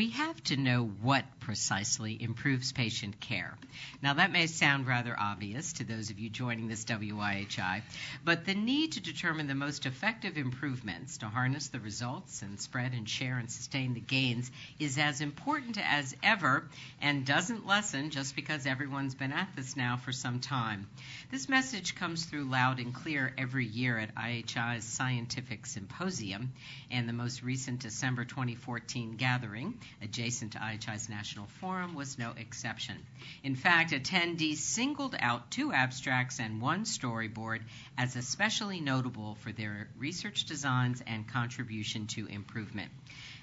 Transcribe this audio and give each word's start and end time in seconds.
we 0.00 0.08
have 0.08 0.42
to 0.42 0.56
know 0.56 0.84
what 1.02 1.26
precisely 1.50 2.16
improves 2.22 2.70
patient 2.70 3.18
care. 3.18 3.58
Now, 4.00 4.14
that 4.14 4.30
may 4.30 4.46
sound 4.46 4.86
rather 4.86 5.18
obvious 5.18 5.72
to 5.74 5.84
those 5.84 6.10
of 6.10 6.20
you 6.20 6.30
joining 6.30 6.68
this 6.68 6.84
WIHI, 6.84 7.82
but 8.24 8.44
the 8.44 8.54
need 8.54 8.92
to 8.92 9.00
determine 9.00 9.48
the 9.48 9.56
most 9.56 9.84
effective 9.84 10.38
improvements 10.38 11.18
to 11.18 11.26
harness 11.26 11.66
the 11.66 11.80
results 11.80 12.42
and 12.42 12.60
spread 12.60 12.92
and 12.92 13.08
share 13.08 13.36
and 13.36 13.50
sustain 13.50 13.94
the 13.94 14.00
gains 14.00 14.48
is 14.78 14.96
as 14.96 15.20
important 15.20 15.76
as 15.76 16.14
ever 16.22 16.68
and 17.02 17.26
doesn't 17.26 17.66
lessen 17.66 18.10
just 18.10 18.36
because 18.36 18.64
everyone's 18.64 19.16
been 19.16 19.32
at 19.32 19.48
this 19.56 19.74
now 19.74 19.96
for 19.96 20.12
some 20.12 20.38
time. 20.38 20.86
This 21.32 21.48
message 21.48 21.96
comes 21.96 22.26
through 22.26 22.44
loud 22.44 22.78
and 22.78 22.94
clear 22.94 23.34
every 23.36 23.66
year 23.66 23.98
at 23.98 24.14
IHI's 24.14 24.84
Scientific 24.84 25.66
Symposium 25.66 26.52
and 26.92 27.08
the 27.08 27.12
most 27.12 27.42
recent 27.42 27.80
December 27.80 28.24
2014 28.24 29.16
gathering, 29.16 29.74
adjacent 30.00 30.52
to 30.52 30.58
IHI's 30.58 31.08
National 31.08 31.39
Forum, 31.46 31.94
was 31.94 32.18
no 32.18 32.32
exception. 32.36 32.96
In 33.42 33.56
fact, 33.56 33.92
attendees 33.92 34.58
singled 34.58 35.16
out 35.18 35.50
two 35.50 35.72
abstracts 35.72 36.40
and 36.40 36.60
one 36.60 36.84
storyboard 36.84 37.62
as 37.96 38.16
especially 38.16 38.80
notable 38.80 39.34
for 39.36 39.52
their 39.52 39.88
research 39.98 40.44
designs 40.44 41.02
and 41.06 41.26
contribution 41.26 42.06
to 42.08 42.26
improvement. 42.26 42.90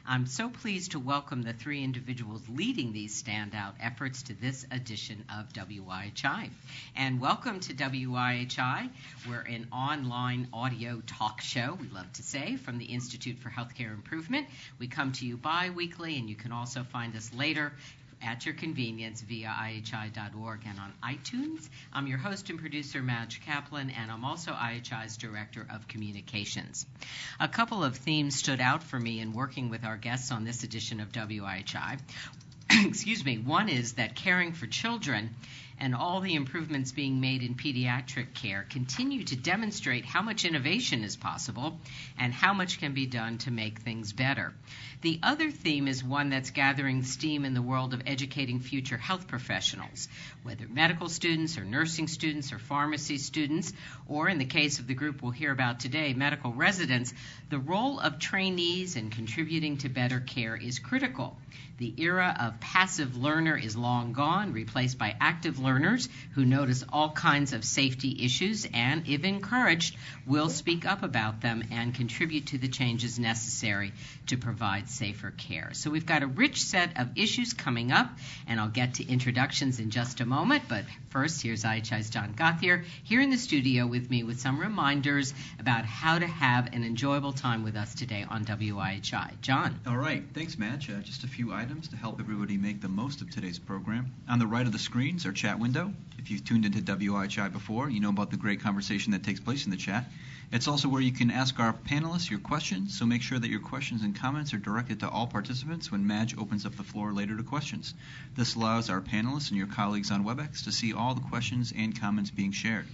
I'm 0.10 0.26
so 0.26 0.48
pleased 0.48 0.92
to 0.92 1.00
welcome 1.00 1.42
the 1.42 1.52
three 1.52 1.84
individuals 1.84 2.42
leading 2.48 2.94
these 2.94 3.22
standout 3.22 3.74
efforts 3.82 4.24
to 4.24 4.34
this 4.34 4.66
edition 4.72 5.26
of 5.38 5.52
WIHI. 5.52 6.50
And 6.96 7.20
welcome 7.20 7.60
to 7.60 7.74
WIHI. 7.74 8.90
We're 9.28 9.42
an 9.42 9.68
online 9.74 10.48
audio 10.54 11.02
talk 11.06 11.42
show, 11.42 11.78
we 11.82 11.90
love 11.90 12.10
to 12.14 12.24
say, 12.24 12.56
from 12.56 12.78
the 12.78 12.86
Institute 12.86 13.40
for 13.40 13.50
Healthcare 13.50 13.94
Improvement. 13.94 14.48
We 14.80 14.88
come 14.88 15.12
to 15.12 15.26
you 15.26 15.36
bi 15.36 15.72
weekly, 15.72 16.18
and 16.18 16.30
you 16.30 16.38
can 16.38 16.54
also 16.54 16.84
find 16.84 17.14
us 17.14 17.34
later 17.34 17.74
at 18.22 18.46
your 18.46 18.56
convenience 18.56 19.22
via 19.22 19.48
IHI.org 19.48 20.62
and 20.66 20.80
on 20.80 20.94
iTunes. 21.04 21.68
I'm 21.94 22.08
your 22.08 22.18
host 22.18 22.50
and 22.50 22.60
producer, 22.60 23.02
Madge 23.02 23.42
Kaplan, 23.46 23.90
and 23.90 24.12
I'm 24.12 24.26
also 24.26 24.52
IHI's 24.52 25.18
Director 25.18 25.66
of 25.74 25.88
Communications. 25.88 26.86
A 27.40 27.48
couple 27.48 27.84
of 27.84 27.98
themes 27.98 28.36
stood 28.36 28.62
out 28.62 28.84
for 28.84 29.00
me 29.00 29.20
in 29.20 29.34
working 29.34 29.70
with 29.70 29.84
our 29.84 29.98
guests 29.98 30.32
on 30.32 30.44
this 30.44 30.64
edition 30.64 31.00
of 31.00 31.12
WIHI. 31.12 32.00
Excuse 32.86 33.24
me. 33.24 33.38
One 33.38 33.70
is 33.70 33.94
that 33.94 34.16
caring 34.16 34.54
for 34.54 34.68
children 34.68 35.36
and 35.80 35.94
all 35.94 36.22
the 36.22 36.36
improvements 36.36 36.92
being 36.92 37.22
made 37.22 37.44
in 37.44 37.56
pediatric 37.56 38.34
care 38.34 38.66
continue 38.70 39.24
to 39.24 39.36
demonstrate 39.36 40.06
how 40.06 40.22
much 40.22 40.46
innovation 40.46 41.04
is 41.04 41.16
possible 41.16 41.80
and 42.18 42.34
how 42.34 42.54
much 42.54 42.80
can 42.80 42.94
be 42.94 43.06
done 43.06 43.38
to 43.38 43.52
make 43.52 43.80
things 43.80 44.14
better. 44.14 44.54
The 45.02 45.20
other 45.22 45.52
theme 45.52 45.88
is 45.88 46.04
one 46.04 46.30
that's 46.30 46.50
gathering 46.50 47.04
steam 47.04 47.46
in 47.46 47.54
the 47.54 47.62
world 47.62 47.94
of 47.94 48.02
educating 48.08 48.60
future 48.60 48.98
health 48.98 49.28
professionals, 49.28 50.08
whether 50.42 50.68
medical 50.68 51.08
students 51.08 51.58
or 51.58 51.64
nursing 51.64 52.08
students 52.08 52.52
or 52.52 52.58
pharmacy 52.58 53.20
students, 53.20 53.74
or 54.08 54.28
in 54.28 54.40
the 54.40 54.46
case 54.46 54.80
of 54.80 54.88
the 54.88 54.96
group 54.96 55.22
we'll 55.22 55.32
hear 55.32 55.52
about 55.52 55.80
today, 55.80 56.14
medical 56.14 56.52
residents, 56.52 57.14
the 57.50 57.60
role 57.60 58.00
of 58.00 58.18
trainees 58.18 58.96
in 58.96 59.12
contributing 59.12 59.78
to 59.78 59.90
better 59.90 60.20
care 60.20 60.56
is 60.56 60.80
critical. 60.80 61.38
The 61.78 61.94
era 61.98 62.36
of 62.40 62.60
passive 62.60 63.16
learner 63.18 63.56
is 63.56 63.78
long 63.78 64.14
gone, 64.14 64.52
replaced 64.52 64.98
by 64.98 65.16
active 65.20 65.60
learners 65.68 66.08
who 66.34 66.46
notice 66.46 66.86
all 66.94 67.12
kinds 67.12 67.52
of 67.52 67.66
safety 67.66 68.24
issues 68.24 68.66
and, 68.74 69.06
if 69.08 69.26
encouraged, 69.26 69.98
will 70.26 70.50
speak 70.50 70.86
up 70.86 71.04
about 71.04 71.42
them 71.42 71.62
and 71.72 71.94
contribute 71.94 72.48
to 72.48 72.58
the 72.58 72.70
changes 72.70 73.20
necessary 73.20 73.92
to 74.28 74.38
provide 74.38 74.90
safer 74.90 75.32
care. 75.32 75.70
So 75.74 75.90
we've 75.90 76.06
got 76.06 76.24
a 76.24 76.28
rich 76.28 76.62
set 76.62 76.98
of 76.98 77.18
issues 77.18 77.54
coming 77.54 77.92
up, 77.92 78.10
and 78.48 78.62
I'll 78.62 78.70
get 78.70 78.96
to 78.96 79.08
introductions 79.08 79.80
in 79.80 79.90
just 79.90 80.22
a 80.22 80.26
moment. 80.26 80.64
But 80.70 80.86
first, 81.10 81.42
here's 81.42 81.64
IHI's 81.64 82.10
John 82.10 82.34
Gothier 82.34 82.86
here 83.04 83.20
in 83.20 83.30
the 83.30 83.38
studio 83.38 83.88
with 83.88 84.10
me 84.10 84.24
with 84.24 84.40
some 84.40 84.60
reminders 84.60 85.34
about 85.60 85.84
how 85.86 86.18
to 86.18 86.28
have 86.28 86.74
an 86.74 86.84
enjoyable 86.86 87.34
time 87.34 87.64
with 87.64 87.76
us 87.76 87.94
today 87.94 88.26
on 88.30 88.46
WIHI. 88.46 89.42
John. 89.42 89.80
All 89.86 89.98
right. 89.98 90.24
Thanks, 90.34 90.58
Madge. 90.58 90.90
Uh, 90.90 91.00
just 91.02 91.26
a 91.26 91.28
few 91.28 91.52
items 91.52 91.90
to 91.90 91.98
help 91.98 92.22
everybody 92.22 92.58
make 92.58 92.80
the 92.80 92.88
most 92.88 93.22
of 93.22 93.30
today's 93.30 93.60
program. 93.60 94.14
On 94.30 94.40
the 94.40 94.48
right 94.48 94.66
of 94.66 94.72
the 94.72 94.80
screens 94.80 95.22
is 95.22 95.26
our 95.26 95.34
chat 95.58 95.62
window. 95.62 95.92
If 96.20 96.30
you've 96.30 96.46
tuned 96.46 96.66
into 96.66 96.82
WIHI 96.82 97.52
before, 97.52 97.90
you 97.90 98.00
know 98.00 98.10
about 98.10 98.30
the 98.30 98.38
great 98.38 98.62
conversation 98.62 99.14
that 99.14 99.24
takes 99.24 99.40
place 99.40 99.66
in 99.66 99.72
the 99.72 99.78
chat. 99.78 100.06
It's 100.52 100.68
also 100.68 100.88
where 100.88 101.02
you 101.02 101.12
can 101.12 101.32
ask 101.32 101.60
our 101.60 101.74
panelists 101.74 102.30
your 102.30 102.40
questions, 102.40 102.98
so 102.98 103.08
make 103.08 103.24
sure 103.24 103.40
that 103.40 103.50
your 103.50 103.60
questions 103.60 104.04
and 104.04 104.16
comments 104.16 104.54
are 104.54 104.60
directed 104.60 105.00
to 105.00 105.10
all 105.10 105.26
participants 105.26 105.92
when 105.92 106.06
Madge 106.06 106.38
opens 106.38 106.66
up 106.66 106.76
the 106.76 106.84
floor 106.84 107.12
later 107.12 107.36
to 107.36 107.44
questions. 107.44 107.96
This 108.36 108.54
allows 108.54 108.92
our 108.92 109.02
panelists 109.02 109.50
and 109.50 109.58
your 109.58 109.68
colleagues 109.68 110.12
on 110.12 110.24
WebEx 110.24 110.64
to 110.66 110.72
see 110.72 110.94
all 110.94 111.16
the 111.16 111.28
questions 111.28 111.74
and 111.76 112.00
comments 112.00 112.30
being 112.30 112.52
shared. 112.52 112.86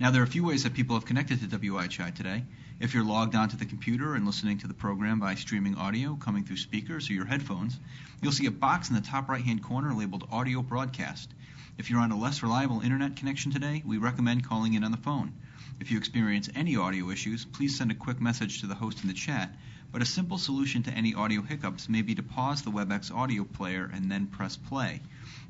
Now, 0.00 0.10
there 0.10 0.22
are 0.22 0.24
a 0.24 0.36
few 0.36 0.44
ways 0.44 0.64
that 0.64 0.74
people 0.74 0.96
have 0.96 1.06
connected 1.06 1.38
to 1.38 1.58
WIHI 1.58 2.14
today. 2.16 2.42
If 2.80 2.94
you're 2.94 3.04
logged 3.04 3.36
onto 3.36 3.56
the 3.56 3.64
computer 3.64 4.16
and 4.16 4.26
listening 4.26 4.58
to 4.58 4.66
the 4.66 4.74
program 4.74 5.20
by 5.20 5.36
streaming 5.36 5.76
audio 5.76 6.16
coming 6.16 6.42
through 6.42 6.56
speakers 6.56 7.08
or 7.08 7.12
your 7.12 7.26
headphones, 7.26 7.78
you'll 8.20 8.32
see 8.32 8.46
a 8.46 8.50
box 8.50 8.88
in 8.88 8.96
the 8.96 9.02
top 9.02 9.28
right 9.28 9.44
hand 9.44 9.62
corner 9.62 9.94
labeled 9.94 10.26
Audio 10.32 10.62
Broadcast. 10.62 11.32
If 11.82 11.90
you're 11.90 11.98
on 11.98 12.12
a 12.12 12.16
less 12.16 12.44
reliable 12.44 12.80
internet 12.80 13.16
connection 13.16 13.50
today, 13.50 13.82
we 13.84 13.98
recommend 13.98 14.44
calling 14.44 14.74
in 14.74 14.84
on 14.84 14.92
the 14.92 14.96
phone. 14.96 15.32
If 15.80 15.90
you 15.90 15.98
experience 15.98 16.48
any 16.54 16.76
audio 16.76 17.10
issues, 17.10 17.44
please 17.44 17.76
send 17.76 17.90
a 17.90 17.96
quick 17.96 18.20
message 18.20 18.60
to 18.60 18.68
the 18.68 18.76
host 18.76 19.02
in 19.02 19.08
the 19.08 19.14
chat, 19.14 19.52
but 19.90 20.00
a 20.00 20.06
simple 20.06 20.38
solution 20.38 20.84
to 20.84 20.92
any 20.92 21.12
audio 21.12 21.42
hiccups 21.42 21.88
may 21.88 22.02
be 22.02 22.14
to 22.14 22.22
pause 22.22 22.62
the 22.62 22.70
WebEx 22.70 23.12
audio 23.12 23.42
player 23.42 23.90
and 23.92 24.08
then 24.08 24.28
press 24.28 24.56
play. 24.56 25.00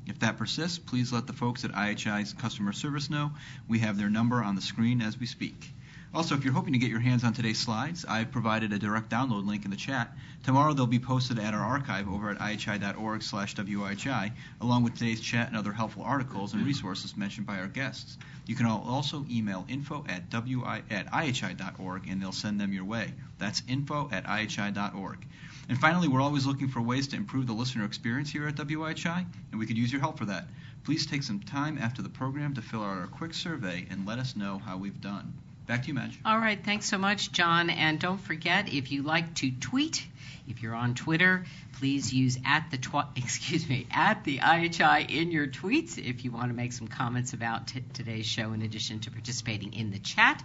If 0.07 0.17
that 0.21 0.37
persists, 0.37 0.79
please 0.79 1.13
let 1.13 1.27
the 1.27 1.33
folks 1.33 1.65
at 1.65 1.71
IHI's 1.75 2.33
customer 2.33 2.73
service 2.73 3.11
know. 3.11 3.33
We 3.67 3.77
have 3.81 3.99
their 3.99 4.09
number 4.09 4.43
on 4.43 4.55
the 4.55 4.61
screen 4.63 5.03
as 5.03 5.19
we 5.19 5.27
speak. 5.27 5.71
Also, 6.15 6.35
if 6.35 6.43
you're 6.43 6.53
hoping 6.53 6.73
to 6.73 6.79
get 6.79 6.91
your 6.91 6.99
hands 6.99 7.23
on 7.23 7.33
today's 7.33 7.59
slides, 7.59 8.05
I've 8.05 8.31
provided 8.31 8.71
a 8.71 8.77
direct 8.77 9.09
download 9.09 9.47
link 9.47 9.65
in 9.65 9.71
the 9.71 9.77
chat. 9.77 10.15
Tomorrow 10.43 10.73
they'll 10.73 10.85
be 10.85 10.99
posted 10.99 11.39
at 11.39 11.55
our 11.55 11.65
archive 11.65 12.07
over 12.07 12.29
at 12.29 12.37
ihi.org 12.37 13.23
slash 13.23 13.55
WIHI, 13.55 14.31
along 14.61 14.83
with 14.83 14.93
today's 14.93 15.21
chat 15.21 15.47
and 15.47 15.57
other 15.57 15.73
helpful 15.73 16.03
articles 16.03 16.53
and 16.53 16.63
resources 16.63 17.17
mentioned 17.17 17.47
by 17.47 17.57
our 17.57 17.67
guests. 17.67 18.19
You 18.45 18.53
can 18.53 18.67
also 18.67 19.25
email 19.27 19.65
info 19.67 20.05
at, 20.07 20.29
wi, 20.29 20.83
at 20.91 21.07
ihi.org 21.11 22.07
and 22.07 22.21
they'll 22.21 22.31
send 22.31 22.61
them 22.61 22.73
your 22.73 22.85
way. 22.85 23.11
That's 23.39 23.63
info 23.67 24.07
at 24.11 24.23
ihi.org. 24.25 25.25
And 25.67 25.79
finally, 25.79 26.09
we're 26.09 26.21
always 26.21 26.45
looking 26.45 26.67
for 26.67 26.81
ways 26.83 27.07
to 27.07 27.15
improve 27.15 27.47
the 27.47 27.53
listener 27.53 27.85
experience 27.85 28.29
here 28.29 28.47
at 28.47 28.55
WIHI, 28.55 29.25
and 29.49 29.59
we 29.59 29.65
could 29.65 29.79
use 29.79 29.91
your 29.91 30.01
help 30.01 30.19
for 30.19 30.25
that. 30.25 30.45
Please 30.83 31.07
take 31.07 31.23
some 31.23 31.39
time 31.39 31.79
after 31.79 32.03
the 32.03 32.09
program 32.09 32.53
to 32.53 32.61
fill 32.61 32.83
out 32.83 32.99
our 32.99 33.07
quick 33.07 33.33
survey 33.33 33.87
and 33.89 34.05
let 34.05 34.19
us 34.19 34.35
know 34.35 34.59
how 34.59 34.77
we've 34.77 35.01
done. 35.01 35.33
Back 35.65 35.83
to 35.83 35.87
you, 35.87 35.93
Madge. 35.93 36.19
All 36.25 36.37
right. 36.37 36.61
Thanks 36.61 36.87
so 36.87 36.97
much, 36.97 37.31
John. 37.31 37.69
And 37.69 37.99
don't 37.99 38.19
forget, 38.19 38.73
if 38.73 38.91
you 38.91 39.03
like 39.03 39.33
to 39.35 39.51
tweet, 39.51 40.05
if 40.47 40.61
you're 40.61 40.75
on 40.75 40.93
Twitter, 40.93 41.45
please 41.79 42.13
use 42.13 42.37
at 42.45 42.69
the 42.69 42.77
tw- 42.77 43.07
excuse 43.15 43.67
me 43.67 43.87
at 43.91 44.23
the 44.23 44.39
IHI 44.39 45.09
in 45.09 45.31
your 45.31 45.47
tweets 45.47 45.97
if 45.97 46.25
you 46.25 46.31
want 46.31 46.49
to 46.49 46.53
make 46.53 46.73
some 46.73 46.87
comments 46.87 47.33
about 47.33 47.67
t- 47.67 47.83
today's 47.93 48.25
show 48.25 48.51
in 48.53 48.61
addition 48.61 48.99
to 49.01 49.11
participating 49.11 49.73
in 49.73 49.91
the 49.91 49.99
chat 49.99 50.43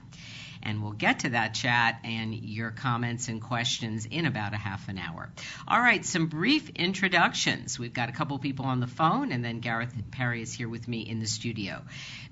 and 0.69 0.83
we'll 0.83 0.93
get 0.93 1.21
to 1.21 1.31
that 1.31 1.55
chat 1.55 1.99
and 2.05 2.35
your 2.35 2.71
comments 2.71 3.29
and 3.29 3.41
questions 3.41 4.05
in 4.05 4.27
about 4.27 4.53
a 4.53 4.59
half 4.59 4.87
an 4.91 4.99
hour. 4.99 5.31
All 5.67 5.81
right, 5.81 6.05
some 6.05 6.27
brief 6.27 6.69
introductions. 6.69 7.79
We've 7.79 7.95
got 7.95 8.11
a 8.11 8.13
couple 8.13 8.39
people 8.39 8.67
on 8.67 8.79
the 8.79 8.87
phone, 8.87 9.33
and 9.33 9.43
then 9.43 9.61
Gareth 9.61 9.95
Parry 10.11 10.43
is 10.43 10.53
here 10.53 10.69
with 10.69 10.87
me 10.87 11.01
in 11.01 11.21
the 11.21 11.27
studio. 11.27 11.81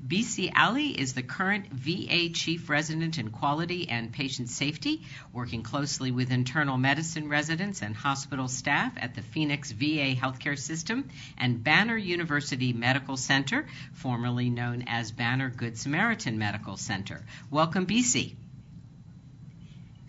BC 0.07 0.53
Ali 0.55 0.89
is 0.89 1.15
the 1.15 1.23
current 1.23 1.73
VA 1.73 2.29
Chief 2.29 2.69
Resident 2.69 3.17
in 3.17 3.31
Quality 3.31 3.89
and 3.89 4.13
Patient 4.13 4.51
Safety, 4.51 5.01
working 5.33 5.63
closely 5.63 6.11
with 6.11 6.31
internal 6.31 6.77
medicine 6.77 7.31
residents 7.31 7.81
and 7.81 7.97
hospital 7.97 8.49
staff 8.49 8.93
at 8.99 9.15
the 9.15 9.23
Phoenix 9.23 9.73
VA 9.73 10.15
Healthcare 10.15 10.59
System 10.59 11.09
and 11.39 11.65
Banner 11.65 11.97
University 11.97 12.75
Medical 12.75 13.17
Center, 13.17 13.67
formerly 13.95 14.51
known 14.51 14.85
as 14.87 15.11
Banner 15.11 15.49
Good 15.49 15.79
Samaritan 15.79 16.39
Medical 16.39 16.77
Center. 16.77 17.25
Welcome, 17.51 17.87
BC. 17.87 18.26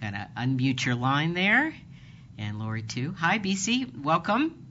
Gotta 0.01 0.29
unmute 0.37 0.85
your 0.85 0.95
line 0.95 1.33
there. 1.33 1.73
And 2.37 2.59
Lori, 2.59 2.83
too. 2.83 3.15
Hi, 3.17 3.39
BC. 3.39 4.03
Welcome. 4.03 4.67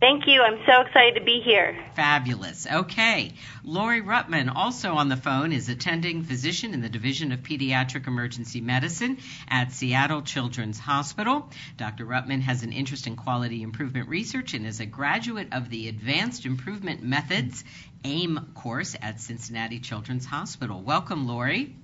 Thank 0.00 0.28
you. 0.28 0.42
I'm 0.42 0.60
so 0.64 0.82
excited 0.82 1.18
to 1.18 1.24
be 1.24 1.40
here. 1.44 1.76
Fabulous. 1.96 2.68
Okay. 2.70 3.32
Lori 3.64 4.00
Rutman, 4.00 4.54
also 4.54 4.94
on 4.94 5.08
the 5.08 5.16
phone, 5.16 5.52
is 5.52 5.68
attending 5.68 6.22
physician 6.22 6.72
in 6.72 6.80
the 6.80 6.88
Division 6.88 7.32
of 7.32 7.40
Pediatric 7.40 8.06
Emergency 8.06 8.60
Medicine 8.60 9.18
at 9.48 9.72
Seattle 9.72 10.22
Children's 10.22 10.78
Hospital. 10.78 11.50
Dr. 11.76 12.06
Rutman 12.06 12.42
has 12.42 12.62
an 12.62 12.72
interest 12.72 13.08
in 13.08 13.16
quality 13.16 13.62
improvement 13.62 14.08
research 14.08 14.54
and 14.54 14.64
is 14.66 14.78
a 14.78 14.86
graduate 14.86 15.48
of 15.50 15.68
the 15.68 15.88
Advanced 15.88 16.46
Improvement 16.46 17.02
Methods 17.02 17.64
AIM 18.04 18.52
course 18.54 18.94
at 19.02 19.20
Cincinnati 19.20 19.80
Children's 19.80 20.26
Hospital. 20.26 20.80
Welcome, 20.80 21.26
Lori. 21.26 21.74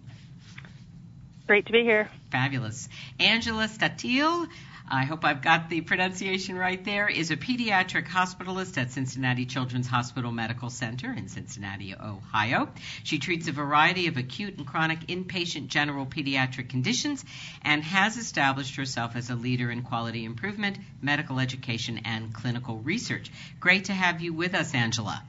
Great 1.46 1.66
to 1.66 1.72
be 1.72 1.82
here. 1.82 2.08
Fabulous. 2.30 2.88
Angela 3.20 3.68
Statile 3.68 4.48
I 4.86 5.04
hope 5.04 5.24
I've 5.24 5.40
got 5.40 5.70
the 5.70 5.80
pronunciation 5.80 6.58
right 6.58 6.82
there, 6.84 7.08
is 7.08 7.30
a 7.30 7.38
pediatric 7.38 8.06
hospitalist 8.06 8.76
at 8.76 8.92
Cincinnati 8.92 9.46
Children's 9.46 9.86
Hospital 9.86 10.30
Medical 10.30 10.68
Center 10.68 11.10
in 11.10 11.28
Cincinnati, 11.28 11.94
Ohio. 11.94 12.68
She 13.02 13.18
treats 13.18 13.48
a 13.48 13.52
variety 13.52 14.08
of 14.08 14.18
acute 14.18 14.58
and 14.58 14.66
chronic 14.66 15.06
inpatient 15.06 15.68
general 15.68 16.04
pediatric 16.04 16.68
conditions 16.68 17.24
and 17.62 17.82
has 17.82 18.18
established 18.18 18.76
herself 18.76 19.16
as 19.16 19.30
a 19.30 19.34
leader 19.34 19.70
in 19.70 19.82
quality 19.82 20.26
improvement, 20.26 20.76
medical 21.00 21.40
education, 21.40 22.02
and 22.04 22.34
clinical 22.34 22.76
research. 22.76 23.30
Great 23.60 23.86
to 23.86 23.94
have 23.94 24.20
you 24.20 24.34
with 24.34 24.54
us, 24.54 24.74
Angela. 24.74 25.22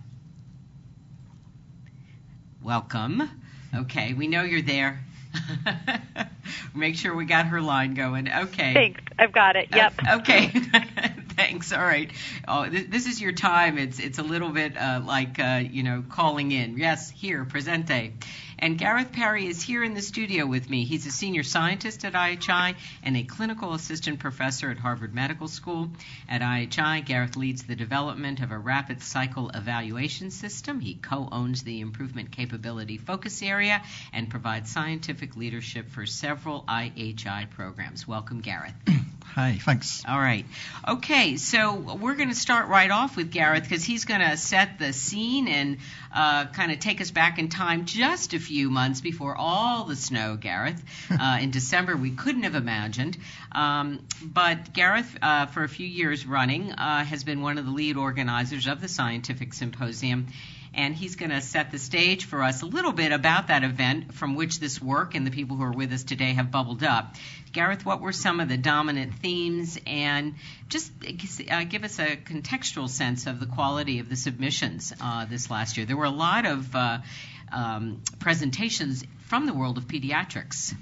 Welcome. 2.61 3.29
Okay, 3.73 4.13
we 4.13 4.27
know 4.27 4.43
you're 4.43 4.61
there. 4.61 4.99
Make 6.75 6.95
sure 6.95 7.15
we 7.15 7.25
got 7.25 7.47
her 7.47 7.61
line 7.61 7.93
going. 7.93 8.31
Okay. 8.31 8.73
Thanks. 8.73 9.01
I've 9.17 9.31
got 9.31 9.55
it. 9.55 9.69
Yep. 9.73 9.93
Uh, 10.07 10.17
okay. 10.19 10.47
Thanks. 11.35 11.73
All 11.73 11.83
right. 11.83 12.11
Oh, 12.47 12.69
this, 12.69 12.85
this, 12.87 13.07
is 13.07 13.21
your 13.21 13.33
time. 13.33 13.77
It's 13.77 13.99
it's 13.99 14.19
a 14.19 14.23
little 14.23 14.49
bit 14.49 14.77
uh, 14.77 15.01
like 15.05 15.39
uh, 15.39 15.63
you 15.69 15.83
know 15.83 16.03
calling 16.09 16.51
in. 16.51 16.77
Yes, 16.77 17.09
here, 17.09 17.45
presente. 17.45 18.13
And 18.57 18.77
Gareth 18.77 19.11
Parry 19.11 19.47
is 19.47 19.61
here 19.61 19.83
in 19.83 19.93
the 19.93 20.01
studio 20.01 20.45
with 20.45 20.69
me. 20.69 20.85
He's 20.85 21.05
a 21.05 21.11
senior 21.11 21.43
scientist 21.43 22.05
at 22.05 22.13
IHI 22.13 22.75
and 23.03 23.17
a 23.17 23.23
clinical 23.23 23.73
assistant 23.73 24.19
professor 24.19 24.71
at 24.71 24.77
Harvard 24.77 25.13
Medical 25.13 25.47
School. 25.47 25.91
At 26.29 26.41
IHI, 26.41 27.05
Gareth 27.05 27.35
leads 27.35 27.63
the 27.63 27.75
development 27.75 28.39
of 28.39 28.51
a 28.51 28.57
rapid 28.57 29.01
cycle 29.01 29.49
evaluation 29.49 30.31
system. 30.31 30.79
He 30.79 30.95
co 30.95 31.27
owns 31.31 31.63
the 31.63 31.81
improvement 31.81 32.31
capability 32.31 32.97
focus 32.97 33.41
area 33.41 33.81
and 34.13 34.29
provides 34.29 34.71
scientific 34.71 35.35
leadership 35.35 35.89
for 35.89 36.05
several 36.05 36.63
IHI 36.63 37.49
programs. 37.49 38.07
Welcome, 38.07 38.41
Gareth. 38.41 38.75
Hi, 39.33 39.59
thanks. 39.61 40.01
All 40.07 40.17
right. 40.17 40.45
Okay, 40.87 41.35
so 41.35 41.73
we're 41.73 42.15
going 42.15 42.29
to 42.29 42.35
start 42.35 42.69
right 42.69 42.89
off 42.89 43.17
with 43.17 43.31
Gareth 43.31 43.63
because 43.63 43.83
he's 43.83 44.05
going 44.05 44.21
to 44.21 44.37
set 44.37 44.79
the 44.79 44.93
scene 44.93 45.49
and 45.49 45.77
uh, 46.13 46.45
kind 46.45 46.71
of 46.71 46.79
take 46.79 47.01
us 47.01 47.11
back 47.11 47.37
in 47.37 47.49
time 47.49 47.85
just 47.85 48.33
a 48.33 48.39
few 48.39 48.69
months 48.69 49.01
before 49.01 49.35
all 49.35 49.83
the 49.83 49.95
snow, 49.95 50.37
Gareth. 50.37 50.81
Uh, 51.25 51.39
in 51.41 51.49
December, 51.49 51.95
we 51.95 52.11
couldn't 52.11 52.43
have 52.43 52.55
imagined. 52.55 53.17
Um, 53.51 54.05
but 54.21 54.73
Gareth, 54.73 55.17
uh, 55.21 55.45
for 55.45 55.63
a 55.63 55.69
few 55.69 55.87
years 55.87 56.25
running, 56.25 56.71
uh, 56.73 57.05
has 57.05 57.23
been 57.23 57.41
one 57.41 57.57
of 57.57 57.65
the 57.65 57.71
lead 57.71 57.95
organizers 57.95 58.67
of 58.67 58.81
the 58.81 58.87
scientific 58.87 59.53
symposium 59.53 60.27
and 60.75 60.93
he's 60.93 61.15
going 61.15 61.31
to 61.31 61.41
set 61.41 61.71
the 61.71 61.79
stage 61.79 62.25
for 62.25 62.43
us 62.43 62.61
a 62.61 62.65
little 62.65 62.91
bit 62.91 63.11
about 63.11 63.47
that 63.47 63.63
event 63.63 64.13
from 64.13 64.35
which 64.35 64.59
this 64.59 64.81
work 64.81 65.15
and 65.15 65.25
the 65.25 65.31
people 65.31 65.57
who 65.57 65.63
are 65.63 65.71
with 65.71 65.91
us 65.93 66.03
today 66.03 66.33
have 66.33 66.51
bubbled 66.51 66.83
up. 66.83 67.15
Gareth, 67.53 67.85
what 67.85 68.01
were 68.01 68.11
some 68.11 68.41
of 68.41 68.49
the 68.49 68.57
dominant 68.57 69.15
themes, 69.15 69.79
and 69.87 70.35
just 70.67 70.91
uh, 71.49 71.63
give 71.63 71.85
us 71.85 71.99
a 71.99 72.17
contextual 72.17 72.89
sense 72.89 73.27
of 73.27 73.39
the 73.39 73.45
quality 73.45 73.99
of 73.99 74.09
the 74.09 74.17
submissions 74.17 74.93
uh, 74.99 75.25
this 75.25 75.49
last 75.49 75.77
year? 75.77 75.85
There 75.85 75.97
were 75.97 76.03
a 76.03 76.09
lot 76.09 76.45
of 76.45 76.75
uh, 76.75 76.99
um, 77.53 78.01
presentations 78.19 79.05
from 79.27 79.45
the 79.45 79.53
world 79.53 79.77
of 79.77 79.87
pediatrics. 79.87 80.75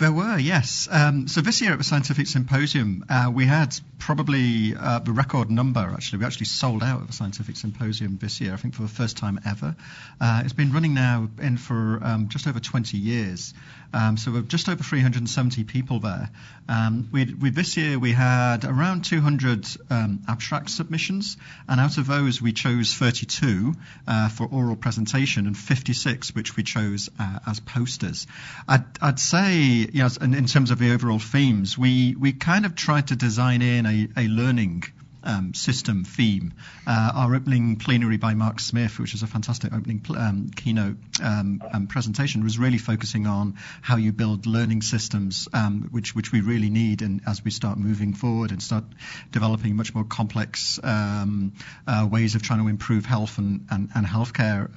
There 0.00 0.10
were, 0.10 0.38
yes. 0.38 0.88
Um, 0.90 1.28
so 1.28 1.42
this 1.42 1.60
year 1.60 1.72
at 1.72 1.78
the 1.78 1.84
Scientific 1.84 2.26
Symposium, 2.26 3.04
uh, 3.10 3.30
we 3.30 3.44
had 3.44 3.78
probably 3.98 4.74
uh, 4.74 5.00
the 5.00 5.12
record 5.12 5.50
number, 5.50 5.80
actually. 5.80 6.20
We 6.20 6.24
actually 6.24 6.46
sold 6.46 6.82
out 6.82 7.02
at 7.02 7.06
the 7.06 7.12
Scientific 7.12 7.58
Symposium 7.58 8.16
this 8.16 8.40
year, 8.40 8.54
I 8.54 8.56
think 8.56 8.72
for 8.72 8.80
the 8.80 8.88
first 8.88 9.18
time 9.18 9.38
ever. 9.44 9.76
Uh, 10.18 10.40
it's 10.42 10.54
been 10.54 10.72
running 10.72 10.94
now 10.94 11.28
in 11.42 11.58
for 11.58 12.00
um, 12.02 12.28
just 12.30 12.46
over 12.46 12.58
20 12.58 12.96
years. 12.96 13.52
Um, 13.92 14.16
so 14.16 14.30
we're 14.30 14.42
just 14.42 14.68
over 14.68 14.82
370 14.82 15.64
people 15.64 16.00
there. 16.00 16.30
Um, 16.68 17.08
we, 17.12 17.24
this 17.50 17.76
year 17.76 17.98
we 17.98 18.12
had 18.12 18.64
around 18.64 19.04
200 19.04 19.66
um, 19.90 20.22
abstract 20.28 20.70
submissions, 20.70 21.36
and 21.68 21.80
out 21.80 21.98
of 21.98 22.06
those 22.06 22.40
we 22.40 22.52
chose 22.52 22.94
32 22.94 23.74
uh, 24.06 24.28
for 24.28 24.46
oral 24.46 24.76
presentation 24.76 25.46
and 25.46 25.56
56 25.56 26.34
which 26.34 26.56
we 26.56 26.62
chose 26.62 27.10
uh, 27.18 27.38
as 27.46 27.60
posters. 27.60 28.26
I'd, 28.68 28.84
I'd 29.00 29.18
say, 29.18 29.88
know, 30.02 30.08
in, 30.20 30.34
in, 30.34 30.46
terms 30.46 30.70
of 30.70 30.78
the 30.78 30.92
overall 30.92 31.18
themes, 31.18 31.76
we, 31.76 32.14
we 32.18 32.32
kind 32.32 32.66
of 32.66 32.74
tried 32.74 33.08
to 33.08 33.16
design 33.16 33.62
in 33.62 33.86
a, 33.86 34.08
a 34.16 34.28
learning 34.28 34.84
um, 35.24 35.54
system 35.54 36.04
theme. 36.04 36.54
Uh, 36.86 37.12
our 37.14 37.34
opening 37.34 37.76
plenary 37.76 38.16
by 38.16 38.34
Mark 38.34 38.60
Smith, 38.60 38.98
which 38.98 39.14
is 39.14 39.22
a 39.22 39.26
fantastic 39.26 39.72
opening 39.72 40.00
pl- 40.00 40.16
um, 40.16 40.50
keynote 40.54 40.96
um, 41.22 41.62
um 41.72 41.86
presentation, 41.86 42.42
was 42.42 42.58
really 42.58 42.78
focusing 42.78 43.26
on 43.26 43.56
how 43.82 43.96
you 43.96 44.12
build 44.12 44.46
learning 44.46 44.82
systems, 44.82 45.48
um, 45.52 45.88
which 45.90 46.14
which 46.14 46.32
we 46.32 46.40
really 46.40 46.70
need, 46.70 47.02
and 47.02 47.20
as 47.26 47.44
we 47.44 47.50
start 47.50 47.78
moving 47.78 48.14
forward 48.14 48.50
and 48.50 48.62
start 48.62 48.84
developing 49.30 49.76
much 49.76 49.94
more 49.94 50.04
complex 50.04 50.80
um, 50.82 51.52
uh, 51.86 52.08
ways 52.10 52.34
of 52.34 52.42
trying 52.42 52.60
to 52.60 52.68
improve 52.68 53.04
health 53.04 53.38
and 53.38 53.66
and, 53.70 53.90
and 53.94 54.06
healthcare 54.06 54.68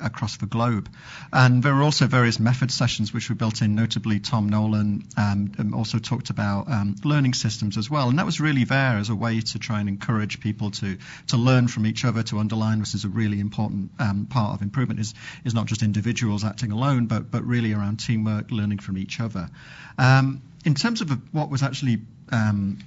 across 0.00 0.36
the 0.36 0.46
globe. 0.46 0.88
And 1.32 1.62
there 1.62 1.74
were 1.74 1.82
also 1.82 2.06
various 2.06 2.38
method 2.38 2.70
sessions 2.70 3.12
which 3.12 3.28
were 3.28 3.34
built 3.34 3.62
in. 3.62 3.74
Notably, 3.74 4.20
Tom 4.20 4.48
Nolan 4.48 5.04
also 5.74 5.98
talked 5.98 6.30
about 6.30 6.68
learning 7.04 7.34
systems 7.34 7.76
as 7.76 7.90
well, 7.90 8.08
and 8.08 8.18
that 8.18 8.26
was 8.26 8.40
really 8.40 8.64
there 8.64 8.98
as 8.98 9.10
a 9.10 9.14
way 9.14 9.40
to 9.40 9.58
try 9.58 9.79
and 9.80 9.88
encourage 9.88 10.40
people 10.40 10.70
to 10.70 10.96
to 11.28 11.36
learn 11.36 11.68
from 11.68 11.86
each 11.86 12.04
other, 12.04 12.22
to 12.24 12.38
underline 12.38 12.78
this 12.78 12.94
is 12.94 13.04
a 13.04 13.08
really 13.08 13.40
important 13.40 13.90
um, 13.98 14.26
part 14.26 14.54
of 14.54 14.62
improvement 14.62 15.00
is 15.00 15.14
is 15.44 15.54
not 15.54 15.66
just 15.66 15.82
individuals 15.82 16.44
acting 16.44 16.72
alone, 16.72 17.06
but 17.06 17.30
but 17.30 17.44
really 17.44 17.72
around 17.72 17.98
teamwork, 17.98 18.50
learning 18.50 18.78
from 18.78 18.98
each 18.98 19.20
other. 19.20 19.48
Um, 19.98 20.42
in 20.64 20.74
terms 20.74 21.00
of 21.00 21.10
what 21.34 21.50
was 21.50 21.62
actually 21.62 22.02
um, 22.30 22.78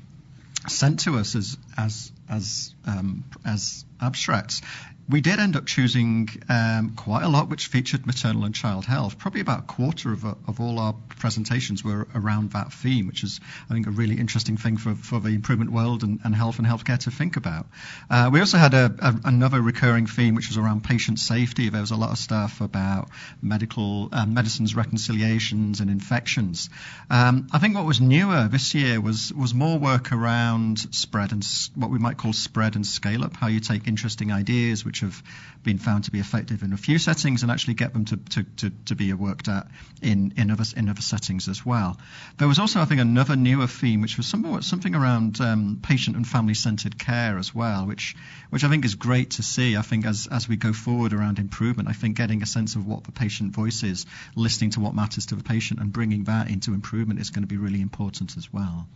sent 0.67 1.01
to 1.01 1.17
us 1.17 1.35
as 1.35 1.57
as 1.77 2.11
as 2.29 2.73
um, 2.85 3.23
as 3.45 3.85
abstracts, 3.99 4.61
we 5.09 5.21
did 5.21 5.39
end 5.39 5.55
up 5.55 5.65
choosing 5.65 6.29
um, 6.47 6.93
quite 6.95 7.23
a 7.23 7.27
lot 7.27 7.49
which 7.49 7.67
featured 7.67 8.05
maternal 8.05 8.45
and 8.45 8.55
child 8.55 8.85
health. 8.85 9.17
Probably 9.17 9.41
about 9.41 9.59
a 9.59 9.63
quarter 9.63 10.13
of, 10.13 10.23
of 10.23 10.61
all 10.61 10.79
our 10.79 10.93
presentations 11.19 11.83
were 11.83 12.07
around 12.15 12.51
that 12.51 12.71
theme, 12.71 13.07
which 13.07 13.23
is, 13.23 13.41
I 13.69 13.73
think, 13.73 13.87
a 13.87 13.91
really 13.91 14.17
interesting 14.17 14.55
thing 14.55 14.77
for, 14.77 14.95
for 14.95 15.19
the 15.19 15.29
improvement 15.29 15.71
world 15.71 16.03
and, 16.03 16.19
and 16.23 16.33
health 16.33 16.57
and 16.57 16.67
healthcare 16.67 16.97
to 16.99 17.11
think 17.11 17.35
about. 17.35 17.67
Uh, 18.09 18.29
we 18.31 18.39
also 18.39 18.57
had 18.57 18.73
a, 18.73 18.95
a, 18.99 19.15
another 19.25 19.61
recurring 19.61 20.07
theme, 20.07 20.35
which 20.35 20.47
was 20.47 20.57
around 20.57 20.83
patient 20.83 21.19
safety. 21.19 21.69
There 21.69 21.81
was 21.81 21.91
a 21.91 21.97
lot 21.97 22.11
of 22.11 22.17
stuff 22.17 22.61
about 22.61 23.09
medical 23.41 24.09
um, 24.13 24.33
medicines 24.33 24.75
reconciliations 24.75 25.81
and 25.81 25.89
infections. 25.89 26.69
Um, 27.09 27.47
I 27.51 27.59
think 27.59 27.75
what 27.75 27.85
was 27.85 27.99
newer 27.99 28.47
this 28.49 28.73
year 28.73 29.01
was 29.01 29.33
was 29.33 29.53
more 29.53 29.77
work 29.77 30.11
around 30.11 30.79
spread 30.93 31.31
and 31.31 31.45
what 31.75 31.89
we 31.89 31.99
might 31.99 32.17
call 32.17 32.33
spread 32.33 32.75
and 32.75 32.85
scale 32.85 33.23
up, 33.23 33.35
how 33.35 33.47
you 33.47 33.59
take 33.59 33.87
interesting 33.87 34.31
ideas 34.31 34.85
which 34.93 34.99
have 34.99 35.23
been 35.63 35.79
found 35.79 36.03
to 36.03 36.11
be 36.11 36.19
effective 36.19 36.61
in 36.61 36.71
a 36.71 36.77
few 36.77 36.99
settings 36.99 37.41
and 37.41 37.51
actually 37.51 37.73
get 37.73 37.93
them 37.93 38.05
to, 38.05 38.17
to, 38.17 38.43
to, 38.57 38.69
to 38.85 38.95
be 38.95 39.11
worked 39.11 39.47
at 39.47 39.65
in, 40.03 40.31
in, 40.37 40.51
other, 40.51 40.65
in 40.77 40.87
other 40.87 41.01
settings 41.01 41.47
as 41.47 41.65
well. 41.65 41.97
There 42.37 42.47
was 42.47 42.59
also, 42.59 42.79
I 42.79 42.85
think, 42.85 43.01
another 43.01 43.35
newer 43.35 43.65
theme, 43.65 44.01
which 44.01 44.17
was 44.17 44.27
somewhat, 44.27 44.63
something 44.63 44.93
around 44.93 45.41
um, 45.41 45.79
patient 45.81 46.15
and 46.15 46.27
family 46.27 46.53
centered 46.53 46.99
care 46.99 47.39
as 47.39 47.55
well, 47.55 47.87
which, 47.87 48.15
which 48.51 48.63
I 48.63 48.69
think 48.69 48.85
is 48.85 48.93
great 48.93 49.31
to 49.31 49.41
see. 49.41 49.75
I 49.75 49.81
think 49.81 50.05
as, 50.05 50.27
as 50.31 50.47
we 50.47 50.57
go 50.57 50.73
forward 50.73 51.11
around 51.11 51.39
improvement, 51.39 51.89
I 51.89 51.93
think 51.93 52.15
getting 52.15 52.43
a 52.43 52.45
sense 52.45 52.75
of 52.75 52.85
what 52.85 53.03
the 53.03 53.11
patient 53.11 53.51
voice 53.51 53.81
is, 53.81 54.05
listening 54.35 54.69
to 54.71 54.79
what 54.79 54.93
matters 54.93 55.25
to 55.27 55.35
the 55.35 55.43
patient, 55.43 55.79
and 55.79 55.91
bringing 55.91 56.25
that 56.25 56.51
into 56.51 56.75
improvement 56.75 57.19
is 57.19 57.31
going 57.31 57.41
to 57.41 57.47
be 57.47 57.57
really 57.57 57.81
important 57.81 58.37
as 58.37 58.53
well. 58.53 58.87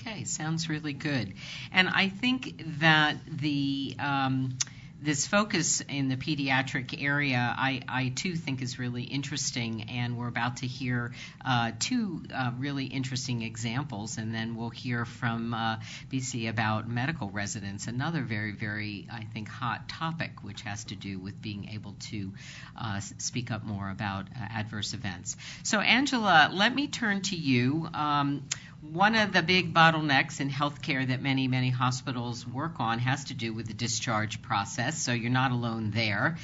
Okay, 0.00 0.24
sounds 0.24 0.68
really 0.68 0.92
good. 0.92 1.34
And 1.72 1.88
I 1.88 2.08
think 2.08 2.78
that 2.80 3.16
the 3.26 3.94
um, 3.98 4.56
this 5.02 5.26
focus 5.26 5.80
in 5.88 6.08
the 6.08 6.16
pediatric 6.16 7.02
area, 7.02 7.54
I, 7.56 7.82
I, 7.88 8.08
too 8.14 8.34
think 8.34 8.60
is 8.60 8.78
really 8.78 9.02
interesting, 9.02 9.88
and 9.90 10.18
we're 10.18 10.28
about 10.28 10.58
to 10.58 10.66
hear 10.66 11.12
uh, 11.44 11.72
two 11.78 12.22
uh, 12.34 12.50
really 12.58 12.84
interesting 12.84 13.42
examples, 13.42 14.18
and 14.18 14.34
then 14.34 14.56
we'll 14.56 14.70
hear 14.70 15.04
from 15.06 15.54
uh, 15.54 15.76
BC 16.12 16.50
about 16.50 16.88
medical 16.88 17.30
residents, 17.30 17.86
another 17.86 18.22
very, 18.22 18.52
very, 18.52 19.06
I 19.10 19.24
think, 19.24 19.48
hot 19.48 19.88
topic, 19.88 20.32
which 20.42 20.62
has 20.62 20.84
to 20.84 20.96
do 20.96 21.18
with 21.18 21.40
being 21.40 21.70
able 21.70 21.94
to 22.10 22.32
uh, 22.76 23.00
speak 23.00 23.50
up 23.50 23.64
more 23.64 23.88
about 23.90 24.26
uh, 24.26 24.44
adverse 24.50 24.92
events. 24.92 25.36
So, 25.62 25.80
Angela, 25.80 26.50
let 26.52 26.74
me 26.74 26.88
turn 26.88 27.22
to 27.22 27.36
you. 27.36 27.88
Um, 27.94 28.42
one 28.80 29.14
of 29.14 29.32
the 29.32 29.42
big 29.42 29.74
bottlenecks 29.74 30.40
in 30.40 30.48
healthcare 30.48 31.06
that 31.06 31.20
many, 31.20 31.48
many 31.48 31.68
hospitals 31.68 32.46
work 32.46 32.80
on 32.80 32.98
has 32.98 33.24
to 33.24 33.34
do 33.34 33.52
with 33.52 33.66
the 33.66 33.74
discharge 33.74 34.40
process, 34.40 34.98
so 34.98 35.12
you're 35.12 35.30
not 35.30 35.52
alone 35.52 35.90
there. 35.90 36.38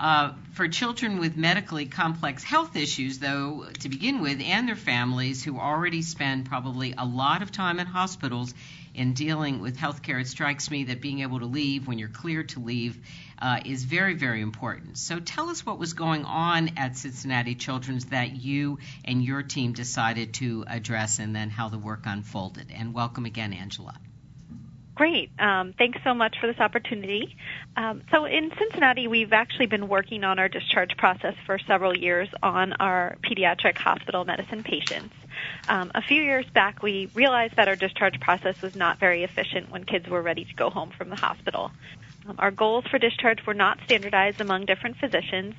Uh, 0.00 0.32
for 0.54 0.66
children 0.66 1.20
with 1.20 1.36
medically 1.36 1.86
complex 1.86 2.42
health 2.42 2.74
issues, 2.74 3.18
though, 3.18 3.66
to 3.80 3.88
begin 3.88 4.20
with, 4.20 4.40
and 4.40 4.66
their 4.66 4.74
families 4.74 5.44
who 5.44 5.60
already 5.60 6.02
spend 6.02 6.46
probably 6.46 6.94
a 6.96 7.04
lot 7.04 7.42
of 7.42 7.52
time 7.52 7.78
in 7.78 7.86
hospitals 7.86 8.52
in 8.94 9.12
dealing 9.12 9.60
with 9.60 9.76
healthcare, 9.76 10.20
it 10.20 10.26
strikes 10.26 10.70
me 10.70 10.84
that 10.84 11.00
being 11.00 11.20
able 11.20 11.38
to 11.38 11.46
leave 11.46 11.86
when 11.86 11.98
you're 11.98 12.08
cleared 12.08 12.48
to 12.48 12.60
leave 12.60 12.98
uh, 13.40 13.60
is 13.64 13.84
very, 13.84 14.14
very 14.14 14.40
important. 14.40 14.98
So 14.98 15.20
tell 15.20 15.48
us 15.48 15.64
what 15.64 15.78
was 15.78 15.94
going 15.94 16.24
on 16.24 16.72
at 16.76 16.96
Cincinnati 16.96 17.54
Children's 17.54 18.06
that 18.06 18.36
you 18.36 18.78
and 19.04 19.22
your 19.22 19.42
team 19.42 19.72
decided 19.72 20.34
to 20.34 20.64
address 20.68 21.18
and 21.18 21.34
then 21.34 21.50
how 21.50 21.68
the 21.68 21.78
work 21.78 22.02
unfolded. 22.04 22.70
And 22.74 22.94
welcome 22.94 23.24
again, 23.24 23.52
Angela. 23.52 23.94
Great. 25.00 25.30
Um, 25.38 25.72
thanks 25.78 25.98
so 26.04 26.12
much 26.12 26.36
for 26.38 26.46
this 26.46 26.60
opportunity. 26.60 27.34
Um, 27.74 28.02
so 28.12 28.26
in 28.26 28.52
Cincinnati, 28.58 29.08
we've 29.08 29.32
actually 29.32 29.64
been 29.64 29.88
working 29.88 30.24
on 30.24 30.38
our 30.38 30.50
discharge 30.50 30.94
process 30.98 31.34
for 31.46 31.58
several 31.58 31.96
years 31.96 32.28
on 32.42 32.74
our 32.74 33.16
pediatric 33.24 33.78
hospital 33.78 34.26
medicine 34.26 34.62
patients. 34.62 35.14
Um, 35.68 35.90
a 35.94 36.02
few 36.02 36.22
years 36.22 36.44
back, 36.52 36.82
we 36.82 37.10
realized 37.14 37.56
that 37.56 37.66
our 37.66 37.76
discharge 37.76 38.20
process 38.20 38.60
was 38.60 38.76
not 38.76 39.00
very 39.00 39.24
efficient 39.24 39.70
when 39.70 39.84
kids 39.84 40.06
were 40.06 40.20
ready 40.20 40.44
to 40.44 40.54
go 40.54 40.68
home 40.68 40.90
from 40.90 41.08
the 41.08 41.16
hospital. 41.16 41.70
Our 42.38 42.50
goals 42.50 42.84
for 42.90 42.98
discharge 42.98 43.38
were 43.46 43.54
not 43.54 43.78
standardized 43.84 44.40
among 44.40 44.66
different 44.66 44.96
physicians, 44.98 45.54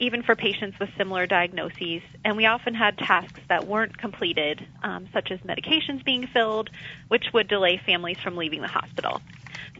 even 0.00 0.22
for 0.22 0.34
patients 0.34 0.78
with 0.80 0.88
similar 0.96 1.26
diagnoses, 1.26 2.02
and 2.24 2.36
we 2.36 2.46
often 2.46 2.74
had 2.74 2.96
tasks 2.98 3.40
that 3.48 3.66
weren't 3.66 3.96
completed, 3.98 4.66
um, 4.82 5.08
such 5.12 5.30
as 5.30 5.38
medications 5.40 6.04
being 6.04 6.26
filled, 6.32 6.70
which 7.08 7.24
would 7.32 7.48
delay 7.48 7.80
families 7.84 8.16
from 8.22 8.36
leaving 8.36 8.62
the 8.62 8.68
hospital. 8.68 9.20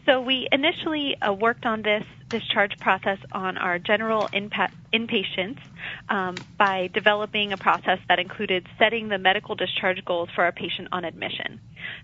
So 0.05 0.21
we 0.21 0.47
initially 0.51 1.15
uh, 1.21 1.33
worked 1.33 1.65
on 1.65 1.81
this 1.81 2.03
discharge 2.33 2.71
process 2.79 3.19
on 3.31 3.57
our 3.57 3.77
general 3.77 4.27
inpa- 4.33 4.73
inpatients 4.91 5.59
um, 6.09 6.43
by 6.57 6.89
developing 6.93 7.53
a 7.53 7.57
process 7.57 7.99
that 8.09 8.17
included 8.17 8.65
setting 8.79 9.07
the 9.09 9.19
medical 9.19 9.53
discharge 9.53 10.03
goals 10.05 10.29
for 10.33 10.43
our 10.43 10.51
patient 10.51 10.87
on 10.91 11.05
admission. 11.05 11.59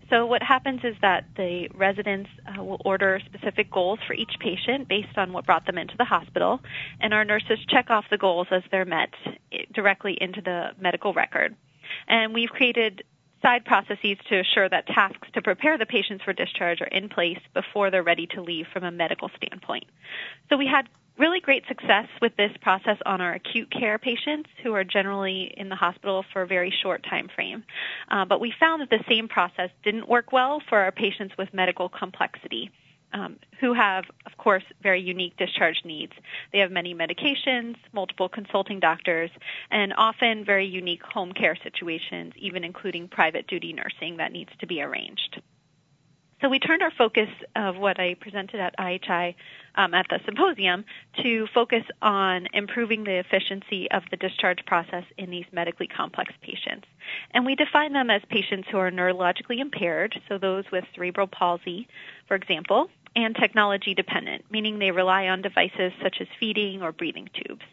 So 0.10 0.26
what 0.28 0.44
happens 0.44 0.82
is 0.84 0.96
that 1.02 1.26
the 1.36 1.68
residents 1.74 2.30
uh, 2.48 2.64
will 2.64 2.82
order 2.86 3.20
specific 3.26 3.72
goals 3.72 4.00
for 4.06 4.14
each 4.14 4.34
patient 4.40 4.88
based 4.88 5.18
on 5.18 5.34
what 5.34 5.46
brought 5.46 5.66
them 5.66 5.78
into 5.78 5.96
the 5.98 6.06
hospital, 6.06 6.60
and 7.02 7.14
our 7.14 7.26
nurses 7.26 7.58
check 7.68 7.90
off 7.90 8.06
the 8.12 8.18
goals 8.18 8.48
as 8.52 8.62
they're 8.72 8.86
met 8.86 9.10
directly 9.74 10.16
into 10.22 10.42
the 10.42 10.70
medical 10.80 11.14
record. 11.14 11.56
And 12.08 12.34
we've 12.36 12.50
created 12.50 13.04
side 13.42 13.66
processes 13.66 14.18
to 14.30 14.40
assure 14.40 14.70
that 14.70 14.88
tasks 14.88 15.28
to 15.34 15.42
prepare 15.42 15.78
the 15.78 15.86
patients 15.86 16.24
for 16.24 16.34
discharge 16.34 16.82
are 16.82 16.88
in 16.88 17.10
place 17.10 17.40
before 17.54 17.90
they're 17.90 18.04
ready 18.04 18.28
to 18.28 18.42
leave 18.42 18.68
from 18.74 18.84
a 18.84 18.92
medical 18.92 19.30
standpoint. 19.38 19.86
So 20.50 20.58
we 20.58 20.68
had 20.68 20.88
really 21.18 21.42
great 21.42 21.64
success 21.68 22.08
with 22.22 22.36
this 22.38 22.52
process 22.62 22.98
on 23.06 23.20
our 23.20 23.34
acute 23.34 23.70
care 23.72 24.00
patients 24.00 24.50
who 24.64 24.74
are 24.74 24.86
generally 24.86 25.54
in 25.58 25.68
the 25.68 25.76
hospital 25.76 26.24
for 26.32 26.42
a 26.42 26.48
very 26.48 26.74
short 26.82 27.04
time 27.04 27.28
frame. 27.34 27.64
Uh, 28.10 28.24
but 28.26 28.40
we 28.40 28.54
found 28.58 28.82
that 28.82 28.90
the 28.90 29.04
same 29.08 29.28
process 29.28 29.70
didn't 29.84 30.08
work 30.08 30.32
well 30.32 30.62
for 30.70 30.80
our 30.80 30.92
patients 30.92 31.36
with 31.38 31.54
medical 31.54 31.90
complexity 31.90 32.72
um, 33.14 33.38
who 33.60 33.74
have, 33.74 34.06
of 34.26 34.38
course, 34.38 34.64
very 34.82 35.02
unique 35.02 35.36
discharge 35.38 35.82
needs. 35.84 36.14
They 36.52 36.60
have 36.60 36.72
many 36.72 36.94
medications, 36.94 37.76
multiple 37.92 38.30
consulting 38.30 38.80
doctors, 38.80 39.32
and 39.72 39.94
often 39.98 40.46
very 40.46 40.66
unique 40.66 41.04
home 41.04 41.32
care 41.34 41.58
situations, 41.64 42.34
even 42.38 42.64
including 42.64 43.08
private 43.08 43.48
duty 43.48 43.74
nursing 43.74 44.18
that 44.18 44.32
needs 44.32 44.52
to 44.60 44.68
be 44.68 44.82
arranged. 44.82 45.42
So 46.42 46.48
we 46.48 46.60
turned 46.60 46.82
our 46.82 46.92
focus 46.92 47.28
of 47.56 47.76
what 47.78 48.00
I 48.00 48.14
presented 48.14 48.62
at 48.62 48.78
IHI 48.78 49.36
um, 49.76 49.94
at 49.94 50.06
the 50.10 50.20
symposium 50.26 50.86
to 51.22 51.48
focus 51.54 51.84
on 52.02 52.48
improving 52.54 53.04
the 53.04 53.20
efficiency 53.20 53.92
of 53.92 54.04
the 54.10 54.16
discharge 54.16 54.60
process 54.66 55.04
in 55.18 55.30
these 55.30 55.46
medically 55.52 55.88
complex 55.88 56.34
patients. 56.42 56.88
And 57.32 57.46
we 57.46 57.56
define 57.56 57.92
them 57.92 58.10
as 58.10 58.22
patients 58.30 58.70
who 58.72 58.78
are 58.78 58.90
neurologically 58.90 59.60
impaired, 59.60 60.20
so 60.30 60.38
those 60.38 60.64
with 60.72 60.86
cerebral 60.96 61.28
palsy, 61.28 61.88
for 62.28 62.36
example, 62.36 62.90
and 63.16 63.36
technology 63.36 63.94
dependent, 63.94 64.46
meaning 64.50 64.80
they 64.80 64.92
rely 64.92 65.28
on 65.28 65.42
devices 65.42 65.92
such 66.02 66.18
as 66.22 66.28
feeding 66.40 66.82
or 66.82 66.92
breathing 66.92 67.30
tubes. 67.34 67.64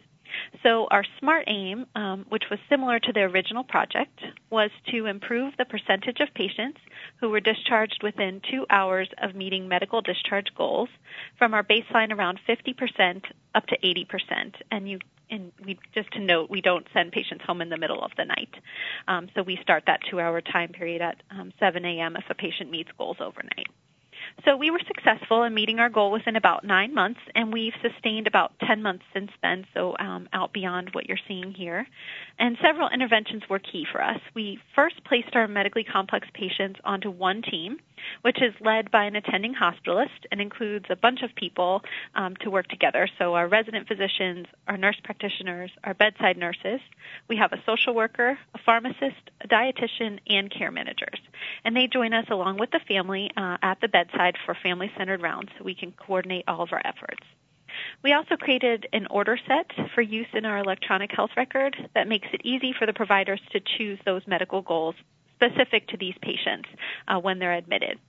So 0.63 0.87
our 0.91 1.03
SMART 1.19 1.45
aim, 1.47 1.85
um, 1.95 2.25
which 2.29 2.43
was 2.49 2.59
similar 2.69 2.99
to 2.99 3.13
the 3.13 3.21
original 3.21 3.63
project, 3.63 4.19
was 4.49 4.71
to 4.91 5.05
improve 5.05 5.53
the 5.57 5.65
percentage 5.65 6.19
of 6.19 6.33
patients 6.33 6.79
who 7.19 7.29
were 7.29 7.39
discharged 7.39 8.01
within 8.03 8.41
two 8.49 8.65
hours 8.69 9.09
of 9.21 9.35
meeting 9.35 9.67
medical 9.67 10.01
discharge 10.01 10.47
goals 10.55 10.89
from 11.37 11.53
our 11.53 11.63
baseline 11.63 12.11
around 12.11 12.39
50% 12.47 13.23
up 13.55 13.65
to 13.67 13.77
80%. 13.79 14.55
And 14.71 14.89
you 14.89 14.99
and 15.29 15.51
we 15.65 15.77
just 15.93 16.09
to 16.13 16.19
note, 16.19 16.49
we 16.49 16.61
don't 16.61 16.87
send 16.93 17.11
patients 17.11 17.43
home 17.45 17.61
in 17.61 17.67
the 17.67 17.77
middle 17.77 18.01
of 18.01 18.11
the 18.15 18.23
night. 18.23 18.53
Um, 19.09 19.27
so 19.35 19.43
we 19.43 19.59
start 19.61 19.83
that 19.85 19.99
two-hour 20.09 20.39
time 20.39 20.69
period 20.69 21.01
at 21.01 21.21
um, 21.31 21.51
7 21.59 21.83
a.m. 21.83 22.15
if 22.15 22.23
a 22.29 22.33
patient 22.33 22.71
meets 22.71 22.89
goals 22.97 23.17
overnight. 23.19 23.67
So 24.45 24.55
we 24.55 24.71
were 24.71 24.81
successful 24.87 25.43
in 25.43 25.53
meeting 25.53 25.79
our 25.79 25.89
goal 25.89 26.11
within 26.11 26.35
about 26.35 26.63
nine 26.63 26.93
months, 26.93 27.19
and 27.35 27.51
we've 27.51 27.73
sustained 27.81 28.27
about 28.27 28.53
10 28.65 28.81
months 28.81 29.03
since 29.13 29.31
then, 29.41 29.65
so 29.73 29.95
um, 29.99 30.29
out 30.33 30.53
beyond 30.53 30.89
what 30.93 31.07
you're 31.07 31.17
seeing 31.27 31.51
here. 31.51 31.87
And 32.39 32.57
several 32.61 32.89
interventions 32.89 33.43
were 33.49 33.59
key 33.59 33.85
for 33.91 34.01
us. 34.03 34.19
We 34.35 34.59
first 34.75 35.03
placed 35.05 35.35
our 35.35 35.47
medically 35.47 35.83
complex 35.83 36.27
patients 36.33 36.79
onto 36.83 37.09
one 37.09 37.41
team, 37.41 37.77
which 38.21 38.37
is 38.41 38.53
led 38.61 38.91
by 38.91 39.05
an 39.05 39.15
attending 39.15 39.53
hospitalist 39.53 40.25
and 40.31 40.39
includes 40.39 40.85
a 40.89 40.95
bunch 40.95 41.23
of 41.23 41.35
people 41.35 41.81
um, 42.15 42.35
to 42.41 42.49
work 42.49 42.67
together. 42.67 43.09
So 43.17 43.33
our 43.33 43.47
resident 43.47 43.87
physicians, 43.87 44.45
our 44.67 44.77
nurse 44.77 44.97
practitioners, 45.03 45.71
our 45.83 45.93
bedside 45.93 46.37
nurses. 46.37 46.79
We 47.27 47.37
have 47.37 47.53
a 47.53 47.61
social 47.65 47.95
worker, 47.95 48.37
a 48.53 48.59
pharmacist, 48.65 49.31
a 49.41 49.47
dietitian, 49.47 50.19
and 50.27 50.51
care 50.51 50.71
managers. 50.71 51.19
And 51.65 51.75
they 51.75 51.87
join 51.87 52.13
us 52.13 52.25
along 52.29 52.57
with 52.59 52.71
the 52.71 52.79
family 52.87 53.29
uh, 53.35 53.57
at 53.61 53.81
the 53.81 53.87
bedside 53.87 54.35
for 54.45 54.55
family-centered 54.55 55.21
rounds 55.21 55.49
so 55.57 55.63
we 55.63 55.75
can 55.75 55.91
coordinate 55.91 56.45
all 56.47 56.61
of 56.61 56.69
our 56.71 56.81
efforts. 56.85 57.23
We 58.03 58.13
also 58.13 58.35
created 58.35 58.87
an 58.93 59.07
order 59.09 59.37
set 59.47 59.71
for 59.93 60.01
use 60.01 60.27
in 60.33 60.45
our 60.45 60.59
electronic 60.59 61.11
health 61.11 61.31
record 61.37 61.75
that 61.93 62.07
makes 62.07 62.27
it 62.33 62.41
easy 62.43 62.73
for 62.77 62.85
the 62.85 62.93
providers 62.93 63.41
to 63.51 63.59
choose 63.77 63.99
those 64.05 64.21
medical 64.27 64.61
goals 64.61 64.95
specific 65.35 65.87
to 65.89 65.97
these 65.97 66.15
patients 66.21 66.69
uh, 67.07 67.19
when 67.19 67.39
they're 67.39 67.53
admitted. 67.53 67.99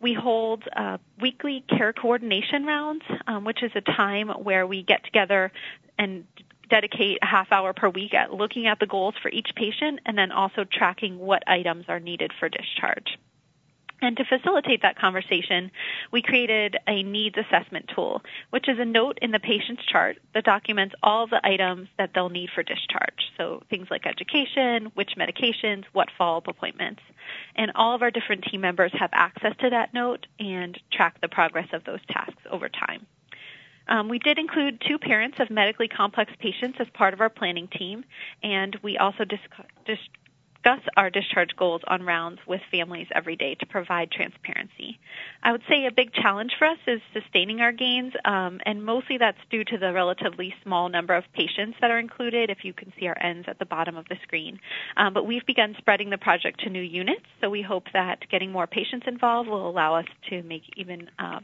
We 0.00 0.14
hold 0.14 0.64
uh, 0.76 0.98
weekly 1.20 1.64
care 1.68 1.92
coordination 1.92 2.64
rounds, 2.64 3.04
um, 3.26 3.44
which 3.44 3.62
is 3.62 3.70
a 3.74 3.80
time 3.80 4.28
where 4.28 4.66
we 4.66 4.82
get 4.82 5.04
together 5.04 5.52
and 5.98 6.24
dedicate 6.68 7.18
a 7.22 7.26
half 7.26 7.52
hour 7.52 7.72
per 7.72 7.88
week 7.88 8.14
at 8.14 8.32
looking 8.32 8.66
at 8.66 8.78
the 8.78 8.86
goals 8.86 9.14
for 9.20 9.30
each 9.30 9.50
patient 9.54 10.00
and 10.06 10.16
then 10.16 10.32
also 10.32 10.64
tracking 10.64 11.18
what 11.18 11.42
items 11.46 11.84
are 11.88 12.00
needed 12.00 12.32
for 12.38 12.48
discharge. 12.48 13.18
And 14.02 14.16
to 14.16 14.24
facilitate 14.24 14.82
that 14.82 14.98
conversation, 14.98 15.70
we 16.10 16.22
created 16.22 16.76
a 16.88 17.04
needs 17.04 17.36
assessment 17.38 17.88
tool, 17.94 18.22
which 18.50 18.68
is 18.68 18.78
a 18.80 18.84
note 18.84 19.18
in 19.22 19.30
the 19.30 19.38
patient's 19.38 19.84
chart 19.86 20.18
that 20.34 20.44
documents 20.44 20.96
all 21.04 21.28
the 21.28 21.40
items 21.46 21.88
that 21.98 22.10
they'll 22.12 22.28
need 22.28 22.50
for 22.52 22.64
discharge. 22.64 23.30
So 23.36 23.62
things 23.70 23.86
like 23.90 24.04
education, 24.04 24.90
which 24.94 25.12
medications, 25.16 25.84
what 25.92 26.08
follow-up 26.18 26.48
appointments. 26.48 27.00
And 27.54 27.70
all 27.76 27.94
of 27.94 28.02
our 28.02 28.10
different 28.10 28.44
team 28.50 28.60
members 28.60 28.92
have 28.98 29.10
access 29.12 29.54
to 29.60 29.70
that 29.70 29.94
note 29.94 30.26
and 30.40 30.76
track 30.92 31.20
the 31.20 31.28
progress 31.28 31.68
of 31.72 31.84
those 31.84 32.00
tasks 32.08 32.42
over 32.50 32.68
time. 32.68 33.06
Um, 33.92 34.08
we 34.08 34.18
did 34.18 34.38
include 34.38 34.82
two 34.88 34.98
parents 34.98 35.36
of 35.38 35.50
medically 35.50 35.86
complex 35.86 36.32
patients 36.38 36.78
as 36.80 36.86
part 36.94 37.12
of 37.12 37.20
our 37.20 37.28
planning 37.28 37.68
team, 37.68 38.04
and 38.42 38.74
we 38.82 38.96
also 38.96 39.24
discuss, 39.24 39.66
discuss 39.84 40.80
our 40.96 41.10
discharge 41.10 41.50
goals 41.58 41.82
on 41.86 42.02
rounds 42.02 42.38
with 42.46 42.62
families 42.70 43.06
every 43.14 43.36
day 43.36 43.54
to 43.56 43.66
provide 43.66 44.10
transparency. 44.10 44.98
I 45.42 45.52
would 45.52 45.60
say 45.68 45.84
a 45.84 45.92
big 45.92 46.14
challenge 46.14 46.52
for 46.58 46.68
us 46.68 46.78
is 46.86 47.02
sustaining 47.12 47.60
our 47.60 47.72
gains, 47.72 48.14
um, 48.24 48.60
and 48.64 48.82
mostly 48.82 49.18
that's 49.18 49.36
due 49.50 49.62
to 49.62 49.76
the 49.76 49.92
relatively 49.92 50.54
small 50.62 50.88
number 50.88 51.14
of 51.14 51.24
patients 51.34 51.76
that 51.82 51.90
are 51.90 51.98
included, 51.98 52.48
if 52.48 52.64
you 52.64 52.72
can 52.72 52.94
see 52.98 53.08
our 53.08 53.22
ends 53.22 53.46
at 53.46 53.58
the 53.58 53.66
bottom 53.66 53.98
of 53.98 54.08
the 54.08 54.16
screen. 54.22 54.58
Um, 54.96 55.12
but 55.12 55.26
we've 55.26 55.44
begun 55.44 55.74
spreading 55.76 56.08
the 56.08 56.16
project 56.16 56.60
to 56.60 56.70
new 56.70 56.80
units, 56.80 57.26
so 57.42 57.50
we 57.50 57.60
hope 57.60 57.88
that 57.92 58.20
getting 58.30 58.52
more 58.52 58.66
patients 58.66 59.04
involved 59.06 59.50
will 59.50 59.68
allow 59.68 59.96
us 59.96 60.06
to 60.30 60.42
make 60.44 60.62
even 60.78 61.10
uh, 61.18 61.40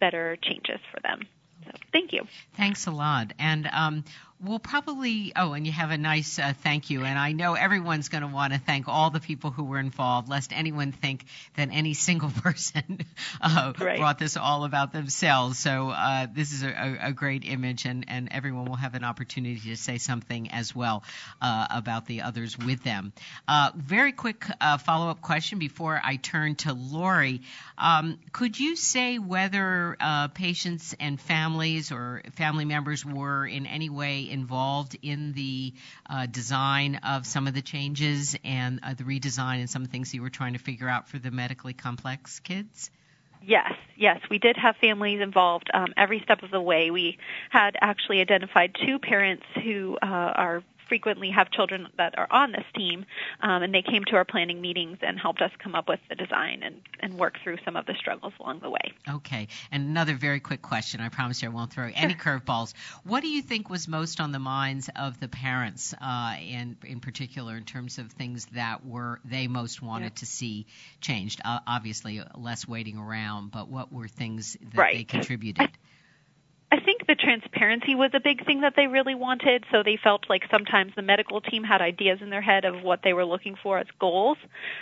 better 0.00 0.38
changes 0.42 0.80
for 0.90 1.00
them. 1.02 1.28
So 1.64 1.70
thank 1.92 2.12
you. 2.12 2.26
Thanks 2.56 2.86
a 2.86 2.90
lot. 2.90 3.32
And 3.38 3.68
um, 3.72 4.04
we'll 4.42 4.58
probably, 4.58 5.32
oh, 5.36 5.52
and 5.52 5.66
you 5.66 5.72
have 5.72 5.90
a 5.90 5.98
nice 5.98 6.38
uh, 6.38 6.52
thank 6.62 6.90
you. 6.90 7.04
And 7.04 7.18
I 7.18 7.32
know 7.32 7.54
everyone's 7.54 8.08
going 8.08 8.22
to 8.22 8.28
want 8.28 8.52
to 8.52 8.58
thank 8.58 8.88
all 8.88 9.10
the 9.10 9.20
people 9.20 9.50
who 9.50 9.64
were 9.64 9.78
involved, 9.78 10.28
lest 10.28 10.52
anyone 10.52 10.92
think 10.92 11.24
that 11.56 11.68
any 11.70 11.94
single 11.94 12.30
person 12.42 13.00
uh, 13.40 13.72
right. 13.78 13.98
brought 13.98 14.18
this 14.18 14.36
all 14.36 14.64
about 14.64 14.92
themselves. 14.92 15.58
So 15.58 15.90
uh, 15.90 16.26
this 16.32 16.52
is 16.52 16.62
a, 16.62 16.98
a, 17.00 17.12
great 17.12 17.44
image, 17.44 17.84
and, 17.84 18.04
and 18.08 18.28
everyone 18.32 18.64
will 18.64 18.76
have 18.76 18.94
an 18.94 19.04
opportunity 19.04 19.60
to 19.70 19.76
say 19.76 19.98
something 19.98 20.50
as 20.50 20.74
well 20.74 21.04
uh, 21.40 21.66
about 21.70 22.06
the 22.06 22.22
others 22.22 22.58
with 22.58 22.82
them. 22.82 23.12
Uh, 23.46 23.70
very 23.76 24.12
quick 24.12 24.44
uh, 24.60 24.78
follow 24.78 25.10
up 25.10 25.20
question 25.20 25.58
before 25.58 26.00
I 26.02 26.16
turn 26.16 26.56
to 26.56 26.72
Lori. 26.72 27.42
Um, 27.78 28.18
could 28.32 28.58
you 28.58 28.76
say 28.76 29.18
whether 29.18 29.96
patients 30.34 30.94
and 30.98 31.20
families 31.20 31.92
or 31.92 32.22
family 32.34 32.64
members 32.64 33.04
were 33.04 33.46
in 33.46 33.66
any 33.66 33.90
way 33.90 34.31
involved 34.32 34.96
in 35.02 35.32
the 35.32 35.72
uh, 36.08 36.26
design 36.26 36.96
of 36.96 37.26
some 37.26 37.46
of 37.46 37.54
the 37.54 37.62
changes 37.62 38.36
and 38.44 38.80
uh, 38.82 38.94
the 38.94 39.04
redesign 39.04 39.60
and 39.60 39.70
some 39.70 39.86
things 39.86 40.12
you 40.12 40.22
were 40.22 40.30
trying 40.30 40.54
to 40.54 40.58
figure 40.58 40.88
out 40.88 41.08
for 41.08 41.18
the 41.18 41.30
medically 41.30 41.74
complex 41.74 42.40
kids? 42.40 42.90
Yes, 43.44 43.72
yes, 43.96 44.20
we 44.30 44.38
did 44.38 44.56
have 44.56 44.76
families 44.76 45.20
involved 45.20 45.68
um, 45.74 45.92
every 45.96 46.20
step 46.20 46.42
of 46.42 46.50
the 46.50 46.60
way. 46.60 46.90
We 46.90 47.18
had 47.50 47.76
actually 47.80 48.20
identified 48.20 48.76
two 48.86 48.98
parents 48.98 49.44
who 49.62 49.98
uh, 50.00 50.06
are 50.06 50.62
frequently 50.92 51.30
have 51.30 51.50
children 51.50 51.88
that 51.96 52.12
are 52.18 52.26
on 52.30 52.52
this 52.52 52.66
team, 52.76 53.06
um, 53.40 53.62
and 53.62 53.72
they 53.72 53.80
came 53.80 54.04
to 54.04 54.14
our 54.14 54.26
planning 54.26 54.60
meetings 54.60 54.98
and 55.00 55.18
helped 55.18 55.40
us 55.40 55.50
come 55.58 55.74
up 55.74 55.88
with 55.88 55.98
the 56.10 56.14
design 56.14 56.60
and, 56.62 56.82
and 57.00 57.14
work 57.14 57.32
through 57.42 57.56
some 57.64 57.76
of 57.76 57.86
the 57.86 57.94
struggles 57.94 58.34
along 58.38 58.60
the 58.60 58.68
way. 58.68 58.92
Okay, 59.08 59.48
and 59.70 59.88
another 59.88 60.14
very 60.14 60.38
quick 60.38 60.60
question. 60.60 61.00
I 61.00 61.08
promise 61.08 61.40
you 61.40 61.48
I 61.48 61.50
won't 61.50 61.72
throw 61.72 61.90
any 61.94 62.12
curveballs. 62.12 62.74
What 63.04 63.22
do 63.22 63.28
you 63.28 63.40
think 63.40 63.70
was 63.70 63.88
most 63.88 64.20
on 64.20 64.32
the 64.32 64.38
minds 64.38 64.90
of 64.94 65.18
the 65.18 65.28
parents, 65.28 65.94
uh, 65.98 66.36
in 66.38 66.76
in 66.84 67.00
particular, 67.00 67.56
in 67.56 67.64
terms 67.64 67.96
of 67.96 68.12
things 68.12 68.44
that 68.52 68.84
were 68.84 69.18
they 69.24 69.48
most 69.48 69.80
wanted 69.80 70.12
yeah. 70.12 70.20
to 70.20 70.26
see 70.26 70.66
changed? 71.00 71.40
Uh, 71.42 71.60
obviously, 71.66 72.20
less 72.34 72.68
waiting 72.68 72.98
around, 72.98 73.50
but 73.50 73.68
what 73.68 73.90
were 73.90 74.08
things 74.08 74.58
that 74.60 74.78
right. 74.78 74.94
they 74.94 75.04
contributed? 75.04 75.62
I 75.62 75.72
think 77.04 77.18
the 77.18 77.22
transparency 77.22 77.94
was 77.94 78.10
a 78.14 78.20
big 78.20 78.44
thing 78.44 78.60
that 78.60 78.74
they 78.76 78.86
really 78.86 79.14
wanted. 79.14 79.64
So 79.70 79.82
they 79.82 79.98
felt 80.02 80.28
like 80.28 80.44
sometimes 80.50 80.92
the 80.94 81.02
medical 81.02 81.40
team 81.40 81.64
had 81.64 81.80
ideas 81.80 82.20
in 82.20 82.30
their 82.30 82.40
head 82.40 82.64
of 82.64 82.82
what 82.82 83.00
they 83.02 83.12
were 83.12 83.24
looking 83.24 83.56
for 83.62 83.78
as 83.78 83.86
goals, 83.98 84.38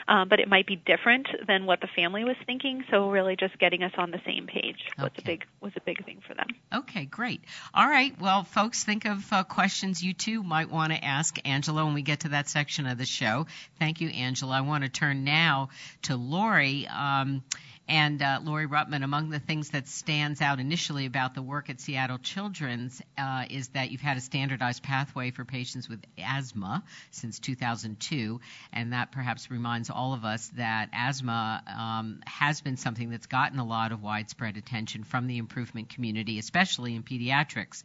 um, 0.08 0.28
but 0.28 0.40
it 0.40 0.48
might 0.48 0.66
be 0.66 0.76
different 0.76 1.28
than 1.46 1.66
what 1.66 1.80
the 1.80 1.88
family 1.88 2.24
was 2.24 2.36
thinking. 2.46 2.84
So 2.90 3.10
really, 3.10 3.36
just 3.36 3.58
getting 3.58 3.82
us 3.82 3.92
on 3.96 4.10
the 4.10 4.20
same 4.24 4.46
page 4.46 4.78
was 4.98 5.10
a 5.18 5.22
big 5.22 5.44
was 5.60 5.72
a 5.76 5.80
big 5.80 6.04
thing 6.04 6.20
for 6.26 6.34
them. 6.34 6.46
Okay, 6.72 7.04
great. 7.04 7.42
All 7.74 7.86
right. 7.86 8.18
Well, 8.20 8.44
folks, 8.44 8.84
think 8.84 9.04
of 9.04 9.32
uh, 9.32 9.44
questions 9.44 10.02
you 10.02 10.14
too 10.14 10.42
might 10.42 10.70
want 10.70 10.92
to 10.92 11.04
ask 11.04 11.36
Angela 11.44 11.84
when 11.84 11.94
we 11.94 12.02
get 12.02 12.20
to 12.20 12.30
that 12.30 12.48
section 12.48 12.86
of 12.86 12.98
the 12.98 13.06
show. 13.06 13.46
Thank 13.78 14.00
you, 14.00 14.08
Angela. 14.08 14.58
I 14.58 14.60
want 14.62 14.84
to 14.84 14.90
turn 14.90 15.24
now 15.24 15.70
to 16.02 16.16
Lori. 16.16 16.86
Um, 16.86 17.42
and 17.90 18.22
uh, 18.22 18.38
Lori 18.44 18.68
Rutman, 18.68 19.02
among 19.02 19.30
the 19.30 19.40
things 19.40 19.70
that 19.70 19.88
stands 19.88 20.40
out 20.40 20.60
initially 20.60 21.06
about 21.06 21.34
the 21.34 21.42
work 21.42 21.68
at 21.70 21.80
Seattle 21.80 22.18
Children's 22.18 23.02
uh, 23.18 23.46
is 23.50 23.66
that 23.70 23.90
you've 23.90 24.00
had 24.00 24.16
a 24.16 24.20
standardized 24.20 24.84
pathway 24.84 25.32
for 25.32 25.44
patients 25.44 25.88
with 25.88 25.98
asthma 26.16 26.84
since 27.10 27.40
2002, 27.40 28.40
and 28.72 28.92
that 28.92 29.10
perhaps 29.10 29.50
reminds 29.50 29.90
all 29.90 30.14
of 30.14 30.24
us 30.24 30.52
that 30.56 30.88
asthma 30.92 31.64
um, 31.66 32.20
has 32.26 32.60
been 32.60 32.76
something 32.76 33.10
that's 33.10 33.26
gotten 33.26 33.58
a 33.58 33.66
lot 33.66 33.90
of 33.90 34.00
widespread 34.00 34.56
attention 34.56 35.02
from 35.02 35.26
the 35.26 35.38
improvement 35.38 35.88
community, 35.88 36.38
especially 36.38 36.94
in 36.94 37.02
pediatrics. 37.02 37.82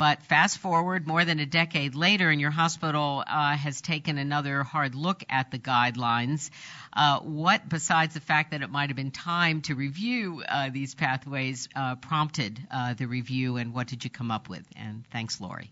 But 0.00 0.22
fast 0.22 0.56
forward 0.56 1.06
more 1.06 1.26
than 1.26 1.40
a 1.40 1.44
decade 1.44 1.94
later, 1.94 2.30
and 2.30 2.40
your 2.40 2.50
hospital 2.50 3.22
uh, 3.26 3.54
has 3.54 3.82
taken 3.82 4.16
another 4.16 4.62
hard 4.62 4.94
look 4.94 5.22
at 5.28 5.50
the 5.50 5.58
guidelines. 5.58 6.48
Uh, 6.90 7.20
what, 7.20 7.68
besides 7.68 8.14
the 8.14 8.20
fact 8.20 8.52
that 8.52 8.62
it 8.62 8.70
might 8.70 8.88
have 8.88 8.96
been 8.96 9.10
time 9.10 9.60
to 9.60 9.74
review 9.74 10.42
uh, 10.48 10.70
these 10.72 10.94
pathways, 10.94 11.68
uh, 11.76 11.96
prompted 11.96 12.58
uh, 12.70 12.94
the 12.94 13.04
review, 13.04 13.58
and 13.58 13.74
what 13.74 13.88
did 13.88 14.02
you 14.02 14.08
come 14.08 14.30
up 14.30 14.48
with? 14.48 14.66
And 14.74 15.04
thanks, 15.12 15.38
Lori. 15.38 15.70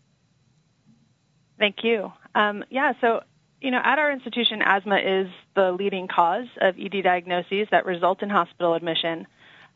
Thank 1.58 1.76
you. 1.82 2.12
Um, 2.35 2.64
yeah, 2.68 2.92
so 3.00 3.23
you 3.62 3.70
know, 3.70 3.80
at 3.82 3.99
our 3.99 4.12
institution, 4.12 4.61
asthma 4.62 4.99
is 4.99 5.28
the 5.56 5.73
leading 5.73 6.06
cause 6.06 6.49
of 6.61 6.75
ED 6.78 7.02
diagnoses 7.02 7.66
that 7.70 7.87
result 7.87 8.23
in 8.23 8.28
hospital 8.28 8.75
admission. 8.75 9.26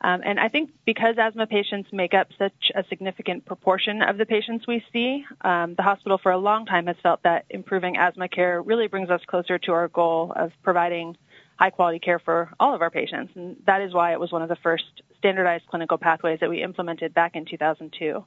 Um, 0.04 0.20
and 0.24 0.40
I 0.40 0.48
think 0.48 0.70
because 0.84 1.14
asthma 1.16 1.46
patients 1.46 1.90
make 1.92 2.12
up 2.12 2.26
such 2.36 2.72
a 2.74 2.84
significant 2.88 3.46
proportion 3.46 4.02
of 4.02 4.18
the 4.18 4.26
patients 4.26 4.66
we 4.66 4.84
see, 4.92 5.24
um, 5.42 5.74
the 5.76 5.82
hospital 5.82 6.18
for 6.20 6.32
a 6.32 6.38
long 6.38 6.66
time 6.66 6.86
has 6.88 6.96
felt 7.02 7.22
that 7.22 7.44
improving 7.50 7.96
asthma 7.96 8.28
care 8.28 8.60
really 8.60 8.88
brings 8.88 9.10
us 9.10 9.20
closer 9.28 9.58
to 9.58 9.72
our 9.72 9.88
goal 9.88 10.32
of 10.34 10.50
providing 10.64 11.16
high 11.56 11.70
quality 11.70 12.00
care 12.00 12.18
for 12.18 12.50
all 12.58 12.74
of 12.74 12.82
our 12.82 12.90
patients. 12.90 13.32
And 13.36 13.56
that 13.66 13.80
is 13.80 13.94
why 13.94 14.12
it 14.12 14.18
was 14.18 14.32
one 14.32 14.42
of 14.42 14.48
the 14.48 14.56
first 14.56 14.84
standardized 15.18 15.66
clinical 15.68 15.98
pathways 15.98 16.40
that 16.40 16.50
we 16.50 16.62
implemented 16.62 17.14
back 17.14 17.36
in 17.36 17.44
2002. 17.44 18.24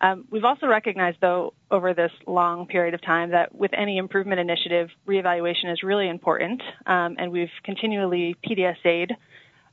Um, 0.00 0.24
we've 0.30 0.44
also 0.44 0.66
recognized, 0.66 1.18
though, 1.20 1.52
over 1.70 1.94
this 1.94 2.10
long 2.26 2.66
period 2.66 2.94
of 2.94 3.02
time 3.02 3.30
that 3.30 3.54
with 3.54 3.70
any 3.72 3.98
improvement 3.98 4.40
initiative, 4.40 4.88
reevaluation 5.06 5.70
is 5.72 5.82
really 5.84 6.08
important, 6.08 6.60
um, 6.86 7.16
and 7.18 7.30
we've 7.30 7.52
continually 7.62 8.34
PDSA'd 8.44 9.12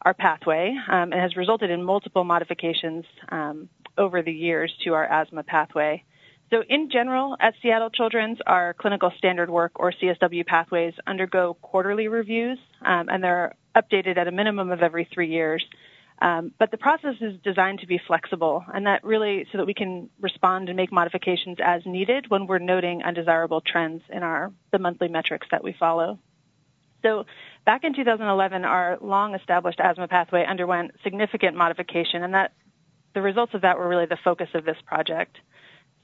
our 0.04 0.14
pathway 0.14 0.76
um, 0.90 1.12
and 1.12 1.22
has 1.22 1.36
resulted 1.36 1.70
in 1.70 1.84
multiple 1.84 2.24
modifications 2.24 3.06
um, 3.30 3.70
over 3.98 4.22
the 4.22 4.32
years 4.32 4.74
to 4.84 4.94
our 4.94 5.06
asthma 5.06 5.44
pathway. 5.44 6.04
So, 6.50 6.64
in 6.68 6.90
general, 6.90 7.38
at 7.40 7.54
Seattle 7.62 7.92
Children's, 7.92 8.40
our 8.48 8.74
clinical 8.74 9.12
standard 9.18 9.52
work 9.52 9.74
or 9.76 9.92
CSW 9.92 10.48
pathways 10.48 10.94
undergo 11.06 11.56
quarterly 11.62 12.08
reviews, 12.08 12.58
um, 12.84 13.08
and 13.10 13.24
they're 13.24 13.54
updated 13.76 14.18
at 14.18 14.28
a 14.28 14.32
minimum 14.32 14.72
of 14.72 14.82
every 14.82 15.08
three 15.14 15.30
years. 15.30 15.64
Um, 16.22 16.52
but 16.58 16.72
the 16.72 16.78
process 16.78 17.16
is 17.22 17.40
designed 17.44 17.80
to 17.80 17.88
be 17.88 18.02
flexible, 18.06 18.66
and 18.74 18.88
that 18.88 19.04
really 19.04 19.46
so 19.52 19.60
that 19.60 19.66
we 19.66 19.74
can 19.74 20.10
respond 20.20 20.70
and 20.70 20.76
make 20.76 20.92
modifications 20.92 21.58
as 21.64 21.84
needed 21.86 22.26
when 22.30 22.48
we're 22.48 22.60
noting 22.60 23.04
undesirable 23.04 23.62
trends 23.62 24.02
in 24.10 24.24
our 24.24 24.52
the 24.72 24.80
monthly 24.80 25.08
metrics 25.08 25.48
that 25.52 25.64
we 25.64 25.74
follow. 25.80 26.20
So 27.04 27.26
back 27.70 27.84
in 27.84 27.94
2011, 27.94 28.66
our 28.66 28.98
long 29.00 29.36
established 29.36 29.80
asthma 29.80 30.08
pathway 30.08 30.44
underwent 30.44 30.90
significant 31.04 31.56
modification, 31.56 32.24
and 32.24 32.34
that 32.34 32.52
the 33.14 33.22
results 33.22 33.54
of 33.54 33.62
that 33.62 33.78
were 33.78 33.88
really 33.88 34.08
the 34.08 34.18
focus 34.24 34.50
of 34.56 34.66
this 34.66 34.78
project. 34.88 35.38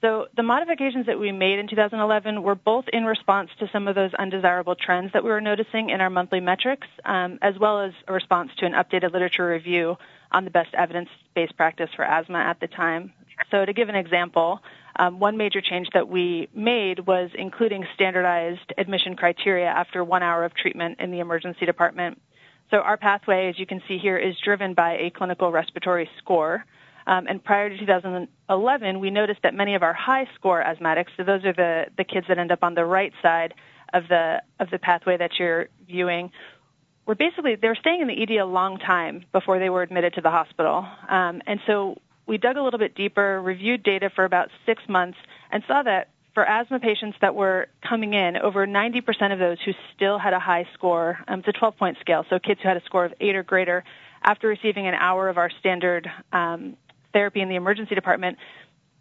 So 0.02 0.28
the 0.36 0.44
modifications 0.44 1.08
that 1.08 1.20
we 1.20 1.32
made 1.32 1.58
in 1.58 1.68
2011 1.68 2.44
were 2.44 2.54
both 2.54 2.86
in 2.94 3.04
response 3.04 3.50
to 3.58 3.68
some 3.74 3.88
of 3.88 3.96
those 3.96 4.14
undesirable 4.14 4.76
trends 4.76 5.14
that 5.14 5.24
we 5.24 5.32
were 5.32 5.42
noticing 5.42 5.90
in 5.90 6.02
our 6.02 6.12
monthly 6.12 6.40
metrics, 6.40 6.86
um, 7.04 7.40
as 7.42 7.58
well 7.58 7.82
as 7.82 7.94
a 8.08 8.14
response 8.14 8.52
to 8.58 8.68
an 8.68 8.74
updated 8.74 9.12
literature 9.12 9.50
review 9.50 9.98
on 10.32 10.46
the 10.46 10.52
best 10.52 10.72
evidence-based 10.76 11.58
practice 11.58 11.90
for 11.96 12.06
asthma 12.06 12.38
at 12.38 12.60
the 12.60 12.68
time. 12.68 13.12
So 13.50 13.66
to 13.66 13.74
give 13.74 13.90
an 13.90 13.96
example, 13.96 14.62
um, 14.98 15.20
one 15.20 15.38
major 15.38 15.62
change 15.62 15.88
that 15.94 16.08
we 16.08 16.48
made 16.54 17.06
was 17.06 17.30
including 17.38 17.86
standardized 17.96 18.74
admission 18.78 19.16
criteria 19.16 19.68
after 19.68 20.04
one 20.04 20.24
hour 20.24 20.46
of 20.46 20.54
treatment 20.56 21.00
in 21.00 21.12
the 21.12 21.20
emergency 21.20 21.66
department. 21.66 22.20
So 22.72 22.78
our 22.78 22.98
pathway, 22.98 23.50
as 23.50 23.60
you 23.60 23.66
can 23.66 23.82
see 23.88 23.98
here, 23.98 24.18
is 24.18 24.36
driven 24.44 24.74
by 24.74 24.94
a 24.94 25.12
clinical 25.16 25.52
respiratory 25.52 26.10
score. 26.18 26.66
Um, 27.08 27.28
and 27.28 27.44
prior 27.44 27.70
to 27.70 27.78
2011, 27.78 29.00
we 29.00 29.12
noticed 29.12 29.42
that 29.44 29.54
many 29.54 29.76
of 29.76 29.84
our 29.84 29.94
high 29.94 30.28
score 30.36 30.64
asthmatics, 30.64 31.10
so 31.18 31.24
those 31.24 31.46
are 31.46 31.54
the, 31.54 31.86
the 31.98 32.04
kids 32.04 32.26
that 32.30 32.40
end 32.40 32.52
up 32.52 32.64
on 32.64 32.74
the 32.74 32.86
right 32.86 33.14
side 33.22 33.54
of 33.94 34.04
the 34.10 34.42
of 34.60 34.70
the 34.72 34.80
pathway 34.80 35.16
that 35.16 35.32
you're 35.38 35.68
viewing, 35.88 36.32
were 37.06 37.14
basically 37.14 37.56
they 37.56 37.68
were 37.68 37.78
staying 37.80 38.02
in 38.02 38.08
the 38.08 38.22
ED 38.22 38.42
a 38.42 38.46
long 38.46 38.80
time 38.80 39.26
before 39.32 39.60
they 39.60 39.70
were 39.70 39.84
admitted 39.84 40.14
to 40.16 40.22
the 40.22 40.32
hospital. 40.32 40.86
Um, 41.08 41.42
and 41.46 41.60
so 41.68 42.02
we 42.28 42.38
dug 42.38 42.58
a 42.58 42.64
little 42.64 42.80
bit 42.80 42.96
deeper, 42.96 43.42
reviewed 43.42 43.84
data 43.84 44.10
for 44.14 44.26
about 44.26 44.50
six 44.66 44.82
months, 44.88 45.18
and 45.52 45.64
saw 45.68 45.84
that 45.84 46.10
for 46.34 46.46
asthma 46.46 46.80
patients 46.80 47.18
that 47.22 47.34
were 47.34 47.68
coming 47.88 48.14
in, 48.14 48.36
over 48.38 48.68
90% 48.68 49.32
of 49.32 49.40
those 49.40 49.58
who 49.64 49.72
still 49.96 50.20
had 50.20 50.34
a 50.34 50.40
high 50.40 50.68
score, 50.74 51.18
um, 51.28 51.40
it's 51.40 51.48
a 51.48 51.54
12 51.54 51.78
point 51.78 51.98
scale, 52.02 52.26
so 52.30 52.38
kids 52.40 52.60
who 52.62 52.68
had 52.68 52.78
a 52.78 52.84
score 52.84 53.06
of 53.06 53.14
eight 53.22 53.36
or 53.36 53.44
greater, 53.44 53.84
after 54.22 54.48
receiving 54.48 54.86
an 54.86 54.94
hour 54.96 55.30
of 55.30 55.38
our 55.38 55.50
standard 55.60 56.10
um, 56.34 56.76
therapy 57.14 57.40
in 57.40 57.48
the 57.48 57.56
emergency 57.56 57.96
department, 57.96 58.38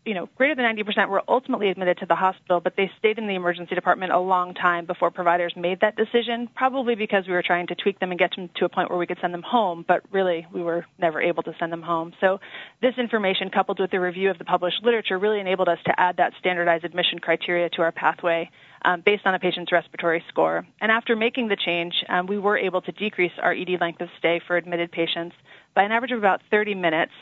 you 0.04 0.12
know, 0.12 0.28
greater 0.36 0.54
than 0.54 0.64
90% 0.64 1.08
were 1.08 1.22
ultimately 1.28 1.70
admitted 1.70 1.98
to 1.98 2.06
the 2.06 2.14
hospital, 2.14 2.60
but 2.60 2.74
they 2.76 2.90
stayed 2.98 3.18
in 3.18 3.26
the 3.26 3.34
emergency 3.34 3.74
department 3.74 4.12
a 4.12 4.18
long 4.18 4.52
time 4.52 4.84
before 4.84 5.10
providers 5.10 5.54
made 5.56 5.80
that 5.80 5.96
decision, 5.96 6.48
probably 6.54 6.94
because 6.94 7.26
we 7.26 7.32
were 7.32 7.42
trying 7.42 7.66
to 7.68 7.74
tweak 7.74 7.98
them 8.00 8.10
and 8.10 8.18
get 8.18 8.30
them 8.36 8.50
to 8.56 8.66
a 8.66 8.68
point 8.68 8.90
where 8.90 8.98
we 8.98 9.06
could 9.06 9.18
send 9.20 9.32
them 9.32 9.42
home, 9.42 9.84
but 9.86 10.02
really 10.12 10.46
we 10.52 10.62
were 10.62 10.84
never 10.98 11.22
able 11.22 11.42
to 11.42 11.54
send 11.58 11.72
them 11.72 11.82
home. 11.82 12.12
So 12.20 12.38
this 12.82 12.94
information 12.98 13.50
coupled 13.50 13.80
with 13.80 13.90
the 13.90 14.00
review 14.00 14.30
of 14.30 14.38
the 14.38 14.44
published 14.44 14.82
literature 14.82 15.18
really 15.18 15.40
enabled 15.40 15.68
us 15.68 15.78
to 15.86 15.98
add 15.98 16.18
that 16.18 16.32
standardized 16.38 16.84
admission 16.84 17.18
criteria 17.18 17.70
to 17.70 17.82
our 17.82 17.92
pathway 17.92 18.50
um, 18.84 19.02
based 19.04 19.24
on 19.24 19.34
a 19.34 19.38
patient's 19.38 19.72
respiratory 19.72 20.22
score. 20.28 20.66
And 20.82 20.92
after 20.92 21.16
making 21.16 21.48
the 21.48 21.56
change, 21.56 21.94
um, 22.10 22.26
we 22.26 22.38
were 22.38 22.58
able 22.58 22.82
to 22.82 22.92
decrease 22.92 23.32
our 23.40 23.54
ED 23.54 23.80
length 23.80 24.02
of 24.02 24.08
stay 24.18 24.40
for 24.46 24.56
admitted 24.58 24.92
patients 24.92 25.34
by 25.74 25.82
an 25.82 25.92
average 25.92 26.12
of 26.12 26.18
about 26.18 26.42
30 26.50 26.74
minutes 26.74 27.12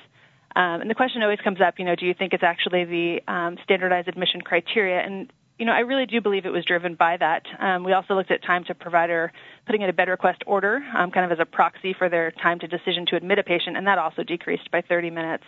Um, 0.54 0.82
and 0.82 0.90
the 0.90 0.94
question 0.94 1.22
always 1.22 1.40
comes 1.40 1.60
up, 1.60 1.78
you 1.78 1.84
know, 1.84 1.94
do 1.94 2.06
you 2.06 2.14
think 2.14 2.32
it's 2.32 2.42
actually 2.42 2.84
the 2.84 3.32
um, 3.32 3.56
standardized 3.64 4.08
admission 4.08 4.40
criteria? 4.40 5.00
And 5.00 5.32
you 5.58 5.66
know, 5.66 5.72
I 5.72 5.80
really 5.80 6.06
do 6.06 6.20
believe 6.20 6.44
it 6.44 6.50
was 6.50 6.64
driven 6.64 6.94
by 6.96 7.16
that. 7.18 7.44
Um, 7.60 7.84
we 7.84 7.92
also 7.92 8.14
looked 8.14 8.30
at 8.30 8.42
time 8.42 8.64
to 8.64 8.74
provider 8.74 9.32
putting 9.64 9.82
in 9.82 9.88
a 9.88 9.92
bed 9.92 10.08
request 10.08 10.42
order, 10.46 10.82
um, 10.96 11.10
kind 11.10 11.24
of 11.24 11.30
as 11.30 11.38
a 11.40 11.44
proxy 11.44 11.94
for 11.96 12.08
their 12.08 12.32
time 12.32 12.58
to 12.60 12.66
decision 12.66 13.06
to 13.06 13.16
admit 13.16 13.38
a 13.38 13.44
patient, 13.44 13.76
and 13.76 13.86
that 13.86 13.98
also 13.98 14.22
decreased 14.24 14.70
by 14.70 14.80
30 14.80 15.10
minutes. 15.10 15.44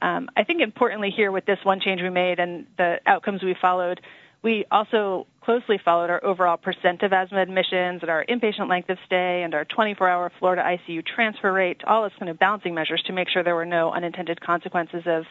Um, 0.00 0.30
I 0.36 0.44
think 0.44 0.62
importantly 0.62 1.10
here 1.14 1.30
with 1.30 1.44
this 1.44 1.58
one 1.64 1.80
change 1.80 2.00
we 2.00 2.10
made 2.10 2.40
and 2.40 2.66
the 2.78 2.96
outcomes 3.06 3.42
we 3.42 3.54
followed, 3.60 4.00
we 4.42 4.64
also 4.70 5.26
closely 5.44 5.78
followed 5.84 6.10
our 6.10 6.24
overall 6.24 6.56
percent 6.56 7.02
of 7.02 7.12
asthma 7.12 7.40
admissions 7.42 8.00
and 8.02 8.10
our 8.10 8.24
inpatient 8.26 8.68
length 8.68 8.88
of 8.88 8.98
stay 9.04 9.42
and 9.42 9.54
our 9.54 9.64
24-hour 9.64 10.32
floor 10.38 10.54
to 10.54 10.62
ICU 10.62 11.04
transfer 11.04 11.52
rate, 11.52 11.82
all 11.86 12.04
as 12.04 12.12
kind 12.18 12.30
of 12.30 12.38
balancing 12.38 12.74
measures 12.74 13.02
to 13.06 13.12
make 13.12 13.28
sure 13.28 13.42
there 13.42 13.54
were 13.54 13.66
no 13.66 13.92
unintended 13.92 14.40
consequences 14.40 15.02
of 15.06 15.24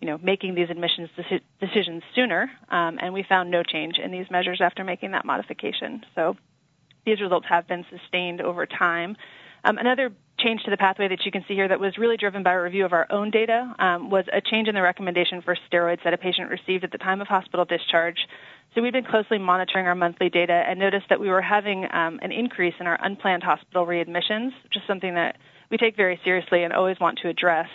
you 0.00 0.06
know, 0.06 0.18
making 0.22 0.54
these 0.54 0.68
admissions 0.70 1.08
deci- 1.16 1.40
decisions 1.60 2.02
sooner, 2.14 2.50
um, 2.68 2.98
and 3.00 3.14
we 3.14 3.22
found 3.22 3.50
no 3.50 3.62
change 3.62 3.98
in 3.98 4.10
these 4.10 4.30
measures 4.30 4.60
after 4.60 4.84
making 4.84 5.12
that 5.12 5.24
modification. 5.24 6.04
So 6.14 6.36
these 7.06 7.20
results 7.20 7.46
have 7.48 7.66
been 7.66 7.84
sustained 7.90 8.40
over 8.40 8.66
time. 8.66 9.16
Um, 9.66 9.78
another 9.78 10.12
change 10.38 10.62
to 10.62 10.70
the 10.70 10.76
pathway 10.76 11.08
that 11.08 11.26
you 11.26 11.32
can 11.32 11.44
see 11.48 11.54
here 11.54 11.66
that 11.66 11.80
was 11.80 11.98
really 11.98 12.16
driven 12.16 12.44
by 12.44 12.52
a 12.52 12.60
review 12.60 12.84
of 12.84 12.92
our 12.92 13.10
own 13.10 13.32
data 13.32 13.74
um, 13.80 14.10
was 14.10 14.24
a 14.32 14.40
change 14.40 14.68
in 14.68 14.76
the 14.76 14.82
recommendation 14.82 15.42
for 15.42 15.56
steroids 15.68 16.04
that 16.04 16.14
a 16.14 16.18
patient 16.18 16.50
received 16.50 16.84
at 16.84 16.92
the 16.92 16.98
time 16.98 17.20
of 17.20 17.26
hospital 17.26 17.64
discharge. 17.64 18.18
So 18.74 18.82
we've 18.82 18.92
been 18.92 19.04
closely 19.04 19.38
monitoring 19.38 19.86
our 19.86 19.96
monthly 19.96 20.28
data 20.28 20.52
and 20.52 20.78
noticed 20.78 21.06
that 21.08 21.18
we 21.18 21.28
were 21.28 21.42
having 21.42 21.84
um, 21.92 22.20
an 22.22 22.30
increase 22.30 22.74
in 22.78 22.86
our 22.86 22.96
unplanned 23.02 23.42
hospital 23.42 23.86
readmissions, 23.86 24.52
which 24.62 24.76
is 24.76 24.82
something 24.86 25.14
that 25.14 25.36
we 25.68 25.78
take 25.78 25.96
very 25.96 26.20
seriously 26.22 26.62
and 26.62 26.72
always 26.72 27.00
want 27.00 27.18
to 27.22 27.28
address. 27.28 27.66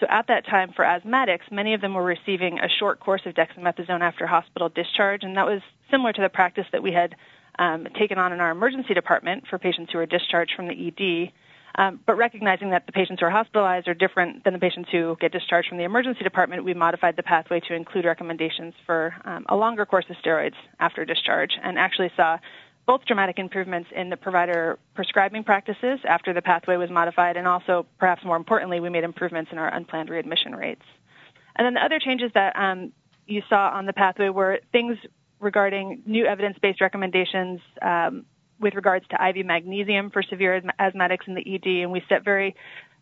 So 0.00 0.06
at 0.08 0.26
that 0.28 0.46
time 0.46 0.72
for 0.74 0.84
asthmatics, 0.84 1.52
many 1.52 1.74
of 1.74 1.82
them 1.82 1.92
were 1.92 2.04
receiving 2.04 2.58
a 2.58 2.68
short 2.78 3.00
course 3.00 3.22
of 3.26 3.34
dexamethasone 3.34 4.00
after 4.00 4.26
hospital 4.26 4.70
discharge, 4.70 5.24
and 5.24 5.36
that 5.36 5.46
was 5.46 5.60
similar 5.90 6.12
to 6.14 6.22
the 6.22 6.30
practice 6.30 6.66
that 6.72 6.82
we 6.82 6.92
had 6.92 7.14
um, 7.58 7.86
taken 7.98 8.18
on 8.18 8.32
in 8.32 8.40
our 8.40 8.50
emergency 8.50 8.94
department 8.94 9.44
for 9.48 9.58
patients 9.58 9.92
who 9.92 9.98
are 9.98 10.06
discharged 10.06 10.52
from 10.56 10.68
the 10.68 10.74
ED. 10.74 11.32
Um, 11.76 12.00
but 12.06 12.14
recognizing 12.16 12.70
that 12.70 12.86
the 12.86 12.92
patients 12.92 13.20
who 13.20 13.26
are 13.26 13.30
hospitalized 13.30 13.88
are 13.88 13.94
different 13.94 14.44
than 14.44 14.52
the 14.52 14.60
patients 14.60 14.90
who 14.92 15.16
get 15.20 15.32
discharged 15.32 15.68
from 15.68 15.78
the 15.78 15.84
emergency 15.84 16.22
department, 16.22 16.64
we 16.64 16.72
modified 16.72 17.16
the 17.16 17.22
pathway 17.22 17.60
to 17.66 17.74
include 17.74 18.04
recommendations 18.04 18.74
for 18.86 19.14
um, 19.24 19.44
a 19.48 19.56
longer 19.56 19.84
course 19.84 20.04
of 20.08 20.16
steroids 20.24 20.54
after 20.78 21.04
discharge 21.04 21.50
and 21.62 21.76
actually 21.76 22.10
saw 22.16 22.38
both 22.86 23.04
dramatic 23.06 23.38
improvements 23.38 23.88
in 23.96 24.10
the 24.10 24.16
provider 24.16 24.78
prescribing 24.94 25.42
practices 25.42 25.98
after 26.06 26.32
the 26.32 26.42
pathway 26.42 26.76
was 26.76 26.90
modified, 26.90 27.36
and 27.36 27.48
also, 27.48 27.86
perhaps 27.98 28.22
more 28.24 28.36
importantly, 28.36 28.78
we 28.78 28.90
made 28.90 29.04
improvements 29.04 29.50
in 29.50 29.58
our 29.58 29.74
unplanned 29.74 30.10
readmission 30.10 30.54
rates. 30.54 30.82
And 31.56 31.64
then 31.64 31.74
the 31.74 31.84
other 31.84 31.98
changes 31.98 32.30
that 32.34 32.54
um, 32.56 32.92
you 33.26 33.42
saw 33.48 33.70
on 33.70 33.86
the 33.86 33.92
pathway 33.92 34.28
were 34.28 34.60
things 34.70 34.98
regarding 35.40 36.02
new 36.06 36.26
evidence 36.26 36.56
based 36.60 36.80
recommendations 36.80 37.60
um, 37.82 38.24
with 38.60 38.74
regards 38.74 39.04
to 39.08 39.28
IV 39.28 39.44
magnesium 39.44 40.10
for 40.10 40.22
severe 40.22 40.60
asthmatics 40.80 41.26
in 41.26 41.34
the 41.34 41.54
ED, 41.54 41.82
and 41.82 41.92
we 41.92 42.02
set 42.08 42.24
very 42.24 42.54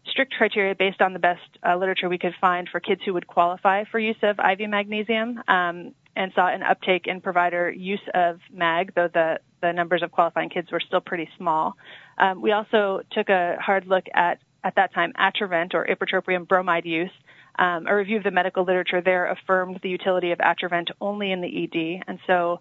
strict 0.07 0.35
criteria 0.35 0.75
based 0.75 1.01
on 1.01 1.13
the 1.13 1.19
best 1.19 1.41
uh, 1.67 1.77
literature 1.77 2.09
we 2.09 2.19
could 2.19 2.35
find 2.41 2.69
for 2.69 2.81
kids 2.81 3.01
who 3.05 3.15
would 3.15 3.27
qualify 3.27 3.85
for 3.85 3.99
use 3.99 4.17
of 4.23 4.39
IV 4.39 4.69
magnesium. 4.69 5.41
Um, 5.47 5.95
and 6.15 6.33
saw 6.35 6.49
an 6.49 6.63
uptake 6.63 7.07
in 7.07 7.21
provider 7.21 7.71
use 7.71 8.01
of 8.15 8.39
MAG, 8.53 8.95
though 8.95 9.09
the, 9.13 9.39
the 9.63 9.73
numbers 9.73 10.03
of 10.03 10.11
qualifying 10.13 10.51
kids 10.51 10.71
were 10.71 10.81
still 10.81 11.01
pretty 11.01 11.29
small. 11.39 11.77
Um, 12.19 12.43
we 12.43 12.53
also 12.53 13.01
took 13.13 13.29
a 13.29 13.57
hard 13.61 13.87
look 13.87 14.05
at, 14.15 14.39
at 14.63 14.75
that 14.77 14.93
time, 14.93 15.13
Atrovent 15.19 15.75
or 15.75 15.87
ipratropium 15.87 16.47
bromide 16.47 16.85
use. 16.85 17.11
Um, 17.59 17.87
a 17.87 17.95
review 17.95 18.17
of 18.17 18.25
the 18.25 18.31
medical 18.31 18.65
literature 18.65 19.01
there 19.01 19.27
affirmed 19.27 19.81
the 19.83 19.89
utility 19.89 20.33
of 20.33 20.39
Atrovent 20.39 20.91
only 21.01 21.33
in 21.33 21.41
the 21.41 21.65
ED, 21.65 22.05
and 22.07 22.19
so 22.27 22.61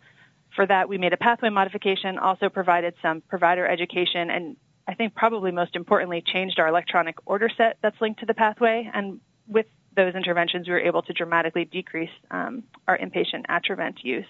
for 0.55 0.65
that 0.65 0.89
we 0.89 0.97
made 0.97 1.13
a 1.13 1.17
pathway 1.17 1.49
modification, 1.49 2.17
also 2.17 2.49
provided 2.49 2.93
some 3.01 3.21
provider 3.21 3.65
education, 3.65 4.29
and 4.29 4.57
I 4.87 4.93
think 4.95 5.15
probably 5.15 5.51
most 5.51 5.75
importantly 5.75 6.21
changed 6.25 6.59
our 6.59 6.67
electronic 6.67 7.15
order 7.25 7.49
set 7.55 7.77
that's 7.81 7.95
linked 8.01 8.19
to 8.21 8.25
the 8.25 8.33
pathway. 8.33 8.89
And 8.93 9.21
with 9.47 9.65
those 9.95 10.15
interventions, 10.15 10.67
we 10.67 10.73
were 10.73 10.79
able 10.79 11.01
to 11.03 11.13
dramatically 11.13 11.65
decrease 11.65 12.09
um, 12.29 12.63
our 12.87 12.97
inpatient 12.97 13.45
Atrovent 13.49 14.03
use. 14.03 14.25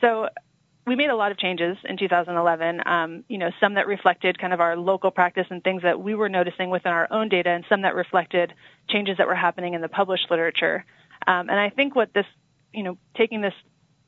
So 0.00 0.28
we 0.88 0.96
made 0.96 1.10
a 1.10 1.16
lot 1.16 1.30
of 1.30 1.38
changes 1.38 1.76
in 1.84 1.96
2011. 1.96 2.82
Um, 2.86 3.24
you 3.28 3.38
know, 3.38 3.50
some 3.60 3.74
that 3.74 3.86
reflected 3.86 4.38
kind 4.38 4.52
of 4.52 4.60
our 4.60 4.76
local 4.76 5.10
practice 5.10 5.46
and 5.50 5.62
things 5.62 5.82
that 5.82 6.00
we 6.00 6.14
were 6.14 6.28
noticing 6.28 6.70
within 6.70 6.92
our 6.92 7.06
own 7.10 7.28
data, 7.28 7.50
and 7.50 7.64
some 7.68 7.82
that 7.82 7.94
reflected 7.94 8.54
changes 8.88 9.18
that 9.18 9.26
were 9.26 9.34
happening 9.34 9.74
in 9.74 9.80
the 9.80 9.88
published 9.88 10.30
literature. 10.30 10.84
Um, 11.26 11.50
and 11.50 11.58
I 11.58 11.70
think 11.70 11.94
what 11.94 12.12
this, 12.14 12.26
you 12.72 12.82
know, 12.82 12.96
taking 13.16 13.40
this 13.40 13.54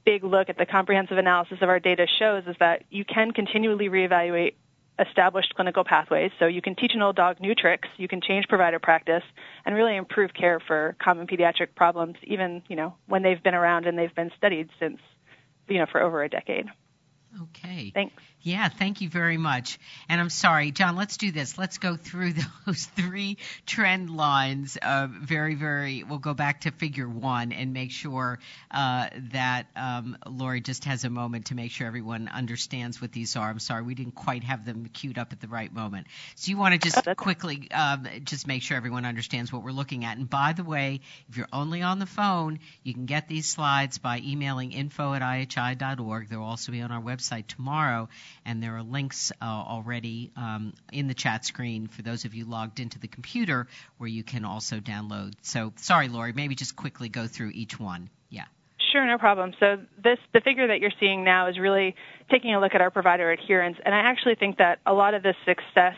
big 0.04 0.24
look 0.24 0.48
at 0.48 0.56
the 0.56 0.66
comprehensive 0.66 1.18
analysis 1.18 1.58
of 1.60 1.68
our 1.68 1.78
data 1.78 2.06
shows 2.18 2.44
is 2.46 2.56
that 2.58 2.84
you 2.90 3.04
can 3.04 3.32
continually 3.32 3.88
reevaluate 3.88 4.54
established 4.98 5.54
clinical 5.54 5.84
pathways. 5.84 6.30
So 6.38 6.46
you 6.46 6.60
can 6.60 6.74
teach 6.74 6.94
an 6.94 7.02
old 7.02 7.16
dog 7.16 7.40
new 7.40 7.54
tricks, 7.54 7.88
you 7.96 8.06
can 8.06 8.20
change 8.20 8.48
provider 8.48 8.78
practice, 8.78 9.22
and 9.64 9.74
really 9.74 9.96
improve 9.96 10.34
care 10.34 10.60
for 10.60 10.94
common 11.02 11.26
pediatric 11.26 11.74
problems, 11.74 12.16
even 12.24 12.62
you 12.68 12.76
know 12.76 12.94
when 13.06 13.22
they've 13.22 13.42
been 13.42 13.54
around 13.54 13.86
and 13.86 13.98
they've 13.98 14.14
been 14.14 14.30
studied 14.36 14.68
since 14.78 14.98
you 15.70 15.78
know 15.78 15.86
for 15.90 16.02
over 16.02 16.22
a 16.22 16.28
decade. 16.28 16.66
Okay. 17.42 17.92
Thanks. 17.94 18.22
Yeah, 18.42 18.68
thank 18.68 19.02
you 19.02 19.08
very 19.08 19.36
much. 19.36 19.78
And 20.08 20.18
I'm 20.20 20.30
sorry, 20.30 20.70
John, 20.70 20.96
let's 20.96 21.18
do 21.18 21.30
this. 21.30 21.58
Let's 21.58 21.76
go 21.78 21.96
through 21.96 22.32
those 22.66 22.86
three 22.86 23.36
trend 23.66 24.10
lines 24.10 24.78
uh, 24.80 25.08
very, 25.10 25.54
very, 25.54 26.02
we'll 26.02 26.18
go 26.18 26.32
back 26.32 26.62
to 26.62 26.70
figure 26.70 27.08
one 27.08 27.52
and 27.52 27.72
make 27.74 27.90
sure 27.90 28.38
uh, 28.70 29.08
that 29.32 29.66
um, 29.76 30.16
Lori 30.26 30.62
just 30.62 30.86
has 30.86 31.04
a 31.04 31.10
moment 31.10 31.46
to 31.46 31.54
make 31.54 31.70
sure 31.70 31.86
everyone 31.86 32.28
understands 32.28 33.00
what 33.00 33.12
these 33.12 33.36
are. 33.36 33.48
I'm 33.48 33.58
sorry, 33.58 33.82
we 33.82 33.94
didn't 33.94 34.14
quite 34.14 34.42
have 34.44 34.64
them 34.64 34.88
queued 34.92 35.18
up 35.18 35.32
at 35.32 35.40
the 35.40 35.48
right 35.48 35.72
moment. 35.72 36.06
So 36.34 36.50
you 36.50 36.56
want 36.56 36.80
to 36.80 36.90
just 36.90 37.16
quickly 37.16 37.70
um, 37.72 38.06
just 38.24 38.46
make 38.46 38.62
sure 38.62 38.76
everyone 38.76 39.04
understands 39.04 39.52
what 39.52 39.62
we're 39.62 39.72
looking 39.72 40.04
at. 40.04 40.16
And 40.16 40.28
by 40.28 40.54
the 40.54 40.64
way, 40.64 41.00
if 41.28 41.36
you're 41.36 41.48
only 41.52 41.82
on 41.82 41.98
the 41.98 42.06
phone, 42.06 42.58
you 42.82 42.94
can 42.94 43.04
get 43.04 43.28
these 43.28 43.46
slides 43.46 43.98
by 43.98 44.18
emailing 44.24 44.72
info 44.72 45.12
at 45.12 45.20
ihi.org. 45.20 46.30
They'll 46.30 46.42
also 46.42 46.72
be 46.72 46.80
on 46.80 46.90
our 46.90 47.02
website 47.02 47.19
tomorrow 47.28 48.08
and 48.44 48.62
there 48.62 48.76
are 48.76 48.82
links 48.82 49.32
uh, 49.40 49.44
already 49.44 50.30
um, 50.36 50.72
in 50.92 51.06
the 51.06 51.14
chat 51.14 51.44
screen 51.44 51.86
for 51.86 52.02
those 52.02 52.24
of 52.24 52.34
you 52.34 52.44
logged 52.44 52.80
into 52.80 52.98
the 52.98 53.08
computer 53.08 53.66
where 53.98 54.08
you 54.08 54.22
can 54.22 54.44
also 54.44 54.76
download. 54.80 55.34
So, 55.42 55.72
sorry, 55.76 56.08
Lori, 56.08 56.32
maybe 56.32 56.54
just 56.54 56.76
quickly 56.76 57.08
go 57.08 57.26
through 57.26 57.50
each 57.54 57.78
one. 57.78 58.10
Yeah. 58.28 58.44
Sure, 58.92 59.06
no 59.06 59.18
problem. 59.18 59.52
So 59.60 59.78
this 60.02 60.18
the 60.32 60.40
figure 60.40 60.66
that 60.68 60.80
you're 60.80 60.92
seeing 60.98 61.24
now 61.24 61.48
is 61.48 61.58
really 61.58 61.94
taking 62.30 62.54
a 62.54 62.60
look 62.60 62.74
at 62.74 62.80
our 62.80 62.90
provider 62.90 63.30
adherence, 63.30 63.76
and 63.84 63.94
I 63.94 63.98
actually 63.98 64.34
think 64.34 64.58
that 64.58 64.80
a 64.86 64.92
lot 64.92 65.14
of 65.14 65.22
the 65.22 65.34
success 65.44 65.96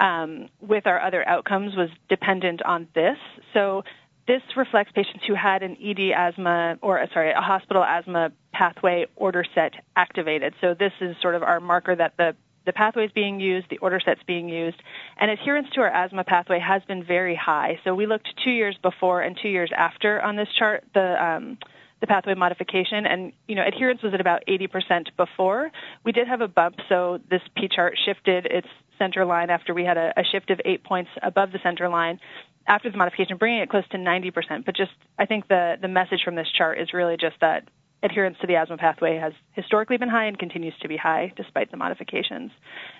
um, 0.00 0.48
with 0.60 0.86
our 0.86 1.00
other 1.00 1.26
outcomes 1.26 1.76
was 1.76 1.90
dependent 2.08 2.62
on 2.62 2.88
this. 2.94 3.18
So 3.52 3.84
this 4.26 4.42
reflects 4.56 4.92
patients 4.92 5.24
who 5.26 5.34
had 5.34 5.62
an 5.62 5.76
ED 5.82 6.12
asthma 6.16 6.78
or 6.80 7.00
uh, 7.00 7.06
sorry, 7.12 7.32
a 7.32 7.40
hospital 7.40 7.84
asthma 7.84 8.32
pathway 8.52 9.06
order 9.16 9.44
set 9.54 9.72
activated. 9.96 10.54
So 10.60 10.74
this 10.78 10.92
is 11.00 11.16
sort 11.20 11.34
of 11.34 11.42
our 11.42 11.60
marker 11.60 11.94
that 11.94 12.14
the 12.16 12.34
the 12.66 12.72
pathway 12.72 13.04
is 13.04 13.12
being 13.12 13.40
used, 13.40 13.66
the 13.68 13.76
order 13.78 14.00
set's 14.02 14.22
being 14.26 14.48
used, 14.48 14.82
and 15.18 15.30
adherence 15.30 15.68
to 15.74 15.82
our 15.82 15.90
asthma 15.90 16.24
pathway 16.24 16.58
has 16.58 16.82
been 16.88 17.04
very 17.04 17.36
high. 17.36 17.78
So 17.84 17.94
we 17.94 18.06
looked 18.06 18.28
two 18.42 18.52
years 18.52 18.74
before 18.82 19.20
and 19.20 19.38
two 19.40 19.50
years 19.50 19.70
after 19.76 20.22
on 20.22 20.36
this 20.36 20.48
chart, 20.58 20.84
the 20.94 21.22
um, 21.22 21.58
the 22.00 22.06
pathway 22.06 22.34
modification, 22.34 23.06
and 23.06 23.32
you 23.46 23.54
know 23.54 23.64
adherence 23.66 24.02
was 24.02 24.14
at 24.14 24.20
about 24.20 24.42
80% 24.48 25.08
before. 25.16 25.70
We 26.04 26.12
did 26.12 26.26
have 26.28 26.40
a 26.40 26.48
bump, 26.48 26.76
so 26.88 27.18
this 27.30 27.42
P 27.56 27.68
chart 27.68 27.98
shifted 28.04 28.46
its 28.46 28.68
center 28.98 29.24
line 29.24 29.50
after 29.50 29.74
we 29.74 29.84
had 29.84 29.96
a, 29.96 30.12
a 30.16 30.24
shift 30.24 30.50
of 30.50 30.60
eight 30.64 30.84
points 30.84 31.10
above 31.22 31.52
the 31.52 31.58
center 31.62 31.88
line 31.88 32.20
after 32.66 32.90
the 32.90 32.96
modification, 32.96 33.36
bringing 33.36 33.60
it 33.60 33.68
close 33.68 33.86
to 33.90 33.98
90%. 33.98 34.64
But 34.64 34.76
just, 34.76 34.92
I 35.18 35.26
think 35.26 35.48
the, 35.48 35.76
the 35.80 35.88
message 35.88 36.20
from 36.24 36.34
this 36.34 36.48
chart 36.56 36.78
is 36.78 36.92
really 36.92 37.16
just 37.16 37.36
that 37.40 37.68
adherence 38.02 38.36
to 38.40 38.46
the 38.46 38.56
asthma 38.56 38.76
pathway 38.76 39.16
has 39.16 39.32
historically 39.52 39.96
been 39.96 40.08
high 40.08 40.26
and 40.26 40.38
continues 40.38 40.74
to 40.82 40.88
be 40.88 40.96
high 40.96 41.32
despite 41.36 41.70
the 41.70 41.76
modifications. 41.76 42.50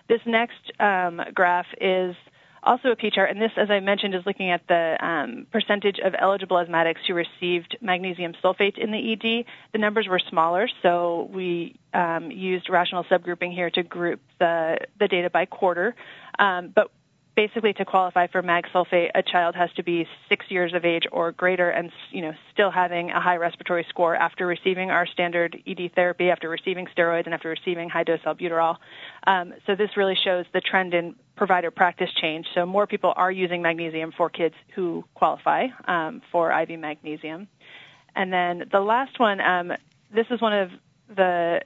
This 0.09 0.21
next 0.27 0.73
um, 0.81 1.21
graph 1.35 1.67
is 1.81 2.17
also 2.63 2.89
a 2.89 2.97
P 2.97 3.11
chart, 3.11 3.31
and 3.31 3.41
this, 3.41 3.51
as 3.57 3.71
I 3.71 3.81
mentioned, 3.81 4.15
is 4.15 4.23
looking 4.25 4.51
at 4.51 4.63
the 4.69 4.97
um, 5.05 5.47
percentage 5.53 5.99
of 6.03 6.15
eligible 6.19 6.57
asthmatics 6.57 7.05
who 7.07 7.15
received 7.15 7.77
magnesium 7.83 8.33
sulfate 8.43 8.79
in 8.79 8.91
the 8.91 9.13
ED. 9.13 9.45
The 9.73 9.79
numbers 9.79 10.07
were 10.09 10.21
smaller, 10.31 10.69
so 10.83 11.29
we 11.33 11.77
um, 11.93 12.31
used 12.31 12.71
rational 12.71 13.05
subgrouping 13.05 13.53
here 13.53 13.69
to 13.71 13.83
group 13.83 14.21
the, 14.39 14.79
the 14.99 15.09
data 15.09 15.29
by 15.29 15.45
quarter. 15.45 15.95
Um, 16.39 16.73
but 16.75 16.91
basically 17.37 17.73
to 17.75 17.85
qualify 17.85 18.27
for 18.27 18.43
mag 18.43 18.67
sulfate, 18.73 19.11
a 19.15 19.23
child 19.23 19.55
has 19.55 19.71
to 19.77 19.83
be 19.83 20.07
six 20.29 20.47
years 20.49 20.73
of 20.75 20.85
age 20.85 21.05
or 21.11 21.33
greater, 21.33 21.71
and 21.71 21.91
you 22.11 22.23
know 22.23 22.33
still 22.53 22.71
having 22.71 23.11
a 23.11 23.21
high 23.21 23.37
respiratory 23.37 23.87
score 23.89 24.15
after 24.15 24.47
receiving 24.47 24.91
our 24.91 25.07
standard 25.07 25.61
ED 25.67 25.93
therapy, 25.95 26.31
after 26.31 26.49
receiving 26.49 26.87
steroids, 26.97 27.25
and 27.25 27.35
after 27.35 27.49
receiving 27.49 27.89
high 27.89 28.05
dose 28.05 28.21
albuterol. 28.21 28.77
Um, 29.27 29.55
so 29.67 29.75
this 29.75 29.97
really 29.97 30.17
shows 30.23 30.47
the 30.53 30.61
trend 30.61 30.95
in 30.95 31.15
provider 31.37 31.71
practice 31.71 32.11
change. 32.21 32.47
So 32.55 32.65
more 32.65 32.87
people 32.87 33.13
are 33.17 33.33
using 33.33 33.63
magnesium 33.63 34.13
for 34.17 34.31
kids 34.31 34.55
who 34.75 35.05
qualify 35.15 35.67
um, 35.87 36.23
for 36.31 36.53
IV 36.53 36.79
magnesium. 36.79 37.49
And 38.15 38.33
then 38.33 38.69
the 38.71 38.81
last 38.81 39.19
one, 39.19 39.41
um, 39.41 39.73
this 40.15 40.27
is 40.31 40.41
one 40.41 40.53
of 40.53 40.71
the 41.09 41.61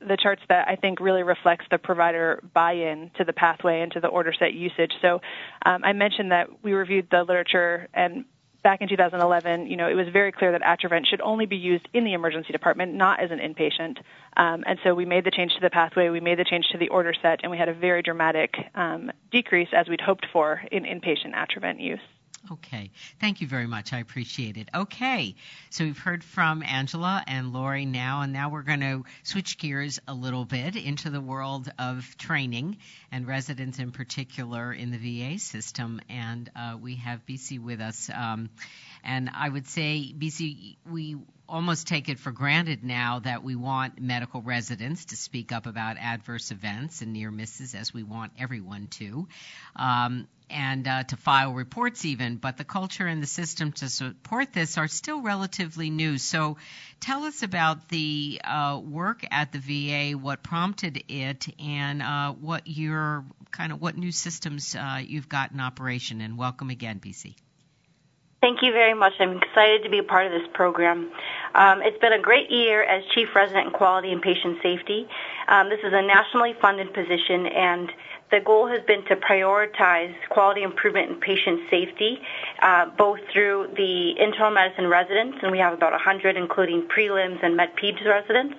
the 0.00 0.16
charts 0.16 0.42
that 0.48 0.68
I 0.68 0.76
think 0.76 1.00
really 1.00 1.22
reflects 1.22 1.66
the 1.70 1.78
provider 1.78 2.42
buy-in 2.54 3.10
to 3.16 3.24
the 3.24 3.32
pathway 3.32 3.80
and 3.80 3.92
to 3.92 4.00
the 4.00 4.08
order 4.08 4.32
set 4.38 4.52
usage. 4.52 4.92
So 5.00 5.20
um, 5.64 5.84
I 5.84 5.92
mentioned 5.92 6.32
that 6.32 6.48
we 6.62 6.72
reviewed 6.72 7.08
the 7.10 7.22
literature 7.22 7.88
and 7.94 8.24
back 8.66 8.80
in 8.80 8.88
2011, 8.88 9.68
you 9.68 9.76
know, 9.76 9.88
it 9.88 9.94
was 9.94 10.08
very 10.12 10.32
clear 10.32 10.50
that 10.50 10.60
Atrovent 10.60 11.06
should 11.06 11.20
only 11.20 11.46
be 11.46 11.54
used 11.54 11.86
in 11.94 12.04
the 12.04 12.14
emergency 12.14 12.50
department, 12.50 12.94
not 12.94 13.22
as 13.22 13.30
an 13.30 13.38
inpatient. 13.38 13.98
Um, 14.36 14.64
and 14.66 14.76
so 14.82 14.92
we 14.92 15.04
made 15.04 15.24
the 15.24 15.30
change 15.30 15.52
to 15.54 15.60
the 15.60 15.70
pathway, 15.70 16.08
we 16.08 16.18
made 16.18 16.40
the 16.40 16.44
change 16.44 16.66
to 16.72 16.78
the 16.78 16.88
order 16.88 17.14
set, 17.22 17.40
and 17.44 17.52
we 17.52 17.58
had 17.58 17.68
a 17.68 17.74
very 17.74 18.02
dramatic 18.02 18.56
um, 18.74 19.12
decrease, 19.30 19.68
as 19.72 19.88
we'd 19.88 20.00
hoped 20.00 20.26
for, 20.32 20.62
in 20.72 20.82
inpatient 20.82 21.32
Atrovent 21.32 21.80
use. 21.80 22.00
Okay. 22.52 22.90
Thank 23.20 23.40
you 23.40 23.48
very 23.48 23.66
much. 23.66 23.92
I 23.92 23.98
appreciate 23.98 24.56
it. 24.56 24.68
Okay. 24.72 25.34
So 25.70 25.84
we've 25.84 25.98
heard 25.98 26.22
from 26.22 26.62
Angela 26.62 27.24
and 27.26 27.52
Lori 27.52 27.86
now, 27.86 28.22
and 28.22 28.32
now 28.32 28.50
we're 28.50 28.62
going 28.62 28.80
to 28.80 29.04
switch 29.24 29.58
gears 29.58 29.98
a 30.06 30.14
little 30.14 30.44
bit 30.44 30.76
into 30.76 31.10
the 31.10 31.20
world 31.20 31.68
of 31.78 32.16
training 32.18 32.78
and 33.10 33.26
residents 33.26 33.80
in 33.80 33.90
particular 33.90 34.72
in 34.72 34.92
the 34.92 34.98
VA 34.98 35.38
system. 35.40 36.00
And 36.08 36.48
uh, 36.54 36.76
we 36.80 36.96
have 36.96 37.26
BC 37.26 37.60
with 37.60 37.80
us. 37.80 38.10
Um, 38.14 38.50
and 39.02 39.28
I 39.34 39.48
would 39.48 39.66
say, 39.66 40.12
BC, 40.16 40.76
we 40.88 41.16
almost 41.48 41.86
take 41.86 42.08
it 42.08 42.18
for 42.18 42.32
granted 42.32 42.84
now 42.84 43.20
that 43.20 43.42
we 43.42 43.54
want 43.56 44.00
medical 44.00 44.42
residents 44.42 45.06
to 45.06 45.16
speak 45.16 45.52
up 45.52 45.66
about 45.66 45.96
adverse 45.96 46.50
events 46.50 47.02
and 47.02 47.12
near 47.12 47.30
misses, 47.30 47.74
as 47.74 47.92
we 47.92 48.02
want 48.02 48.32
everyone 48.38 48.88
to. 48.88 49.28
Um, 49.74 50.28
and 50.48 50.86
uh, 50.86 51.02
to 51.04 51.16
file 51.16 51.52
reports 51.52 52.04
even, 52.04 52.36
but 52.36 52.56
the 52.56 52.64
culture 52.64 53.06
and 53.06 53.22
the 53.22 53.26
system 53.26 53.72
to 53.72 53.88
support 53.88 54.52
this 54.52 54.78
are 54.78 54.86
still 54.86 55.20
relatively 55.20 55.90
new. 55.90 56.18
So 56.18 56.56
tell 57.00 57.24
us 57.24 57.42
about 57.42 57.88
the 57.88 58.40
uh, 58.44 58.80
work 58.84 59.24
at 59.30 59.52
the 59.52 59.58
VA, 59.58 60.16
what 60.16 60.42
prompted 60.42 61.02
it, 61.08 61.46
and 61.58 62.02
uh, 62.02 62.32
what 62.32 62.66
your 62.66 63.24
kind 63.50 63.72
of 63.72 63.80
what 63.80 63.96
new 63.96 64.12
systems 64.12 64.76
uh, 64.76 65.00
you've 65.04 65.28
got 65.28 65.50
in 65.50 65.60
operation. 65.60 66.20
And 66.20 66.38
welcome 66.38 66.70
again, 66.70 67.00
BC. 67.00 67.34
Thank 68.46 68.62
you 68.62 68.70
very 68.70 68.94
much. 68.94 69.14
I'm 69.18 69.38
excited 69.38 69.82
to 69.82 69.90
be 69.90 69.98
a 69.98 70.04
part 70.04 70.24
of 70.24 70.30
this 70.30 70.48
program. 70.54 71.10
Um, 71.56 71.82
it's 71.82 71.98
been 71.98 72.12
a 72.12 72.22
great 72.22 72.48
year 72.48 72.84
as 72.84 73.02
Chief 73.12 73.26
Resident 73.34 73.66
in 73.66 73.72
Quality 73.72 74.12
and 74.12 74.22
Patient 74.22 74.58
Safety. 74.62 75.08
Um, 75.48 75.68
this 75.68 75.80
is 75.80 75.92
a 75.92 76.00
nationally 76.00 76.54
funded 76.62 76.94
position, 76.94 77.46
and 77.48 77.90
the 78.30 78.38
goal 78.38 78.68
has 78.68 78.78
been 78.86 79.04
to 79.06 79.16
prioritize 79.16 80.14
quality 80.30 80.62
improvement 80.62 81.10
and 81.10 81.20
patient 81.20 81.60
safety, 81.70 82.18
uh, 82.62 82.86
both 82.96 83.18
through 83.32 83.68
the 83.76 84.14
internal 84.18 84.52
medicine 84.52 84.86
residents, 84.86 85.38
and 85.42 85.50
we 85.50 85.58
have 85.58 85.72
about 85.72 85.90
100, 85.90 86.36
including 86.36 86.82
prelims 86.82 87.42
and 87.42 87.56
med-peds 87.56 88.04
residents, 88.04 88.54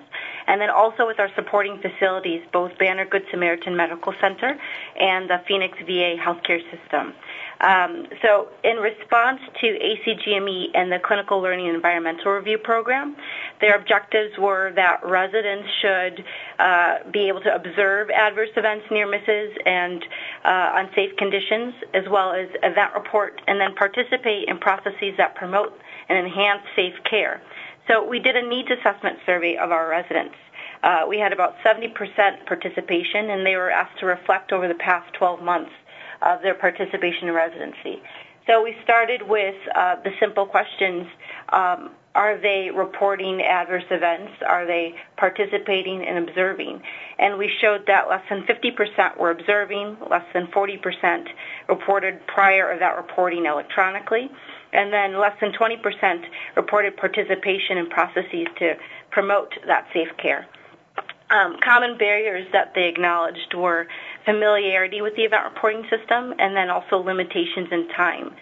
and 0.46 0.60
then 0.60 0.68
also 0.68 1.06
with 1.06 1.18
our 1.18 1.30
supporting 1.34 1.78
facilities, 1.80 2.42
both 2.52 2.76
Banner 2.78 3.06
Good 3.06 3.24
Samaritan 3.30 3.76
Medical 3.76 4.14
Center 4.20 4.58
and 4.98 5.30
the 5.30 5.40
Phoenix 5.46 5.78
VA 5.86 6.16
Healthcare 6.16 6.60
System. 6.70 7.14
Um, 7.60 8.06
so, 8.22 8.48
in 8.62 8.76
response 8.76 9.40
to 9.60 9.66
ACGME 9.66 10.66
and 10.74 10.92
the 10.92 11.00
Clinical 11.00 11.42
Learning 11.42 11.66
Environmental 11.66 12.30
Review 12.32 12.56
Program, 12.56 13.16
their 13.60 13.74
objectives 13.76 14.38
were 14.38 14.72
that 14.76 15.00
residents 15.04 15.68
should 15.82 16.24
uh, 16.60 16.98
be 17.10 17.26
able 17.26 17.40
to 17.40 17.52
observe 17.52 18.10
adverse 18.10 18.50
events, 18.56 18.86
near 18.92 19.08
misses, 19.08 19.50
and 19.66 20.04
uh, 20.44 20.72
unsafe 20.74 21.16
conditions, 21.16 21.74
as 21.94 22.04
well 22.08 22.32
as 22.32 22.48
event 22.62 22.94
report, 22.94 23.40
and 23.48 23.60
then 23.60 23.74
participate 23.74 24.48
in 24.48 24.58
processes 24.58 25.14
that 25.16 25.34
promote 25.34 25.76
and 26.08 26.16
enhance 26.16 26.62
safe 26.76 26.94
care. 27.10 27.42
So, 27.88 28.06
we 28.06 28.20
did 28.20 28.36
a 28.36 28.48
needs 28.48 28.68
assessment 28.70 29.18
survey 29.26 29.56
of 29.56 29.72
our 29.72 29.88
residents. 29.88 30.36
Uh, 30.84 31.06
we 31.08 31.18
had 31.18 31.32
about 31.32 31.56
70% 31.66 31.92
participation, 32.46 33.30
and 33.30 33.44
they 33.44 33.56
were 33.56 33.68
asked 33.68 33.98
to 33.98 34.06
reflect 34.06 34.52
over 34.52 34.68
the 34.68 34.74
past 34.76 35.12
12 35.14 35.42
months 35.42 35.72
of 36.22 36.42
their 36.42 36.54
participation 36.54 37.28
in 37.28 37.34
residency. 37.34 38.02
So 38.46 38.62
we 38.62 38.74
started 38.82 39.22
with 39.28 39.56
uh, 39.74 39.96
the 40.02 40.10
simple 40.18 40.46
questions. 40.46 41.06
Um, 41.50 41.90
are 42.14 42.38
they 42.40 42.70
reporting 42.74 43.42
adverse 43.42 43.84
events? 43.90 44.32
Are 44.44 44.66
they 44.66 44.94
participating 45.18 46.02
and 46.02 46.26
observing? 46.26 46.80
And 47.18 47.36
we 47.36 47.52
showed 47.60 47.86
that 47.86 48.08
less 48.08 48.22
than 48.30 48.42
50% 48.42 49.18
were 49.18 49.30
observing, 49.30 49.98
less 50.10 50.24
than 50.32 50.46
40% 50.46 51.28
reported 51.68 52.26
prior 52.26 52.76
that 52.78 52.96
reporting 52.96 53.44
electronically, 53.44 54.30
and 54.72 54.92
then 54.92 55.20
less 55.20 55.38
than 55.40 55.52
20% 55.52 56.24
reported 56.56 56.96
participation 56.96 57.76
in 57.76 57.88
processes 57.90 58.46
to 58.58 58.74
promote 59.10 59.52
that 59.66 59.86
safe 59.92 60.08
care. 60.16 60.46
Um, 61.30 61.58
common 61.62 61.98
barriers 61.98 62.48
that 62.52 62.72
they 62.74 62.88
acknowledged 62.88 63.52
were 63.54 63.86
familiarity 64.24 65.00
with 65.02 65.14
the 65.16 65.22
event 65.22 65.44
reporting 65.44 65.82
system 65.90 66.34
and 66.38 66.56
then 66.56 66.70
also 66.70 66.98
limitations 66.98 67.68
in 67.70 67.88
time. 67.88 68.34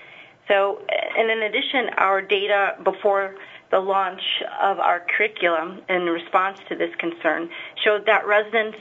So, 0.49 0.81
and 1.17 1.31
in 1.31 1.43
addition, 1.43 1.91
our 1.97 2.23
data 2.23 2.77
before 2.85 3.35
the 3.71 3.81
launch 3.81 4.23
of 4.61 4.79
our 4.79 5.05
curriculum 5.17 5.81
in 5.89 6.03
response 6.07 6.59
to 6.69 6.77
this 6.77 6.95
concern 6.99 7.51
showed 7.85 8.07
that 8.07 8.27
residents 8.27 8.79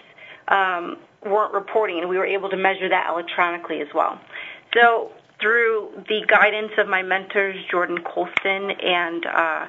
um, 0.48 0.98
weren't 1.26 1.54
reporting, 1.54 2.00
and 2.00 2.10
we 2.10 2.18
were 2.18 2.26
able 2.26 2.50
to 2.50 2.58
measure 2.58 2.88
that 2.90 3.10
electronically 3.10 3.82
as 3.82 3.88
well. 3.94 4.20
So, 4.76 5.12
through 5.42 6.04
the 6.08 6.22
guidance 6.28 6.72
of 6.78 6.88
my 6.88 7.02
mentors, 7.02 7.58
Jordan 7.70 7.98
Colston 8.04 8.72
and 8.72 9.26
uh, 9.26 9.66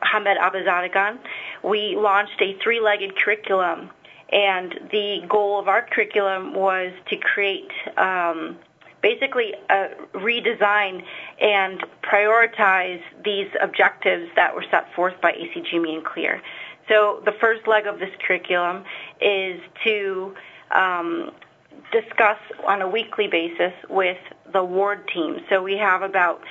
Hamed 0.00 0.38
Abbaszadegan, 0.38 1.18
we 1.62 1.96
launched 1.96 2.40
a 2.40 2.56
three-legged 2.62 3.16
curriculum, 3.16 3.90
and 4.32 4.88
the 4.90 5.22
goal 5.28 5.60
of 5.60 5.68
our 5.68 5.82
curriculum 5.82 6.54
was 6.54 6.92
to 7.10 7.16
create 7.16 7.70
um, 7.98 8.56
basically 9.02 9.52
a 9.68 9.88
redesign 10.14 11.04
and 11.40 11.84
prioritize 12.02 13.02
these 13.24 13.48
objectives 13.60 14.30
that 14.36 14.54
were 14.54 14.64
set 14.70 14.92
forth 14.94 15.14
by 15.20 15.32
ACGME 15.32 15.96
and 15.96 16.04
CLER. 16.04 16.40
So 16.88 17.22
the 17.24 17.32
first 17.32 17.66
leg 17.68 17.86
of 17.86 17.98
this 17.98 18.10
curriculum 18.26 18.84
is 19.20 19.60
to 19.84 20.34
um, 20.70 21.30
discuss 21.92 22.38
on 22.66 22.80
a 22.80 22.88
weekly 22.88 23.28
basis 23.28 23.72
with 23.88 24.18
the 24.52 24.64
ward 24.64 25.06
team. 25.08 25.40
So 25.48 25.62
we 25.62 25.76
have 25.76 26.02
about 26.02 26.42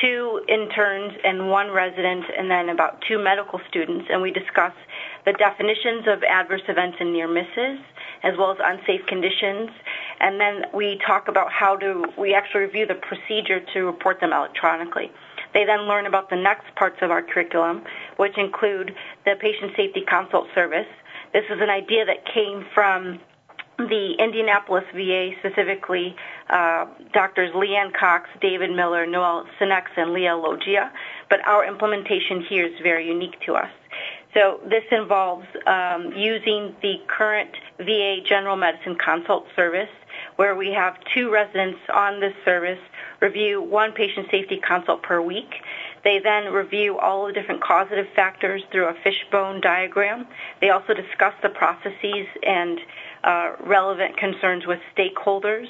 two 0.00 0.40
interns 0.48 1.14
and 1.24 1.48
one 1.50 1.70
resident, 1.70 2.24
and 2.36 2.50
then 2.50 2.68
about 2.68 3.02
two 3.06 3.18
medical 3.18 3.60
students, 3.68 4.06
and 4.10 4.20
we 4.22 4.30
discuss 4.30 4.72
the 5.24 5.32
definitions 5.32 6.06
of 6.06 6.22
adverse 6.22 6.62
events 6.68 6.98
and 7.00 7.12
near 7.12 7.28
misses, 7.28 7.80
as 8.22 8.34
well 8.38 8.52
as 8.52 8.58
unsafe 8.62 9.06
conditions. 9.06 9.70
And 10.20 10.40
then 10.40 10.64
we 10.74 11.00
talk 11.06 11.28
about 11.28 11.50
how 11.50 11.76
to, 11.76 12.04
we 12.18 12.34
actually 12.34 12.62
review 12.62 12.86
the 12.86 13.00
procedure 13.00 13.60
to 13.72 13.84
report 13.84 14.20
them 14.20 14.32
electronically. 14.32 15.10
They 15.52 15.64
then 15.64 15.82
learn 15.82 16.06
about 16.06 16.30
the 16.30 16.36
next 16.36 16.74
parts 16.76 16.96
of 17.00 17.10
our 17.10 17.22
curriculum, 17.22 17.84
which 18.16 18.36
include 18.36 18.92
the 19.24 19.34
patient 19.40 19.72
safety 19.76 20.02
consult 20.08 20.46
service. 20.54 20.88
This 21.32 21.44
is 21.50 21.60
an 21.60 21.70
idea 21.70 22.04
that 22.04 22.26
came 22.32 22.66
from 22.74 23.20
the 23.78 24.14
Indianapolis 24.18 24.84
VA, 24.94 25.30
specifically 25.40 26.14
uh, 26.50 26.86
doctors 27.12 27.50
Leanne 27.54 27.92
Cox, 27.98 28.28
David 28.40 28.70
Miller, 28.70 29.06
Noel 29.06 29.46
Sinex, 29.60 29.84
and 29.96 30.12
Leah 30.12 30.36
Logia, 30.36 30.92
but 31.28 31.40
our 31.46 31.66
implementation 31.66 32.44
here 32.48 32.66
is 32.66 32.72
very 32.82 33.06
unique 33.06 33.34
to 33.46 33.54
us. 33.54 33.70
So 34.34 34.58
this 34.68 34.82
involves 34.90 35.46
um, 35.66 36.12
using 36.16 36.74
the 36.82 36.96
current 37.06 37.50
VA 37.78 38.16
general 38.28 38.56
medicine 38.56 38.96
consult 38.96 39.46
service, 39.54 39.88
where 40.36 40.56
we 40.56 40.72
have 40.72 40.96
two 41.14 41.30
residents 41.30 41.78
on 41.92 42.18
this 42.18 42.34
service 42.44 42.80
review 43.20 43.62
one 43.62 43.92
patient 43.92 44.26
safety 44.30 44.60
consult 44.66 45.02
per 45.04 45.20
week. 45.20 45.54
They 46.02 46.18
then 46.18 46.52
review 46.52 46.98
all 46.98 47.26
the 47.26 47.32
different 47.32 47.62
causative 47.62 48.06
factors 48.14 48.62
through 48.72 48.88
a 48.88 48.94
fishbone 49.04 49.60
diagram. 49.60 50.26
They 50.60 50.70
also 50.70 50.94
discuss 50.94 51.32
the 51.40 51.48
processes 51.48 52.26
and 52.42 52.80
uh, 53.22 53.52
relevant 53.64 54.16
concerns 54.16 54.66
with 54.66 54.80
stakeholders. 54.96 55.66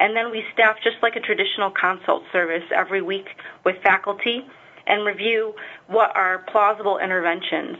And 0.00 0.16
then 0.16 0.30
we 0.30 0.42
staff 0.54 0.76
just 0.82 0.96
like 1.02 1.16
a 1.16 1.20
traditional 1.20 1.70
consult 1.70 2.24
service 2.32 2.64
every 2.74 3.02
week 3.02 3.28
with 3.64 3.76
faculty 3.82 4.44
and 4.86 5.04
review 5.04 5.54
what 5.86 6.16
are 6.16 6.44
plausible 6.50 6.98
interventions. 6.98 7.76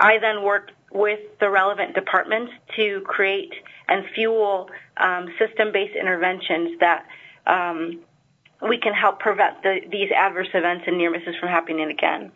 I 0.00 0.18
then 0.18 0.42
work 0.42 0.72
with 0.92 1.20
the 1.38 1.48
relevant 1.50 1.94
departments 1.94 2.52
to 2.76 3.02
create 3.02 3.52
and 3.88 4.04
fuel 4.14 4.70
um, 4.96 5.28
system-based 5.38 5.94
interventions 5.94 6.78
that 6.80 7.06
um, 7.46 8.00
we 8.68 8.78
can 8.78 8.92
help 8.92 9.20
prevent 9.20 9.62
the, 9.62 9.80
these 9.90 10.10
adverse 10.10 10.48
events 10.54 10.84
and 10.86 10.98
near 10.98 11.10
misses 11.10 11.36
from 11.38 11.48
happening 11.48 11.90
again. 11.90 12.32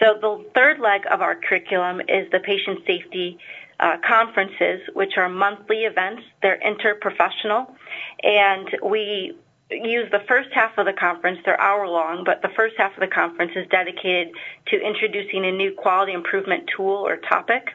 So 0.00 0.18
the 0.20 0.44
third 0.54 0.78
leg 0.78 1.02
of 1.10 1.22
our 1.22 1.34
curriculum 1.34 2.00
is 2.00 2.30
the 2.30 2.40
patient 2.40 2.80
safety 2.86 3.38
uh, 3.80 3.96
conferences, 4.06 4.80
which 4.94 5.16
are 5.16 5.28
monthly 5.28 5.84
events. 5.84 6.22
They're 6.42 6.60
interprofessional, 6.60 7.74
and 8.22 8.68
we 8.82 9.36
use 9.70 10.08
the 10.10 10.22
first 10.28 10.50
half 10.52 10.78
of 10.78 10.86
the 10.86 10.92
conference. 10.92 11.38
They're 11.44 11.60
hour 11.60 11.88
long, 11.88 12.24
but 12.24 12.42
the 12.42 12.50
first 12.56 12.74
half 12.78 12.94
of 12.94 13.00
the 13.00 13.08
conference 13.08 13.52
is 13.56 13.66
dedicated 13.68 14.34
to 14.68 14.80
introducing 14.80 15.44
a 15.44 15.52
new 15.52 15.72
quality 15.72 16.12
improvement 16.12 16.70
tool 16.74 17.06
or 17.06 17.16
topic. 17.16 17.70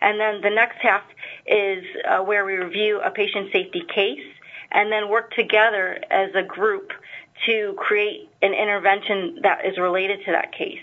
And 0.00 0.20
then 0.20 0.40
the 0.42 0.50
next 0.50 0.78
half 0.82 1.02
is 1.46 1.84
uh, 2.08 2.22
where 2.22 2.44
we 2.44 2.54
review 2.54 3.00
a 3.00 3.10
patient 3.10 3.50
safety 3.52 3.82
case 3.92 4.24
and 4.72 4.92
then 4.92 5.08
work 5.08 5.32
together 5.34 5.98
as 6.10 6.30
a 6.34 6.42
group 6.42 6.92
to 7.46 7.74
create 7.78 8.28
an 8.42 8.52
intervention 8.52 9.38
that 9.42 9.64
is 9.64 9.78
related 9.78 10.20
to 10.26 10.32
that 10.32 10.52
case. 10.52 10.80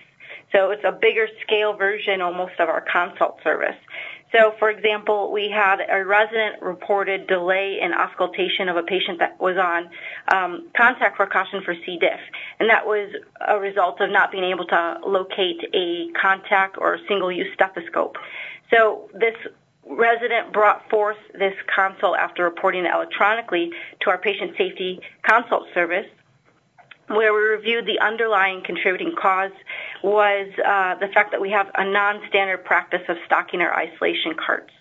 So 0.52 0.72
it's 0.72 0.84
a 0.84 0.92
bigger 0.92 1.28
scale 1.42 1.74
version 1.74 2.22
almost 2.22 2.54
of 2.60 2.70
our 2.70 2.82
consult 2.82 3.40
service. 3.44 3.76
So, 4.32 4.54
for 4.60 4.70
example, 4.70 5.32
we 5.32 5.50
had 5.50 5.78
a 5.90 6.04
resident 6.06 6.62
reported 6.62 7.28
delay 7.28 7.80
in 7.82 7.94
auscultation 7.94 8.68
of 8.68 8.76
a 8.76 8.84
patient 8.84 9.20
that 9.20 9.40
was 9.40 9.56
on 9.58 9.90
um, 10.36 10.68
contact 10.76 11.16
precaution 11.16 11.62
for 11.64 11.74
C. 11.86 11.98
diff, 11.98 12.20
and 12.60 12.70
that 12.70 12.86
was 12.86 13.10
a 13.48 13.58
result 13.58 14.02
of 14.02 14.10
not 14.10 14.32
being 14.32 14.44
able 14.44 14.66
to 14.66 15.00
locate 15.06 15.62
a 15.74 16.10
contact 16.20 16.78
or 16.78 17.00
single-use 17.08 17.48
stethoscope. 17.54 18.18
So 18.70 19.10
this 19.14 19.36
resident 19.90 20.52
brought 20.52 20.90
forth 20.90 21.18
this 21.34 21.54
consult 21.74 22.18
after 22.18 22.44
reporting 22.44 22.86
it 22.86 22.92
electronically 22.94 23.72
to 24.02 24.10
our 24.10 24.18
patient 24.18 24.52
safety 24.58 25.00
consult 25.24 25.68
service 25.74 26.06
where 27.08 27.34
we 27.34 27.40
reviewed 27.40 27.86
the 27.86 28.00
underlying 28.00 28.62
contributing 28.64 29.14
cause 29.20 29.52
was 30.04 30.50
uh, 30.66 30.96
the 30.96 31.08
fact 31.14 31.32
that 31.32 31.42
we 31.42 31.50
have 31.52 31.68
a 31.76 31.84
non-standard 31.84 32.66
practice 32.66 33.02
of 33.08 33.18
stocking 33.26 33.62
our 33.62 33.74
isolation 33.74 34.34
carts. 34.36 34.74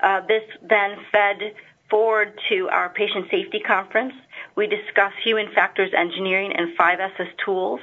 Uh, 0.00 0.20
this 0.26 0.42
then 0.62 0.96
fed 1.10 1.54
forward 1.90 2.38
to 2.48 2.68
our 2.68 2.88
patient 2.90 3.26
safety 3.30 3.60
conference. 3.60 4.14
We 4.56 4.66
discussed 4.66 5.16
human 5.22 5.52
factors 5.54 5.90
engineering 5.96 6.52
and 6.56 6.76
5SS 6.76 7.30
tools, 7.44 7.80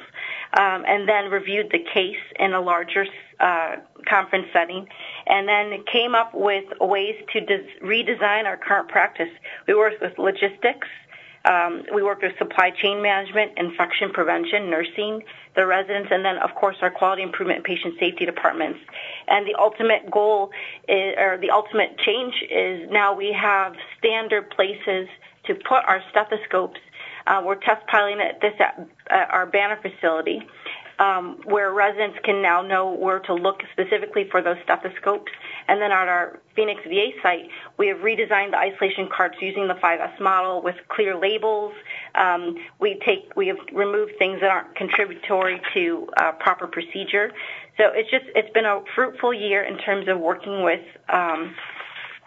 um, 0.57 0.83
and 0.87 1.07
then 1.07 1.29
reviewed 1.29 1.69
the 1.71 1.79
case 1.93 2.23
in 2.39 2.53
a 2.53 2.61
larger 2.61 3.05
uh, 3.39 3.77
conference 4.07 4.47
setting, 4.53 4.87
and 5.27 5.47
then 5.47 5.83
came 5.91 6.15
up 6.15 6.31
with 6.33 6.65
ways 6.79 7.15
to 7.33 7.41
des- 7.41 7.79
redesign 7.83 8.45
our 8.45 8.57
current 8.57 8.89
practice. 8.89 9.29
We 9.67 9.75
worked 9.75 10.01
with 10.01 10.17
logistics, 10.17 10.87
um, 11.45 11.83
we 11.93 12.03
work 12.03 12.21
with 12.21 12.37
supply 12.37 12.69
chain 12.71 13.01
management, 13.01 13.53
infection 13.57 14.11
prevention, 14.11 14.69
nursing, 14.69 15.23
the 15.55 15.65
residents, 15.65 16.09
and 16.11 16.23
then, 16.23 16.37
of 16.37 16.53
course, 16.55 16.77
our 16.81 16.91
quality 16.91 17.23
improvement 17.23 17.57
and 17.57 17.65
patient 17.65 17.95
safety 17.99 18.25
departments. 18.25 18.79
And 19.27 19.47
the 19.47 19.55
ultimate 19.55 20.09
goal, 20.11 20.51
is, 20.87 21.15
or 21.17 21.37
the 21.39 21.49
ultimate 21.49 21.97
change 21.97 22.43
is 22.49 22.89
now 22.91 23.13
we 23.13 23.33
have 23.33 23.75
standard 23.97 24.49
places 24.51 25.07
to 25.45 25.55
put 25.55 25.83
our 25.85 26.03
stethoscopes. 26.11 26.79
Uh, 27.25 27.41
we're 27.43 27.55
test 27.55 27.85
piloting 27.87 28.19
this 28.41 28.53
at, 28.59 28.87
at 29.09 29.29
our 29.31 29.45
Banner 29.45 29.79
facility 29.81 30.41
um, 31.01 31.39
where 31.45 31.73
residents 31.73 32.19
can 32.23 32.43
now 32.43 32.61
know 32.61 32.91
where 32.91 33.19
to 33.21 33.33
look 33.33 33.61
specifically 33.71 34.27
for 34.29 34.41
those 34.43 34.57
stethoscopes. 34.63 35.31
And 35.67 35.81
then 35.81 35.91
at 35.91 36.07
our 36.07 36.39
Phoenix 36.55 36.79
VA 36.87 37.09
site, 37.23 37.47
we 37.77 37.87
have 37.87 37.97
redesigned 37.97 38.51
the 38.51 38.57
isolation 38.57 39.09
carts 39.11 39.37
using 39.41 39.67
the 39.67 39.73
5S 39.73 40.19
model 40.19 40.61
with 40.61 40.75
clear 40.89 41.17
labels. 41.19 41.73
Um, 42.13 42.55
we 42.79 43.01
take 43.03 43.35
we 43.35 43.47
have 43.47 43.57
removed 43.73 44.11
things 44.19 44.41
that 44.41 44.51
aren't 44.51 44.75
contributory 44.75 45.59
to 45.73 46.07
uh, 46.17 46.33
proper 46.33 46.67
procedure. 46.67 47.31
So 47.77 47.85
it's 47.93 48.11
just 48.11 48.25
it's 48.35 48.53
been 48.53 48.65
a 48.65 48.83
fruitful 48.93 49.33
year 49.33 49.63
in 49.63 49.79
terms 49.79 50.07
of 50.07 50.19
working 50.19 50.63
with 50.63 50.85
um, 51.09 51.55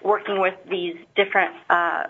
working 0.02 0.40
with 0.40 0.54
these 0.68 0.96
different 1.14 1.54
uh, 1.70 2.04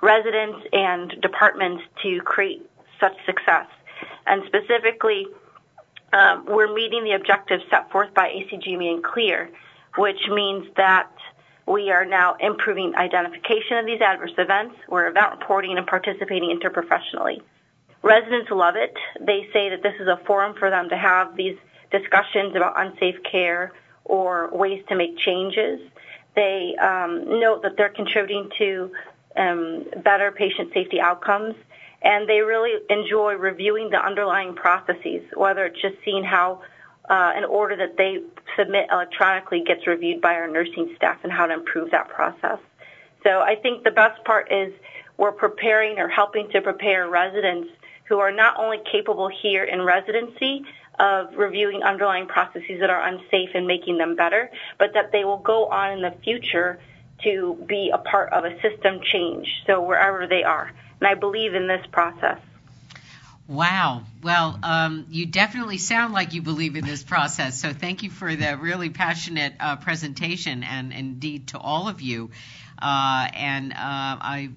residents 0.00 0.66
and 0.72 1.20
departments 1.20 1.82
to 2.02 2.20
create 2.22 2.66
such 2.98 3.14
success. 3.26 3.66
And 4.26 4.42
specifically, 4.46 5.26
um, 6.12 6.44
we're 6.46 6.72
meeting 6.72 7.04
the 7.04 7.12
objectives 7.12 7.62
set 7.70 7.90
forth 7.90 8.12
by 8.14 8.28
ACGME 8.28 8.94
and 8.94 9.04
CLER, 9.04 9.50
which 9.96 10.20
means 10.30 10.66
that 10.76 11.10
we 11.66 11.90
are 11.90 12.04
now 12.04 12.34
improving 12.40 12.94
identification 12.96 13.76
of 13.76 13.86
these 13.86 14.00
adverse 14.00 14.32
events. 14.38 14.76
We're 14.88 15.08
event 15.08 15.32
reporting 15.38 15.76
and 15.76 15.86
participating 15.86 16.58
interprofessionally. 16.58 17.42
Residents 18.02 18.50
love 18.50 18.76
it. 18.76 18.94
They 19.20 19.48
say 19.52 19.68
that 19.68 19.82
this 19.82 19.94
is 20.00 20.06
a 20.06 20.18
forum 20.24 20.54
for 20.58 20.70
them 20.70 20.88
to 20.88 20.96
have 20.96 21.36
these 21.36 21.56
discussions 21.90 22.56
about 22.56 22.80
unsafe 22.80 23.16
care 23.30 23.72
or 24.04 24.48
ways 24.56 24.82
to 24.88 24.94
make 24.94 25.18
changes. 25.18 25.80
They 26.34 26.74
um, 26.80 27.40
note 27.40 27.62
that 27.62 27.76
they're 27.76 27.88
contributing 27.90 28.48
to 28.58 28.90
um, 29.36 29.84
better 30.02 30.32
patient 30.32 30.72
safety 30.72 31.00
outcomes 31.00 31.54
and 32.02 32.28
they 32.28 32.40
really 32.40 32.72
enjoy 32.90 33.34
reviewing 33.34 33.90
the 33.90 33.96
underlying 33.96 34.54
processes, 34.54 35.22
whether 35.34 35.66
it's 35.66 35.80
just 35.80 35.96
seeing 36.04 36.22
how 36.22 36.62
uh, 37.10 37.32
an 37.34 37.44
order 37.44 37.76
that 37.76 37.96
they 37.96 38.20
submit 38.56 38.86
electronically 38.92 39.62
gets 39.64 39.86
reviewed 39.86 40.20
by 40.20 40.34
our 40.34 40.48
nursing 40.48 40.92
staff 40.96 41.18
and 41.22 41.32
how 41.32 41.46
to 41.46 41.54
improve 41.54 41.90
that 41.90 42.08
process. 42.08 42.58
So 43.24 43.40
I 43.40 43.56
think 43.56 43.82
the 43.82 43.90
best 43.90 44.22
part 44.24 44.52
is 44.52 44.72
we're 45.16 45.32
preparing 45.32 45.98
or 45.98 46.08
helping 46.08 46.50
to 46.50 46.60
prepare 46.60 47.08
residents 47.08 47.68
who 48.04 48.18
are 48.20 48.30
not 48.30 48.58
only 48.58 48.78
capable 48.90 49.28
here 49.28 49.64
in 49.64 49.82
residency 49.82 50.64
of 51.00 51.34
reviewing 51.36 51.82
underlying 51.82 52.26
processes 52.26 52.80
that 52.80 52.90
are 52.90 53.06
unsafe 53.06 53.50
and 53.54 53.66
making 53.66 53.98
them 53.98 54.14
better, 54.14 54.50
but 54.78 54.94
that 54.94 55.10
they 55.12 55.24
will 55.24 55.38
go 55.38 55.66
on 55.66 55.92
in 55.92 56.02
the 56.02 56.14
future 56.22 56.78
to 57.24 57.58
be 57.66 57.90
a 57.92 57.98
part 57.98 58.32
of 58.32 58.44
a 58.44 58.60
system 58.60 59.00
change, 59.02 59.48
so 59.66 59.82
wherever 59.82 60.26
they 60.26 60.44
are 60.44 60.70
and 61.00 61.08
I 61.08 61.14
believe 61.14 61.54
in 61.54 61.66
this 61.66 61.84
process. 61.90 62.38
Wow. 63.46 64.02
Well, 64.22 64.58
um, 64.62 65.06
you 65.08 65.24
definitely 65.24 65.78
sound 65.78 66.12
like 66.12 66.34
you 66.34 66.42
believe 66.42 66.76
in 66.76 66.84
this 66.84 67.02
process. 67.02 67.58
So 67.58 67.72
thank 67.72 68.02
you 68.02 68.10
for 68.10 68.36
the 68.36 68.58
really 68.58 68.90
passionate 68.90 69.54
uh, 69.58 69.76
presentation, 69.76 70.62
and 70.62 70.92
indeed 70.92 71.48
to 71.48 71.58
all 71.58 71.88
of 71.88 72.02
you. 72.02 72.30
Uh, 72.80 73.28
and 73.34 73.72
uh, 73.72 73.76
I 73.76 74.50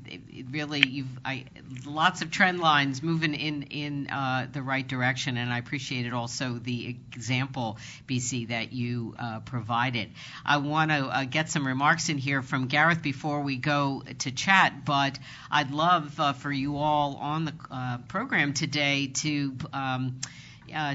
really, 0.52 0.82
you've 0.82 1.20
I, 1.26 1.46
lots 1.86 2.22
of 2.22 2.30
trend 2.30 2.60
lines 2.60 3.02
moving 3.02 3.34
in 3.34 3.64
in 3.64 4.10
uh, 4.10 4.48
the 4.52 4.62
right 4.62 4.88
direction, 4.88 5.38
and 5.38 5.52
I 5.52 5.58
appreciated 5.58 6.14
also 6.14 6.54
the 6.54 6.98
example, 7.14 7.78
BC, 8.08 8.50
that 8.50 8.74
you 8.74 9.16
provided. 9.46 10.12
I 10.46 10.58
want 10.58 10.92
to 10.92 11.28
get 11.30 11.50
some 11.50 11.66
remarks 11.66 12.10
in 12.10 12.18
here 12.18 12.42
from 12.42 12.68
Gareth 12.68 13.02
before 13.02 13.42
we 13.42 13.58
go 13.58 14.04
to 14.20 14.32
chat, 14.32 14.86
but 14.86 15.18
I'd 15.50 15.72
love 15.72 16.20
for 16.38 16.52
you 16.52 16.78
all 16.78 17.16
on 17.16 17.46
the 17.46 18.00
program 18.08 18.54
today 18.54 19.08
to. 19.08 19.58
Um, 19.74 20.20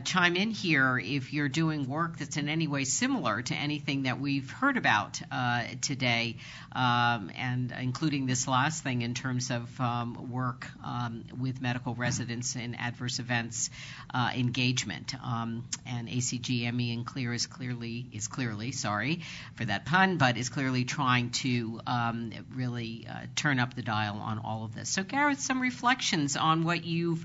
chime 0.05 0.37
in 0.37 0.51
here 0.51 0.99
if 0.99 1.33
you're 1.33 1.49
doing 1.49 1.89
work 1.89 2.19
that's 2.19 2.37
in 2.37 2.49
any 2.49 2.67
way 2.67 2.85
similar 2.85 3.43
to 3.43 3.55
anything 3.55 4.05
that 4.05 4.21
we've 4.21 4.51
heard 4.51 4.77
about 4.77 5.21
uh, 5.31 5.65
today, 5.81 6.37
um, 6.73 7.31
and 7.37 7.73
including 7.81 8.27
this 8.27 8.49
last 8.49 8.83
thing 8.83 9.03
in 9.03 9.15
terms 9.15 9.51
of 9.51 9.81
um, 9.81 10.31
work 10.31 10.67
um, 10.85 11.25
with 11.39 11.61
medical 11.61 11.95
residents 11.95 12.57
in 12.57 12.75
adverse 12.75 13.19
events 13.19 13.71
uh, 14.13 14.31
engagement. 14.35 15.15
And 15.23 16.09
ACGME 16.09 16.93
and 16.93 17.07
CLER 17.07 17.33
is 17.33 17.47
clearly 17.47 18.07
is 18.13 18.29
clearly 18.29 18.73
sorry 18.73 19.23
for 19.55 19.65
that 19.65 19.87
pun, 19.87 20.17
but 20.19 20.37
is 20.37 20.49
clearly 20.49 20.85
trying 20.85 21.31
to 21.31 21.81
really 22.55 23.07
uh, 23.09 23.27
turn 23.35 23.59
up 23.59 23.75
the 23.75 23.83
dial 23.83 24.17
on 24.17 24.39
all 24.39 24.65
of 24.65 24.75
this. 24.75 24.89
So, 24.89 25.03
Gareth, 25.03 25.41
some 25.41 25.61
reflections 25.61 26.37
on 26.37 26.65
what 26.65 26.85
you've 26.85 27.25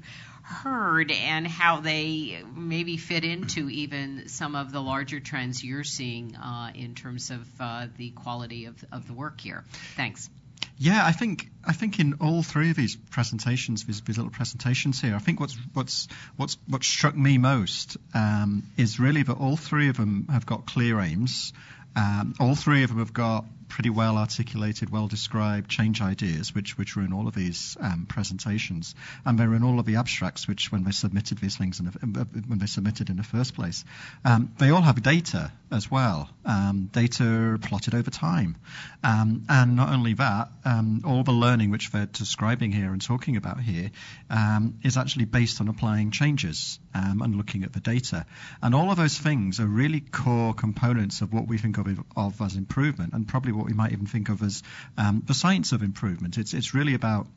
heard 0.51 1.11
and 1.11 1.47
how 1.47 1.79
they 1.79 2.43
maybe 2.55 2.97
fit 2.97 3.23
into 3.23 3.69
even 3.69 4.27
some 4.27 4.55
of 4.55 4.71
the 4.71 4.81
larger 4.81 5.19
trends 5.19 5.63
you're 5.63 5.83
seeing 5.83 6.35
uh, 6.35 6.71
in 6.75 6.93
terms 6.95 7.31
of 7.31 7.47
uh, 7.59 7.87
the 7.97 8.11
quality 8.11 8.65
of, 8.65 8.75
of 8.91 9.07
the 9.07 9.13
work 9.13 9.39
here. 9.41 9.63
Thanks. 9.95 10.29
Yeah, 10.77 11.05
I 11.05 11.11
think 11.11 11.47
I 11.63 11.73
think 11.73 11.99
in 11.99 12.15
all 12.21 12.41
three 12.41 12.71
of 12.71 12.75
these 12.75 12.95
presentations, 12.95 13.85
these, 13.85 14.01
these 14.01 14.17
little 14.17 14.31
presentations 14.31 14.99
here, 14.99 15.15
I 15.15 15.19
think 15.19 15.39
what's 15.39 15.55
what's 15.73 16.07
what's 16.37 16.57
what 16.67 16.83
struck 16.83 17.15
me 17.15 17.37
most 17.37 17.97
um, 18.15 18.63
is 18.77 18.99
really 18.99 19.21
that 19.23 19.33
all 19.33 19.57
three 19.57 19.89
of 19.89 19.97
them 19.97 20.27
have 20.31 20.45
got 20.45 20.65
clear 20.65 20.99
aims. 20.99 21.53
Um, 21.95 22.33
all 22.39 22.55
three 22.55 22.83
of 22.83 22.89
them 22.89 22.99
have 22.99 23.13
got 23.13 23.45
pretty 23.71 23.89
well 23.89 24.17
articulated, 24.17 24.89
well 24.89 25.07
described 25.07 25.69
change 25.69 26.01
ideas, 26.01 26.53
which 26.53 26.77
which 26.77 26.95
were 26.95 27.03
in 27.03 27.13
all 27.13 27.27
of 27.27 27.33
these 27.33 27.77
um, 27.79 28.05
presentations, 28.07 28.93
and 29.25 29.39
they're 29.39 29.53
in 29.55 29.63
all 29.63 29.79
of 29.79 29.85
the 29.85 29.95
abstracts, 29.95 30.47
which 30.47 30.71
when 30.71 30.83
they 30.83 30.91
submitted 30.91 31.37
these 31.37 31.55
things 31.55 31.79
in 31.79 31.85
the, 31.85 32.27
when 32.47 32.59
they 32.59 32.65
submitted 32.65 33.09
in 33.09 33.15
the 33.15 33.23
first 33.23 33.55
place, 33.55 33.85
um, 34.25 34.51
they 34.59 34.69
all 34.71 34.81
have 34.81 35.01
data 35.01 35.51
as 35.71 35.89
well, 35.89 36.29
um, 36.45 36.89
data 36.91 37.57
plotted 37.61 37.95
over 37.95 38.11
time, 38.11 38.57
um, 39.03 39.45
and 39.47 39.77
not 39.77 39.89
only 39.89 40.13
that, 40.15 40.49
um, 40.65 41.01
all 41.05 41.23
the 41.23 41.31
learning 41.31 41.71
which 41.71 41.91
they're 41.91 42.05
describing 42.07 42.73
here 42.73 42.91
and 42.91 43.01
talking 43.01 43.37
about 43.37 43.61
here 43.61 43.89
um, 44.29 44.77
is 44.83 44.97
actually 44.97 45.25
based 45.25 45.61
on 45.61 45.69
applying 45.69 46.11
changes 46.11 46.77
and 46.93 47.37
looking 47.37 47.63
at 47.63 47.71
the 47.71 47.79
data, 47.79 48.25
and 48.61 48.75
all 48.75 48.91
of 48.91 48.97
those 48.97 49.17
things 49.17 49.61
are 49.61 49.65
really 49.65 50.01
core 50.01 50.53
components 50.53 51.21
of 51.21 51.31
what 51.31 51.47
we 51.47 51.57
think 51.57 51.77
of, 51.77 51.87
of 52.17 52.41
as 52.41 52.55
improvement, 52.57 53.13
and 53.13 53.27
probably 53.27 53.53
what 53.61 53.67
we 53.67 53.73
might 53.73 53.91
even 53.91 54.07
think 54.07 54.29
of 54.29 54.41
as 54.41 54.63
um, 54.97 55.21
the 55.25 55.33
science 55.33 55.71
of 55.71 55.83
improvement. 55.83 56.37
It's 56.37 56.53
it's 56.53 56.73
really 56.73 56.95
about 56.95 57.27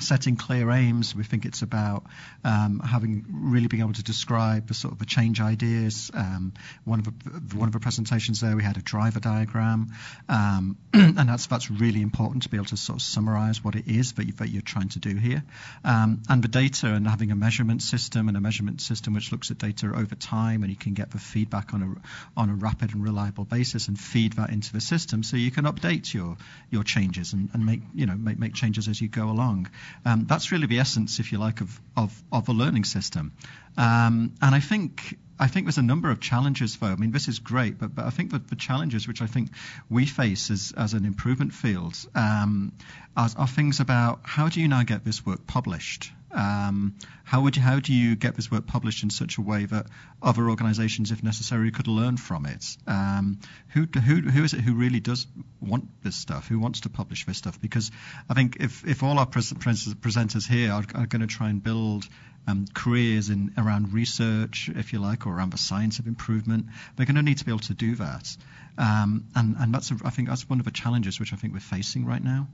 setting 0.00 0.36
clear 0.36 0.70
aims. 0.70 1.14
We 1.14 1.24
think 1.24 1.44
it's 1.44 1.62
about 1.62 2.04
um, 2.44 2.80
having 2.80 3.24
really 3.28 3.66
being 3.66 3.82
able 3.82 3.94
to 3.94 4.02
describe 4.02 4.68
the 4.68 4.74
sort 4.74 4.92
of 4.92 4.98
the 4.98 5.06
change 5.06 5.40
ideas. 5.40 6.10
Um, 6.14 6.52
one 6.84 7.00
of 7.00 7.04
the, 7.06 7.56
one 7.56 7.68
of 7.68 7.72
the 7.72 7.80
presentations 7.80 8.40
there, 8.40 8.54
we 8.54 8.62
had 8.62 8.76
a 8.76 8.82
driver 8.82 9.20
diagram, 9.20 9.92
um, 10.28 10.76
and 10.92 11.28
that's 11.28 11.46
that's 11.46 11.70
really 11.70 12.00
important 12.00 12.44
to 12.44 12.48
be 12.48 12.56
able 12.56 12.66
to 12.66 12.76
sort 12.76 12.98
of 12.98 13.02
summarize 13.02 13.64
what 13.64 13.74
it 13.74 13.88
is 13.88 14.12
that, 14.14 14.26
you, 14.26 14.32
that 14.34 14.48
you're 14.48 14.62
trying 14.62 14.88
to 14.90 14.98
do 14.98 15.16
here. 15.16 15.42
Um, 15.84 16.22
and 16.28 16.42
the 16.42 16.48
data 16.48 16.92
and 16.92 17.06
having 17.06 17.30
a 17.30 17.36
measurement 17.36 17.82
system 17.82 18.28
and 18.28 18.36
a 18.36 18.40
measurement 18.40 18.80
system 18.80 19.14
which 19.14 19.32
looks 19.32 19.50
at 19.50 19.58
data 19.58 19.92
over 19.94 20.14
time, 20.14 20.62
and 20.62 20.70
you 20.70 20.76
can 20.76 20.94
get 20.94 21.10
the 21.10 21.18
feedback 21.18 21.74
on 21.74 21.82
a 21.82 22.40
on 22.40 22.50
a 22.50 22.54
rapid 22.54 22.94
and 22.94 23.02
reliable 23.02 23.44
basis 23.44 23.88
and 23.88 23.98
feed 23.98 24.34
that 24.34 24.50
into 24.50 24.72
the 24.72 24.80
system, 24.80 25.22
so 25.22 25.36
you 25.36 25.50
can 25.50 25.64
update 25.64 26.12
your 26.14 26.36
your 26.70 26.84
changes 26.84 27.32
and, 27.32 27.50
and 27.52 27.66
make 27.66 27.80
you 27.94 28.06
know 28.06 28.14
make, 28.14 28.38
make 28.38 28.54
changes 28.54 28.86
as 28.86 29.00
you 29.00 29.08
go 29.08 29.30
along. 29.30 29.68
Um, 30.04 30.26
that's 30.26 30.52
really 30.52 30.66
the 30.66 30.78
essence, 30.78 31.18
if 31.18 31.32
you 31.32 31.38
like, 31.38 31.60
of, 31.60 31.80
of, 31.96 32.22
of 32.32 32.48
a 32.48 32.52
learning 32.52 32.84
system. 32.84 33.32
Um, 33.76 34.34
and 34.42 34.54
I 34.54 34.60
think 34.60 35.18
I 35.40 35.46
think 35.46 35.66
there's 35.66 35.78
a 35.78 35.82
number 35.82 36.10
of 36.10 36.20
challenges, 36.20 36.76
though. 36.76 36.88
I 36.88 36.96
mean, 36.96 37.12
this 37.12 37.28
is 37.28 37.38
great, 37.38 37.78
but, 37.78 37.94
but 37.94 38.04
I 38.04 38.10
think 38.10 38.32
that 38.32 38.48
the 38.48 38.56
challenges 38.56 39.06
which 39.06 39.22
I 39.22 39.26
think 39.26 39.50
we 39.88 40.04
face 40.04 40.50
as, 40.50 40.72
as 40.76 40.94
an 40.94 41.04
improvement 41.04 41.54
field 41.54 41.96
um, 42.14 42.72
are, 43.16 43.30
are, 43.36 43.46
things 43.46 43.78
about 43.78 44.20
how 44.24 44.48
do 44.48 44.60
you 44.60 44.66
now 44.66 44.82
get 44.82 45.04
this 45.04 45.24
work 45.24 45.46
published? 45.46 46.10
Um, 46.30 46.96
how 47.24 47.42
would 47.42 47.56
you, 47.56 47.62
how 47.62 47.80
do 47.80 47.92
you 47.92 48.16
get 48.16 48.34
this 48.36 48.50
work 48.50 48.66
published 48.66 49.02
in 49.02 49.10
such 49.10 49.38
a 49.38 49.42
way 49.42 49.64
that 49.64 49.86
other 50.22 50.48
organisations, 50.48 51.10
if 51.10 51.22
necessary, 51.22 51.70
could 51.70 51.88
learn 51.88 52.16
from 52.16 52.46
it? 52.46 52.64
Um, 52.86 53.40
who, 53.68 53.86
who, 54.00 54.20
who 54.22 54.44
is 54.44 54.54
it 54.54 54.60
who 54.60 54.74
really 54.74 55.00
does 55.00 55.26
want 55.60 55.88
this 56.02 56.16
stuff? 56.16 56.48
Who 56.48 56.58
wants 56.58 56.80
to 56.80 56.90
publish 56.90 57.24
this 57.24 57.38
stuff? 57.38 57.60
Because 57.60 57.90
I 58.28 58.34
think 58.34 58.56
if, 58.60 58.86
if 58.86 59.02
all 59.02 59.18
our 59.18 59.26
pres- 59.26 59.52
presenters 59.52 60.48
here 60.48 60.72
are, 60.72 60.84
are 60.94 61.06
going 61.06 61.22
to 61.22 61.26
try 61.26 61.48
and 61.48 61.62
build 61.62 62.04
um, 62.48 62.64
careers 62.72 63.28
in 63.28 63.52
around 63.58 63.92
research, 63.92 64.70
if 64.74 64.92
you 64.92 65.00
like, 65.00 65.26
or 65.26 65.34
around 65.34 65.52
the 65.52 65.58
science 65.58 65.98
of 65.98 66.06
improvement. 66.06 66.66
They're 66.96 67.06
going 67.06 67.16
to 67.16 67.22
need 67.22 67.38
to 67.38 67.44
be 67.44 67.50
able 67.50 67.60
to 67.60 67.74
do 67.74 67.96
that, 67.96 68.34
um, 68.78 69.26
and 69.34 69.56
and 69.58 69.74
that's 69.74 69.90
a, 69.90 69.98
I 70.02 70.10
think 70.10 70.28
that's 70.28 70.48
one 70.48 70.58
of 70.58 70.64
the 70.64 70.70
challenges 70.70 71.20
which 71.20 71.34
I 71.34 71.36
think 71.36 71.52
we're 71.52 71.60
facing 71.60 72.06
right 72.06 72.22
now. 72.22 72.48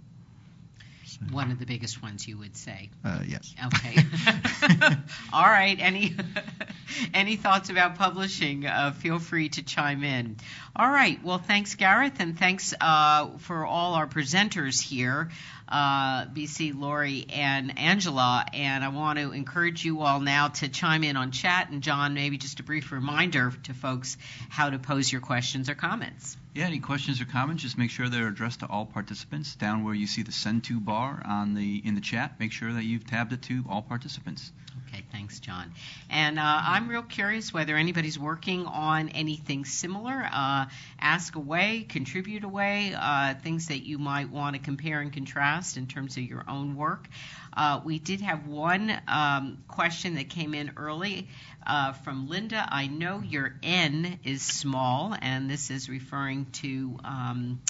One 1.30 1.50
of 1.50 1.58
the 1.58 1.66
biggest 1.66 2.02
ones, 2.02 2.26
you 2.26 2.38
would 2.38 2.56
say. 2.56 2.90
Uh, 3.04 3.20
yes. 3.26 3.54
Okay. 3.66 3.96
All 5.32 5.42
right. 5.42 5.78
Any 5.78 6.16
any 7.14 7.36
thoughts 7.36 7.70
about 7.70 7.96
publishing? 7.96 8.66
Uh, 8.66 8.92
feel 8.92 9.18
free 9.18 9.48
to 9.50 9.62
chime 9.62 10.04
in. 10.04 10.36
All 10.76 10.90
right. 10.90 11.22
Well, 11.22 11.38
thanks, 11.38 11.74
Gareth, 11.74 12.20
and 12.20 12.38
thanks 12.38 12.74
uh, 12.80 13.38
for 13.38 13.64
all 13.64 13.94
our 13.94 14.06
presenters 14.06 14.80
here 14.80 15.30
uh, 15.68 16.26
BC, 16.26 16.78
Lori, 16.78 17.26
and 17.30 17.78
Angela. 17.78 18.44
And 18.52 18.84
I 18.84 18.88
want 18.88 19.18
to 19.18 19.32
encourage 19.32 19.84
you 19.84 20.00
all 20.02 20.20
now 20.20 20.48
to 20.48 20.68
chime 20.68 21.04
in 21.04 21.16
on 21.16 21.30
chat. 21.30 21.70
And 21.70 21.82
John, 21.82 22.14
maybe 22.14 22.38
just 22.38 22.60
a 22.60 22.62
brief 22.62 22.92
reminder 22.92 23.52
to 23.64 23.74
folks 23.74 24.16
how 24.48 24.70
to 24.70 24.78
pose 24.78 25.10
your 25.10 25.20
questions 25.20 25.68
or 25.68 25.74
comments. 25.74 26.36
Yeah, 26.55 26.66
any 26.66 26.78
questions 26.78 27.20
or 27.20 27.24
comments, 27.24 27.64
just 27.64 27.76
make 27.76 27.90
sure 27.90 28.09
they're 28.09 28.28
addressed 28.28 28.61
to 28.61 28.68
all 28.68 28.86
participants. 28.86 29.57
Down 29.57 29.82
where 29.82 29.92
you 29.92 30.07
see 30.07 30.22
the 30.22 30.30
send 30.30 30.62
to 30.64 30.78
bar 30.78 31.20
on 31.24 31.55
the 31.55 31.82
in 31.84 31.96
the 31.96 32.00
chat, 32.00 32.38
make 32.38 32.52
sure 32.52 32.72
that 32.72 32.84
you've 32.84 33.05
tabbed 33.05 33.32
it 33.32 33.42
to 33.42 33.64
all 33.68 33.82
participants. 33.82 34.52
Okay, 34.88 35.04
thanks, 35.12 35.40
John. 35.40 35.72
And 36.10 36.38
uh, 36.38 36.42
I'm 36.42 36.88
real 36.88 37.02
curious 37.02 37.52
whether 37.52 37.76
anybody's 37.76 38.18
working 38.18 38.66
on 38.66 39.08
anything 39.08 39.64
similar. 39.64 40.28
Uh, 40.32 40.66
ask 41.00 41.36
away, 41.36 41.86
contribute 41.88 42.44
away, 42.44 42.94
uh, 42.96 43.34
things 43.34 43.68
that 43.68 43.86
you 43.86 43.98
might 43.98 44.30
want 44.30 44.56
to 44.56 44.62
compare 44.62 45.00
and 45.00 45.12
contrast 45.12 45.76
in 45.76 45.86
terms 45.86 46.16
of 46.16 46.24
your 46.24 46.44
own 46.48 46.76
work. 46.76 47.08
Uh, 47.56 47.80
we 47.84 47.98
did 47.98 48.20
have 48.20 48.46
one 48.46 48.92
um, 49.06 49.58
question 49.68 50.16
that 50.16 50.28
came 50.28 50.54
in 50.54 50.72
early 50.76 51.28
uh, 51.66 51.92
from 51.92 52.28
Linda. 52.28 52.66
I 52.68 52.86
know 52.88 53.20
your 53.20 53.54
N 53.62 54.18
is 54.24 54.42
small, 54.42 55.14
and 55.20 55.48
this 55.48 55.70
is 55.70 55.88
referring 55.88 56.46
to. 56.62 56.98
Um, 57.04 57.60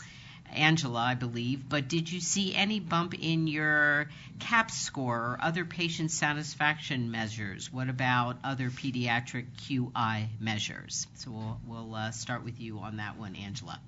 Angela, 0.55 1.01
I 1.01 1.15
believe, 1.15 1.69
but 1.69 1.89
did 1.89 2.11
you 2.11 2.21
see 2.21 2.55
any 2.55 2.81
bump 2.81 3.15
in 3.15 3.47
your 3.47 4.09
CAHPS 4.39 4.75
score 4.75 5.19
or 5.19 5.39
other 5.41 5.65
patient 5.65 6.11
satisfaction 6.11 7.11
measures? 7.11 7.73
What 7.73 7.89
about 7.89 8.39
other 8.45 8.71
pediatric 8.71 9.47
QI 9.63 10.29
measures? 10.41 11.07
So 11.15 11.31
we'll, 11.31 11.61
we'll 11.67 11.95
uh, 11.95 12.11
start 12.11 12.45
with 12.45 12.61
you 12.61 12.79
on 12.79 12.97
that 12.97 13.19
one, 13.19 13.37
Angela. 13.37 13.81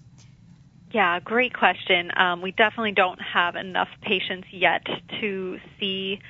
Yeah, 0.92 1.18
great 1.18 1.52
question. 1.52 2.10
Um, 2.16 2.40
we 2.42 2.52
definitely 2.52 2.92
don't 2.92 3.20
have 3.20 3.56
enough 3.56 3.88
patients 4.02 4.46
yet 4.52 4.86
to 5.20 5.58
see 5.80 6.20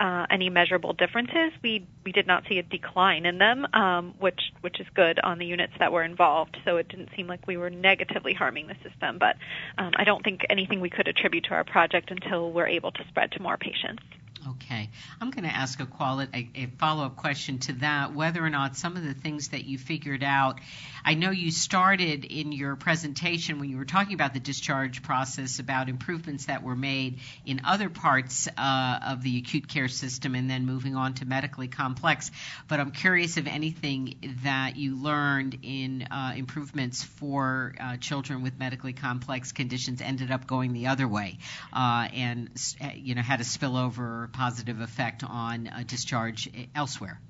uh, 0.00 0.26
any 0.30 0.48
measurable 0.48 0.94
differences. 0.94 1.52
We 1.62 1.86
we 2.04 2.12
did 2.12 2.26
not 2.26 2.44
see 2.48 2.58
a 2.58 2.62
decline 2.62 3.26
in 3.26 3.38
them, 3.38 3.66
um, 3.74 4.14
which 4.18 4.40
which 4.62 4.80
is 4.80 4.86
good 4.94 5.20
on 5.20 5.38
the 5.38 5.44
units 5.44 5.74
that 5.78 5.92
were 5.92 6.02
involved. 6.02 6.56
So 6.64 6.78
it 6.78 6.88
didn't 6.88 7.10
seem 7.14 7.26
like 7.26 7.46
we 7.46 7.58
were 7.58 7.70
negatively 7.70 8.32
harming 8.32 8.68
the 8.68 8.74
system. 8.88 9.18
But 9.18 9.36
um, 9.76 9.92
I 9.96 10.04
don't 10.04 10.24
think 10.24 10.40
anything 10.48 10.80
we 10.80 10.90
could 10.90 11.08
attribute 11.08 11.44
to 11.44 11.50
our 11.50 11.64
project 11.64 12.10
until 12.10 12.52
we're 12.52 12.68
able 12.68 12.92
to 12.92 13.04
spread 13.08 13.32
to 13.32 13.42
more 13.42 13.58
patients. 13.58 14.02
Okay. 14.48 14.90
I'm 15.20 15.30
going 15.30 15.44
to 15.44 15.54
ask 15.54 15.80
a, 15.80 15.88
a, 16.00 16.48
a 16.54 16.66
follow 16.78 17.04
up 17.04 17.16
question 17.16 17.58
to 17.60 17.72
that 17.74 18.14
whether 18.14 18.44
or 18.44 18.50
not 18.50 18.76
some 18.76 18.96
of 18.96 19.02
the 19.02 19.14
things 19.14 19.48
that 19.48 19.64
you 19.64 19.76
figured 19.76 20.22
out. 20.22 20.60
I 21.04 21.14
know 21.14 21.30
you 21.30 21.50
started 21.50 22.24
in 22.24 22.52
your 22.52 22.76
presentation 22.76 23.58
when 23.58 23.70
you 23.70 23.76
were 23.76 23.84
talking 23.84 24.14
about 24.14 24.34
the 24.34 24.40
discharge 24.40 25.02
process 25.02 25.58
about 25.58 25.88
improvements 25.88 26.46
that 26.46 26.62
were 26.62 26.76
made 26.76 27.20
in 27.44 27.62
other 27.64 27.88
parts 27.88 28.48
uh, 28.56 28.98
of 29.06 29.22
the 29.22 29.38
acute 29.38 29.68
care 29.68 29.88
system 29.88 30.34
and 30.34 30.48
then 30.48 30.64
moving 30.64 30.94
on 30.94 31.14
to 31.14 31.24
medically 31.24 31.68
complex. 31.68 32.30
But 32.68 32.78
I'm 32.78 32.92
curious 32.92 33.36
if 33.36 33.46
anything 33.46 34.36
that 34.44 34.76
you 34.76 34.96
learned 34.96 35.58
in 35.62 36.02
uh, 36.02 36.34
improvements 36.36 37.02
for 37.02 37.74
uh, 37.80 37.96
children 37.96 38.42
with 38.42 38.58
medically 38.58 38.92
complex 38.92 39.50
conditions 39.52 40.00
ended 40.00 40.30
up 40.30 40.46
going 40.46 40.72
the 40.72 40.88
other 40.88 41.08
way 41.08 41.38
uh, 41.72 42.08
and 42.12 42.50
you 42.94 43.14
know 43.14 43.22
had 43.22 43.40
a 43.40 43.44
spillover 43.44 44.32
positive 44.36 44.80
effect 44.80 45.24
on 45.24 45.70
discharge 45.86 46.50
elsewhere? 46.74 47.20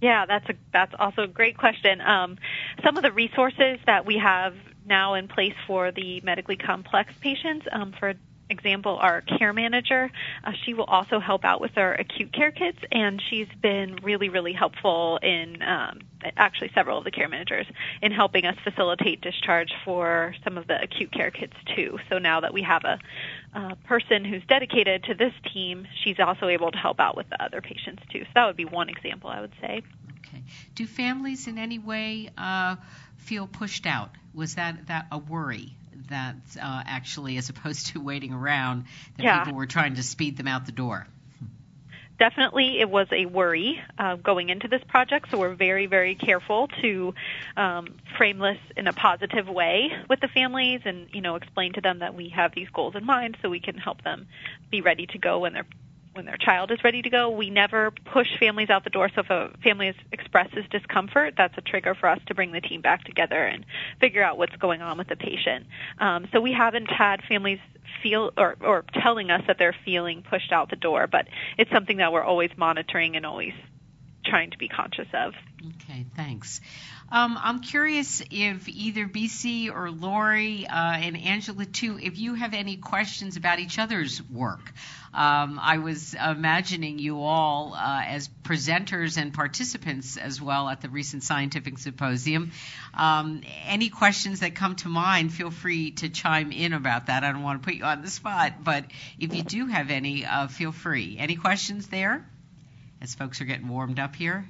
Yeah, 0.00 0.26
that's 0.26 0.48
a 0.48 0.54
that's 0.72 0.94
also 0.98 1.22
a 1.22 1.26
great 1.26 1.56
question. 1.56 2.00
Um, 2.00 2.38
some 2.84 2.96
of 2.96 3.02
the 3.02 3.12
resources 3.12 3.78
that 3.86 4.04
we 4.04 4.18
have 4.18 4.54
now 4.86 5.14
in 5.14 5.26
place 5.26 5.54
for 5.66 5.90
the 5.90 6.20
medically 6.20 6.56
complex 6.56 7.12
patients, 7.20 7.66
um, 7.72 7.92
for 7.98 8.14
example, 8.48 8.96
our 9.00 9.22
care 9.22 9.52
manager, 9.52 10.10
uh, 10.44 10.52
she 10.64 10.74
will 10.74 10.84
also 10.84 11.18
help 11.18 11.44
out 11.44 11.60
with 11.60 11.76
our 11.76 11.94
acute 11.94 12.32
care 12.32 12.52
kits, 12.52 12.78
and 12.92 13.22
she's 13.28 13.48
been 13.60 13.96
really, 14.02 14.28
really 14.28 14.52
helpful 14.52 15.18
in 15.22 15.62
um, 15.62 16.00
actually 16.36 16.70
several 16.74 16.98
of 16.98 17.04
the 17.04 17.10
care 17.10 17.28
managers 17.28 17.66
in 18.02 18.12
helping 18.12 18.44
us 18.44 18.56
facilitate 18.62 19.20
discharge 19.20 19.72
for 19.84 20.34
some 20.44 20.58
of 20.58 20.66
the 20.66 20.80
acute 20.80 21.12
care 21.12 21.30
kits 21.30 21.56
too. 21.74 21.98
So 22.08 22.18
now 22.18 22.40
that 22.40 22.52
we 22.54 22.62
have 22.62 22.84
a, 22.84 22.98
a 23.54 23.76
person 23.86 24.24
who's 24.24 24.42
dedicated 24.48 25.04
to 25.04 25.14
this 25.14 25.32
team, 25.52 25.86
she's 26.04 26.18
also 26.20 26.48
able 26.48 26.70
to 26.70 26.78
help 26.78 27.00
out 27.00 27.16
with 27.16 27.28
the 27.28 27.42
other 27.42 27.60
patients 27.60 28.02
too. 28.10 28.20
So 28.20 28.30
that 28.34 28.46
would 28.46 28.56
be 28.56 28.64
one 28.64 28.88
example, 28.88 29.30
I 29.30 29.40
would 29.40 29.52
say. 29.60 29.82
Okay. 30.18 30.42
Do 30.74 30.86
families 30.86 31.46
in 31.46 31.58
any 31.58 31.78
way 31.78 32.30
uh, 32.36 32.76
feel 33.16 33.46
pushed 33.46 33.86
out? 33.86 34.10
Was 34.34 34.56
that 34.56 34.88
that 34.88 35.06
a 35.10 35.18
worry? 35.18 35.72
That 36.08 36.36
uh, 36.60 36.82
actually, 36.86 37.36
as 37.36 37.48
opposed 37.48 37.88
to 37.88 38.00
waiting 38.00 38.32
around, 38.32 38.84
that 39.16 39.24
yeah. 39.24 39.44
people 39.44 39.58
were 39.58 39.66
trying 39.66 39.96
to 39.96 40.02
speed 40.02 40.36
them 40.36 40.46
out 40.46 40.66
the 40.66 40.72
door 40.72 41.06
definitely 42.18 42.80
it 42.80 42.88
was 42.88 43.06
a 43.12 43.26
worry 43.26 43.80
uh, 43.98 44.16
going 44.16 44.48
into 44.48 44.68
this 44.68 44.82
project, 44.88 45.30
so 45.30 45.38
we're 45.38 45.54
very, 45.54 45.86
very 45.86 46.14
careful 46.14 46.68
to 46.82 47.14
um, 47.56 47.94
frame 48.16 48.38
this 48.38 48.58
in 48.76 48.86
a 48.86 48.92
positive 48.92 49.48
way 49.48 49.90
with 50.08 50.20
the 50.20 50.28
families 50.28 50.80
and, 50.84 51.08
you 51.12 51.20
know, 51.20 51.36
explain 51.36 51.72
to 51.74 51.80
them 51.80 52.00
that 52.00 52.14
we 52.14 52.30
have 52.30 52.54
these 52.54 52.68
goals 52.70 52.94
in 52.94 53.04
mind 53.04 53.36
so 53.42 53.48
we 53.48 53.60
can 53.60 53.76
help 53.76 54.02
them 54.02 54.26
be 54.70 54.80
ready 54.80 55.06
to 55.06 55.18
go 55.18 55.40
when 55.40 55.52
they're 55.52 55.66
when 56.16 56.26
their 56.26 56.36
child 56.36 56.70
is 56.70 56.82
ready 56.82 57.02
to 57.02 57.10
go. 57.10 57.30
We 57.30 57.50
never 57.50 57.90
push 57.90 58.28
families 58.38 58.70
out 58.70 58.84
the 58.84 58.90
door. 58.90 59.10
So 59.14 59.20
if 59.20 59.30
a 59.30 59.50
family 59.62 59.94
expresses 60.12 60.64
discomfort, 60.70 61.34
that's 61.36 61.56
a 61.56 61.60
trigger 61.60 61.94
for 61.94 62.08
us 62.08 62.18
to 62.26 62.34
bring 62.34 62.52
the 62.52 62.60
team 62.60 62.80
back 62.80 63.04
together 63.04 63.44
and 63.44 63.64
figure 64.00 64.22
out 64.22 64.38
what's 64.38 64.56
going 64.56 64.82
on 64.82 64.98
with 64.98 65.08
the 65.08 65.16
patient. 65.16 65.66
Um, 65.98 66.26
so 66.32 66.40
we 66.40 66.52
haven't 66.52 66.90
had 66.90 67.22
families 67.28 67.60
feel 68.02 68.32
or, 68.36 68.56
or 68.60 68.84
telling 68.94 69.30
us 69.30 69.42
that 69.46 69.58
they're 69.58 69.76
feeling 69.84 70.22
pushed 70.22 70.52
out 70.52 70.70
the 70.70 70.76
door, 70.76 71.06
but 71.06 71.28
it's 71.58 71.70
something 71.70 71.98
that 71.98 72.12
we're 72.12 72.24
always 72.24 72.50
monitoring 72.56 73.16
and 73.16 73.24
always 73.24 73.52
trying 74.26 74.50
to 74.50 74.58
be 74.58 74.68
conscious 74.68 75.08
of. 75.12 75.34
Okay, 75.64 76.04
thanks. 76.16 76.60
Um, 77.10 77.38
I'm 77.40 77.60
curious 77.60 78.20
if 78.30 78.68
either 78.68 79.06
BC 79.06 79.72
or 79.72 79.90
Lori 79.90 80.66
uh, 80.66 80.72
and 80.74 81.16
Angela 81.16 81.64
too, 81.64 81.98
if 82.02 82.18
you 82.18 82.34
have 82.34 82.52
any 82.52 82.76
questions 82.76 83.36
about 83.36 83.60
each 83.60 83.78
other's 83.78 84.20
work. 84.30 84.72
Um, 85.14 85.58
I 85.62 85.78
was 85.78 86.14
imagining 86.14 86.98
you 86.98 87.22
all 87.22 87.74
uh, 87.74 88.02
as 88.06 88.28
presenters 88.42 89.16
and 89.16 89.32
participants 89.32 90.16
as 90.16 90.42
well 90.42 90.68
at 90.68 90.82
the 90.82 90.88
recent 90.88 91.22
scientific 91.22 91.78
symposium. 91.78 92.52
Um, 92.92 93.40
any 93.66 93.88
questions 93.88 94.40
that 94.40 94.54
come 94.54 94.76
to 94.76 94.88
mind, 94.88 95.32
feel 95.32 95.50
free 95.50 95.92
to 95.92 96.08
chime 96.10 96.52
in 96.52 96.72
about 96.72 97.06
that. 97.06 97.24
I 97.24 97.32
don't 97.32 97.42
want 97.42 97.62
to 97.62 97.66
put 97.66 97.76
you 97.76 97.84
on 97.84 98.02
the 98.02 98.10
spot, 98.10 98.62
but 98.62 98.84
if 99.18 99.34
you 99.34 99.42
do 99.42 99.66
have 99.66 99.90
any, 99.90 100.26
uh, 100.26 100.48
feel 100.48 100.72
free. 100.72 101.16
Any 101.18 101.36
questions 101.36 101.86
there? 101.86 102.26
As 103.00 103.14
folks 103.14 103.40
are 103.40 103.44
getting 103.44 103.68
warmed 103.68 103.98
up 103.98 104.16
here. 104.16 104.46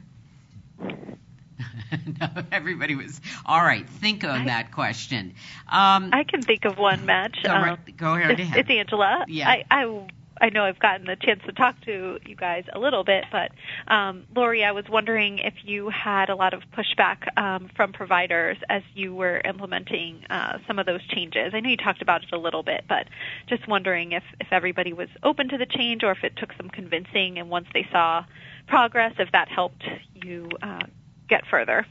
no, 0.80 2.28
everybody 2.52 2.94
was 2.94 3.20
all 3.44 3.62
right. 3.62 3.88
Think 3.88 4.24
on 4.24 4.42
I, 4.42 4.44
that 4.46 4.72
question. 4.72 5.34
Um, 5.68 6.10
I 6.12 6.24
can 6.24 6.42
think 6.42 6.64
of 6.64 6.78
one 6.78 7.06
match. 7.06 7.38
Go, 7.42 7.50
right, 7.50 7.72
um, 7.72 7.78
go 7.96 8.14
ahead. 8.14 8.40
It's, 8.40 8.56
it's 8.56 8.70
Angela. 8.70 9.24
Yeah. 9.28 9.48
I, 9.48 9.64
I 9.70 10.06
I 10.40 10.50
know 10.50 10.64
I've 10.64 10.78
gotten 10.78 11.06
the 11.06 11.16
chance 11.16 11.40
to 11.46 11.52
talk 11.52 11.80
to 11.82 12.18
you 12.26 12.36
guys 12.36 12.64
a 12.72 12.78
little 12.78 13.04
bit, 13.04 13.24
but 13.32 13.52
um, 13.92 14.24
Lori, 14.34 14.64
I 14.64 14.72
was 14.72 14.84
wondering 14.88 15.38
if 15.38 15.54
you 15.64 15.88
had 15.90 16.28
a 16.28 16.34
lot 16.34 16.54
of 16.54 16.62
pushback 16.76 17.36
um, 17.38 17.70
from 17.74 17.92
providers 17.92 18.56
as 18.68 18.82
you 18.94 19.14
were 19.14 19.40
implementing 19.44 20.24
uh, 20.28 20.58
some 20.66 20.78
of 20.78 20.86
those 20.86 21.04
changes. 21.08 21.52
I 21.54 21.60
know 21.60 21.70
you 21.70 21.76
talked 21.76 22.02
about 22.02 22.22
it 22.22 22.32
a 22.32 22.38
little 22.38 22.62
bit, 22.62 22.84
but 22.88 23.06
just 23.48 23.66
wondering 23.66 24.12
if, 24.12 24.22
if 24.40 24.48
everybody 24.50 24.92
was 24.92 25.08
open 25.22 25.48
to 25.48 25.58
the 25.58 25.66
change 25.66 26.02
or 26.02 26.12
if 26.12 26.22
it 26.22 26.36
took 26.36 26.52
some 26.56 26.68
convincing, 26.68 27.38
and 27.38 27.48
once 27.48 27.66
they 27.72 27.86
saw 27.90 28.24
progress, 28.66 29.14
if 29.18 29.32
that 29.32 29.48
helped 29.48 29.84
you 30.14 30.48
uh, 30.62 30.84
get 31.28 31.46
further. 31.46 31.86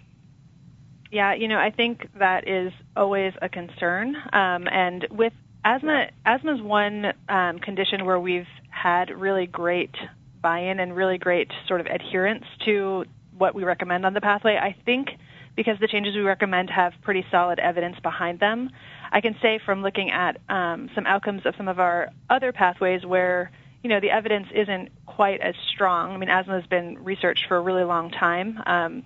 Yeah, 1.12 1.34
you 1.34 1.48
know, 1.48 1.60
I 1.60 1.72
think 1.72 2.10
that 2.20 2.48
is 2.48 2.74
always 2.96 3.34
a 3.41 3.48
concern. 3.48 4.16
Um, 4.34 4.68
and 4.68 5.08
with 5.10 5.34
asthma, 5.66 6.07
asthma 6.26 6.55
is 6.55 6.61
one 6.61 7.05
um, 7.28 7.59
condition 7.59 8.05
where 8.05 8.20
we've 8.20 8.47
had 8.70 9.09
really 9.09 9.47
great 9.47 9.93
buy-in 10.41 10.80
and 10.80 10.95
really 10.95 11.18
great 11.18 11.51
sort 11.68 11.82
of 11.82 11.88
adherence 11.88 12.45
to 12.63 13.03
what 13.38 13.55
we 13.55 13.63
recommend 13.63 14.05
on 14.05 14.13
the 14.13 14.22
pathway. 14.22 14.55
I 14.55 14.76
think 14.86 15.09
because 15.55 15.78
the 15.80 15.88
changes 15.88 16.16
we 16.16 16.22
recommend 16.22 16.70
have 16.70 16.93
pretty 17.01 17.26
solid 17.32 17.59
evidence 17.59 17.95
behind 18.03 18.39
them. 18.39 18.70
I 19.11 19.22
can 19.22 19.36
say 19.41 19.59
from 19.66 19.82
looking 19.82 20.11
at 20.11 20.38
um, 20.49 20.89
some 20.93 21.05
outcomes 21.07 21.41
of 21.45 21.55
some 21.57 21.68
of 21.68 21.80
our 21.80 22.09
other 22.30 22.51
pathways 22.51 23.05
where 23.05 23.51
you 23.82 23.89
know 23.89 23.99
the 23.99 24.09
evidence 24.09 24.47
isn't 24.53 24.89
quite 25.05 25.41
as 25.41 25.55
strong. 25.74 26.11
I 26.11 26.18
mean, 26.18 26.30
asthma 26.30 26.59
has 26.59 26.68
been 26.68 27.03
researched 27.03 27.45
for 27.47 27.57
a 27.57 27.61
really 27.61 27.84
long 27.84 28.11
time. 28.11 28.59
Um, 28.66 29.03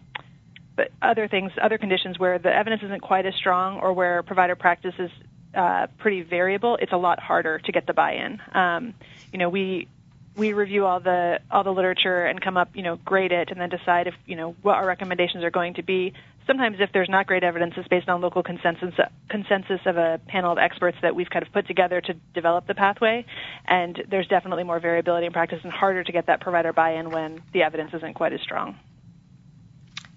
but 0.76 0.92
other 1.02 1.28
things, 1.28 1.52
other 1.62 1.78
conditions 1.78 2.18
where 2.18 2.40
the 2.40 2.56
evidence 2.56 2.82
isn't 2.84 3.02
quite 3.02 3.26
as 3.26 3.36
strong 3.36 3.80
or 3.80 3.92
where 3.94 4.24
provider 4.24 4.56
practice 4.56 4.94
is 4.98 5.12
uh, 5.54 5.88
pretty 5.98 6.22
variable, 6.22 6.78
it's 6.82 6.92
a 6.92 6.98
lot 6.98 7.20
harder 7.20 7.60
to 7.60 7.72
get 7.72 7.88
the 7.88 7.94
buy-in. 7.94 8.42
Um, 8.54 8.94
you 9.32 9.40
know, 9.40 9.50
we 9.50 9.88
we 10.36 10.54
review 10.54 10.86
all 10.86 11.00
the 11.00 11.40
all 11.52 11.64
the 11.64 11.74
literature 11.74 12.26
and 12.26 12.40
come 12.42 12.58
up, 12.58 12.70
you 12.76 12.84
know, 12.84 12.96
grade 12.98 13.32
it, 13.32 13.52
and 13.52 13.60
then 13.60 13.70
decide 13.70 14.08
if 14.08 14.16
you 14.26 14.36
know 14.36 14.56
what 14.62 14.76
our 14.76 14.86
recommendations 14.86 15.44
are 15.44 15.52
going 15.52 15.76
to 15.76 15.84
be. 15.84 16.14
Sometimes, 16.48 16.78
if 16.80 16.92
there's 16.94 17.10
not 17.10 17.28
great 17.28 17.44
evidence, 17.44 17.76
it's 17.78 17.88
based 17.88 18.10
on 18.10 18.22
local 18.22 18.42
consensus 18.42 18.94
consensus 19.30 19.82
of 19.86 19.98
a 19.98 20.20
panel 20.28 20.52
of 20.52 20.58
experts 20.58 20.98
that 21.02 21.16
we've 21.16 21.30
kind 21.30 21.46
of 21.46 21.52
put 21.52 21.68
together 21.68 22.02
to 22.02 22.14
develop 22.34 22.66
the 22.66 22.74
pathway. 22.74 23.26
And 23.68 24.02
there's 24.10 24.28
definitely 24.28 24.64
more 24.64 24.80
variability 24.80 25.28
in 25.28 25.34
practice 25.34 25.60
and 25.64 25.72
harder 25.72 26.04
to 26.04 26.12
get 26.12 26.26
that 26.26 26.42
provider 26.42 26.74
buy-in 26.74 27.12
when 27.12 27.42
the 27.54 27.62
evidence 27.62 27.94
isn't 27.94 28.16
quite 28.16 28.34
as 28.34 28.42
strong. 28.42 28.78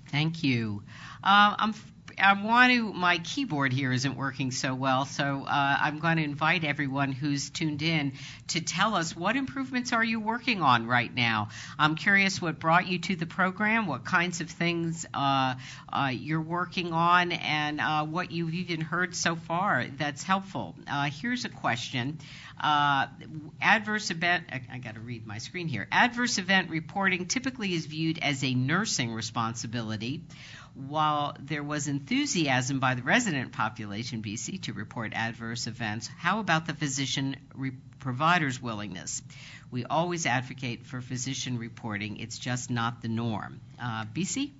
Thank 0.08 0.42
you. 0.42 0.82
Uh, 1.22 1.54
I'm 1.58 1.74
I 2.22 2.40
want 2.40 2.72
to. 2.72 2.92
My 2.92 3.18
keyboard 3.18 3.72
here 3.72 3.92
isn't 3.92 4.16
working 4.16 4.52
so 4.52 4.76
well, 4.76 5.06
so 5.06 5.44
uh, 5.44 5.76
I'm 5.80 5.98
going 5.98 6.18
to 6.18 6.22
invite 6.22 6.62
everyone 6.62 7.10
who's 7.10 7.50
tuned 7.50 7.82
in 7.82 8.12
to 8.48 8.60
tell 8.60 8.94
us 8.94 9.16
what 9.16 9.34
improvements 9.34 9.92
are 9.92 10.04
you 10.04 10.20
working 10.20 10.62
on 10.62 10.86
right 10.86 11.12
now. 11.12 11.48
I'm 11.80 11.96
curious 11.96 12.40
what 12.40 12.60
brought 12.60 12.86
you 12.86 13.00
to 13.00 13.16
the 13.16 13.26
program, 13.26 13.88
what 13.88 14.04
kinds 14.04 14.40
of 14.40 14.48
things 14.48 15.04
uh, 15.12 15.56
uh, 15.92 16.12
you're 16.14 16.40
working 16.40 16.92
on, 16.92 17.32
and 17.32 17.80
uh, 17.80 18.04
what 18.04 18.30
you've 18.30 18.54
even 18.54 18.82
heard 18.82 19.16
so 19.16 19.34
far 19.34 19.86
that's 19.98 20.22
helpful. 20.22 20.76
Uh, 20.86 21.10
here's 21.10 21.44
a 21.44 21.48
question. 21.48 22.18
Uh, 22.60 23.08
adverse 23.60 24.12
event, 24.12 24.44
I, 24.52 24.60
I 24.74 24.78
got 24.78 24.94
to 24.94 25.00
read 25.00 25.26
my 25.26 25.38
screen 25.38 25.66
here. 25.66 25.88
Adverse 25.90 26.38
event 26.38 26.70
reporting 26.70 27.26
typically 27.26 27.74
is 27.74 27.86
viewed 27.86 28.20
as 28.20 28.44
a 28.44 28.54
nursing 28.54 29.12
responsibility. 29.12 30.22
While 30.74 31.36
there 31.38 31.62
was 31.62 31.86
enthusiasm 31.86 32.80
by 32.80 32.94
the 32.94 33.02
resident 33.02 33.52
population, 33.52 34.22
BC, 34.22 34.62
to 34.62 34.72
report 34.72 35.12
adverse 35.14 35.66
events, 35.66 36.08
how 36.18 36.40
about 36.40 36.66
the 36.66 36.72
physician 36.72 37.36
re- 37.54 37.72
provider's 37.98 38.60
willingness? 38.60 39.22
We 39.70 39.84
always 39.84 40.24
advocate 40.26 40.86
for 40.86 41.00
physician 41.00 41.58
reporting, 41.58 42.18
it's 42.18 42.38
just 42.38 42.70
not 42.70 43.02
the 43.02 43.08
norm. 43.08 43.60
Uh, 43.80 44.06
BC? 44.06 44.50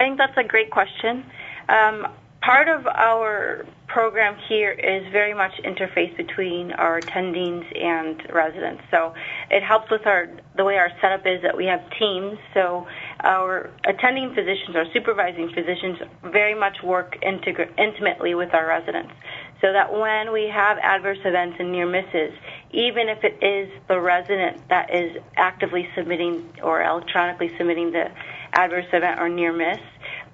I 0.00 0.04
think 0.04 0.18
that's 0.18 0.36
a 0.36 0.44
great 0.44 0.70
question. 0.70 1.24
Um, 1.68 2.06
part 2.44 2.68
of 2.68 2.86
our 2.86 3.64
program 3.86 4.36
here 4.48 4.72
is 4.72 5.10
very 5.12 5.34
much 5.34 5.52
interface 5.64 6.14
between 6.16 6.72
our 6.72 7.00
attendings 7.00 7.64
and 7.80 8.22
residents. 8.32 8.82
So 8.90 9.14
it 9.50 9.62
helps 9.62 9.90
with 9.90 10.06
our 10.06 10.28
the 10.56 10.64
way 10.64 10.76
our 10.76 10.90
setup 11.00 11.26
is 11.26 11.42
that 11.42 11.56
we 11.56 11.66
have 11.66 11.80
teams. 11.98 12.38
So 12.52 12.86
our 13.20 13.70
attending 13.86 14.34
physicians, 14.34 14.76
our 14.76 14.86
supervising 14.92 15.50
physicians, 15.54 15.98
very 16.24 16.54
much 16.54 16.76
work 16.82 17.16
intimately 17.22 18.34
with 18.34 18.52
our 18.54 18.66
residents. 18.66 19.12
So 19.60 19.72
that 19.72 19.92
when 19.92 20.32
we 20.32 20.50
have 20.52 20.76
adverse 20.78 21.18
events 21.24 21.56
and 21.58 21.72
near 21.72 21.86
misses, 21.86 22.32
even 22.72 23.08
if 23.08 23.24
it 23.24 23.42
is 23.42 23.70
the 23.88 23.98
resident 24.00 24.68
that 24.68 24.92
is 24.94 25.16
actively 25.36 25.88
submitting 25.96 26.52
or 26.62 26.82
electronically 26.82 27.50
submitting 27.56 27.92
the 27.92 28.06
adverse 28.52 28.86
event 28.92 29.20
or 29.20 29.28
near 29.28 29.52
miss, 29.52 29.80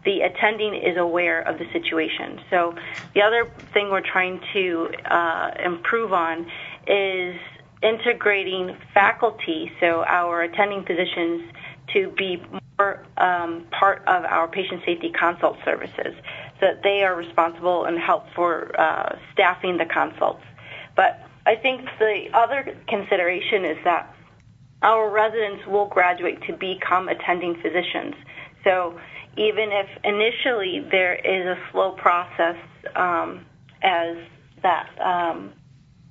the 0.04 0.22
attending 0.22 0.74
is 0.74 0.96
aware 0.96 1.42
of 1.42 1.58
the 1.58 1.66
situation. 1.72 2.40
So 2.50 2.74
the 3.14 3.22
other 3.22 3.50
thing 3.72 3.90
we're 3.90 4.00
trying 4.00 4.40
to 4.54 4.88
uh, 5.04 5.50
improve 5.64 6.12
on 6.12 6.46
is 6.86 7.36
integrating 7.82 8.76
faculty, 8.92 9.70
so 9.80 10.04
our 10.06 10.42
attending 10.42 10.84
physicians, 10.84 11.50
to 11.94 12.12
be 12.16 12.42
um, 13.28 13.66
part 13.80 13.98
of 14.06 14.20
our 14.24 14.48
patient 14.48 14.80
safety 14.86 15.10
consult 15.24 15.56
services, 15.64 16.14
so 16.58 16.62
that 16.68 16.82
they 16.82 16.98
are 17.06 17.14
responsible 17.16 17.84
and 17.88 17.98
help 17.98 18.24
for 18.36 18.50
uh, 18.78 19.18
staffing 19.32 19.76
the 19.82 19.86
consults. 19.86 20.44
But 20.96 21.12
I 21.46 21.54
think 21.56 21.78
the 21.98 22.26
other 22.34 22.60
consideration 22.94 23.64
is 23.64 23.78
that 23.84 24.14
our 24.82 25.10
residents 25.10 25.66
will 25.66 25.86
graduate 25.86 26.38
to 26.48 26.52
become 26.54 27.08
attending 27.08 27.54
physicians. 27.64 28.14
So 28.64 28.98
even 29.36 29.70
if 29.72 29.88
initially 30.04 30.86
there 30.90 31.14
is 31.14 31.46
a 31.46 31.58
slow 31.70 31.92
process, 31.92 32.56
um, 32.96 33.46
as 33.82 34.16
that 34.62 34.88
um, 35.00 35.52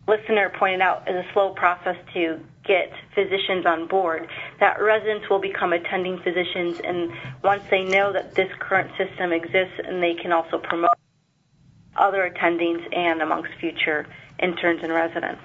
listener 0.08 0.52
pointed 0.58 0.82
out, 0.82 1.08
is 1.10 1.16
a 1.16 1.26
slow 1.34 1.54
process 1.54 1.96
to 2.14 2.40
get 2.70 2.94
physicians 3.16 3.66
on 3.66 3.88
board, 3.88 4.30
that 4.60 4.80
residents 4.80 5.28
will 5.28 5.40
become 5.40 5.74
attending 5.74 6.20
physicians, 6.20 6.80
and 6.80 7.12
once 7.44 7.64
they 7.72 7.84
know 7.84 8.14
that 8.14 8.36
this 8.36 8.50
current 8.60 8.92
system 8.96 9.34
exists, 9.34 9.80
and 9.84 10.02
they 10.02 10.14
can 10.14 10.32
also 10.32 10.60
promote 10.60 10.92
other 11.96 12.30
attendings 12.30 12.82
and 12.96 13.24
amongst 13.24 13.52
future 13.60 14.06
interns 14.38 14.82
and 14.84 14.94
residents. 14.94 15.42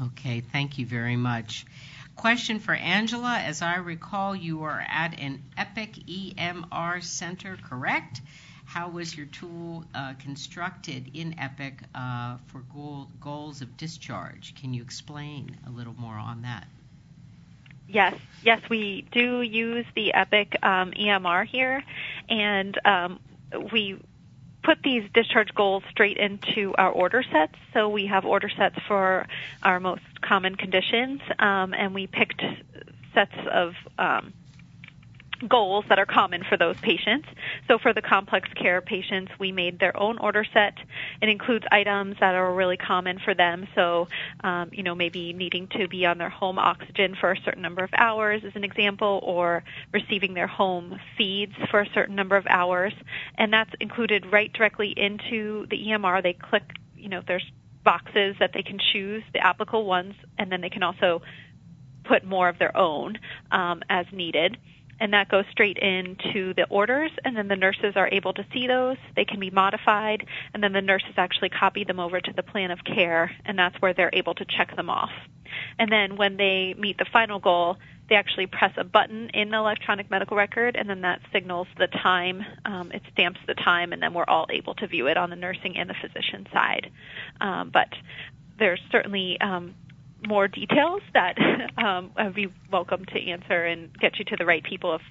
Okay, 0.00 0.40
thank 0.40 0.78
you 0.78 0.86
very 0.86 1.16
much. 1.16 1.66
Question 2.14 2.60
for 2.60 2.72
Angela. 2.72 3.38
As 3.38 3.60
I 3.60 3.76
recall, 3.76 4.36
you 4.36 4.62
are 4.62 4.84
at 4.88 5.18
an 5.18 5.42
Epic 5.58 5.94
EMR 6.06 7.02
center, 7.02 7.58
correct? 7.68 8.20
How 8.66 8.88
was 8.88 9.16
your 9.16 9.26
tool 9.26 9.84
uh, 9.94 10.14
constructed 10.18 11.12
in 11.14 11.38
Epic 11.38 11.78
uh, 11.94 12.36
for 12.48 12.58
goal, 12.74 13.08
goals 13.20 13.62
of 13.62 13.76
discharge? 13.76 14.54
Can 14.60 14.74
you 14.74 14.82
explain 14.82 15.56
a 15.66 15.70
little 15.70 15.94
more 15.94 16.16
on 16.16 16.42
that? 16.42 16.66
Yes, 17.88 18.16
yes, 18.42 18.60
we 18.68 19.06
do 19.12 19.40
use 19.40 19.86
the 19.94 20.12
Epic 20.12 20.56
um, 20.62 20.90
EMR 20.90 21.46
here, 21.46 21.84
and 22.28 22.76
um, 22.84 23.20
we 23.72 24.00
put 24.64 24.82
these 24.82 25.04
discharge 25.14 25.54
goals 25.54 25.84
straight 25.90 26.16
into 26.16 26.74
our 26.76 26.90
order 26.90 27.22
sets. 27.22 27.54
So 27.72 27.88
we 27.88 28.06
have 28.06 28.24
order 28.24 28.48
sets 28.48 28.76
for 28.88 29.28
our 29.62 29.78
most 29.78 30.20
common 30.20 30.56
conditions, 30.56 31.20
um, 31.38 31.72
and 31.72 31.94
we 31.94 32.08
picked 32.08 32.42
sets 33.14 33.36
of 33.50 33.74
um, 33.96 34.32
goals 35.48 35.84
that 35.88 35.98
are 35.98 36.06
common 36.06 36.42
for 36.48 36.56
those 36.56 36.76
patients. 36.78 37.28
So 37.68 37.78
for 37.78 37.92
the 37.92 38.02
complex 38.02 38.48
care 38.54 38.80
patients, 38.80 39.32
we 39.38 39.52
made 39.52 39.78
their 39.78 39.96
own 39.96 40.18
order 40.18 40.44
set. 40.52 40.74
It 41.20 41.28
includes 41.28 41.64
items 41.70 42.16
that 42.20 42.34
are 42.34 42.54
really 42.54 42.76
common 42.76 43.18
for 43.18 43.34
them. 43.34 43.66
So, 43.74 44.08
um, 44.42 44.70
you 44.72 44.82
know, 44.82 44.94
maybe 44.94 45.32
needing 45.32 45.68
to 45.68 45.88
be 45.88 46.06
on 46.06 46.18
their 46.18 46.30
home 46.30 46.58
oxygen 46.58 47.16
for 47.20 47.32
a 47.32 47.40
certain 47.44 47.62
number 47.62 47.84
of 47.84 47.90
hours, 47.96 48.42
as 48.46 48.52
an 48.54 48.64
example, 48.64 49.20
or 49.22 49.64
receiving 49.92 50.34
their 50.34 50.46
home 50.46 50.98
feeds 51.16 51.54
for 51.70 51.80
a 51.80 51.88
certain 51.94 52.14
number 52.14 52.36
of 52.36 52.46
hours. 52.46 52.92
And 53.36 53.52
that's 53.52 53.72
included 53.80 54.26
right 54.32 54.52
directly 54.52 54.94
into 54.96 55.66
the 55.70 55.76
EMR. 55.76 56.22
They 56.22 56.34
click, 56.34 56.64
you 56.96 57.08
know, 57.08 57.22
there's 57.26 57.44
boxes 57.84 58.36
that 58.40 58.50
they 58.52 58.62
can 58.62 58.78
choose, 58.92 59.22
the 59.32 59.38
applicable 59.38 59.84
ones, 59.84 60.14
and 60.38 60.50
then 60.50 60.60
they 60.60 60.70
can 60.70 60.82
also 60.82 61.22
put 62.04 62.24
more 62.24 62.48
of 62.48 62.58
their 62.58 62.76
own 62.76 63.18
um, 63.50 63.82
as 63.88 64.06
needed 64.12 64.56
and 65.00 65.12
that 65.12 65.28
goes 65.28 65.44
straight 65.50 65.78
into 65.78 66.54
the 66.54 66.66
orders 66.68 67.10
and 67.24 67.36
then 67.36 67.48
the 67.48 67.56
nurses 67.56 67.94
are 67.96 68.08
able 68.10 68.32
to 68.34 68.46
see 68.52 68.66
those. 68.66 68.96
They 69.14 69.24
can 69.24 69.40
be 69.40 69.50
modified 69.50 70.26
and 70.54 70.62
then 70.62 70.72
the 70.72 70.82
nurses 70.82 71.14
actually 71.16 71.50
copy 71.50 71.84
them 71.84 72.00
over 72.00 72.20
to 72.20 72.32
the 72.32 72.42
plan 72.42 72.70
of 72.70 72.80
care 72.84 73.30
and 73.44 73.58
that's 73.58 73.76
where 73.80 73.94
they're 73.94 74.10
able 74.12 74.34
to 74.34 74.44
check 74.44 74.74
them 74.76 74.90
off. 74.90 75.10
And 75.78 75.90
then 75.90 76.16
when 76.16 76.36
they 76.36 76.74
meet 76.78 76.98
the 76.98 77.06
final 77.12 77.38
goal 77.38 77.76
they 78.08 78.14
actually 78.14 78.46
press 78.46 78.72
a 78.76 78.84
button 78.84 79.30
in 79.30 79.50
the 79.50 79.56
electronic 79.56 80.08
medical 80.10 80.36
record 80.36 80.76
and 80.76 80.88
then 80.88 81.00
that 81.00 81.20
signals 81.32 81.66
the 81.76 81.88
time 81.88 82.40
um, 82.64 82.92
it 82.92 83.02
stamps 83.12 83.40
the 83.46 83.54
time 83.54 83.92
and 83.92 84.00
then 84.00 84.14
we're 84.14 84.24
all 84.28 84.46
able 84.50 84.74
to 84.74 84.86
view 84.86 85.08
it 85.08 85.16
on 85.16 85.28
the 85.30 85.36
nursing 85.36 85.76
and 85.76 85.90
the 85.90 85.94
physician 86.00 86.46
side. 86.52 86.90
Um, 87.40 87.70
but 87.72 87.88
there's 88.58 88.80
certainly 88.90 89.38
um, 89.40 89.74
more 90.26 90.48
details 90.48 91.02
that 91.12 91.36
um, 91.78 92.12
I'd 92.16 92.34
be 92.34 92.48
welcome 92.70 93.04
to 93.04 93.30
answer 93.30 93.64
and 93.64 93.92
get 93.98 94.18
you 94.18 94.24
to 94.26 94.36
the 94.36 94.46
right 94.46 94.62
people 94.62 94.94
if 94.94 95.02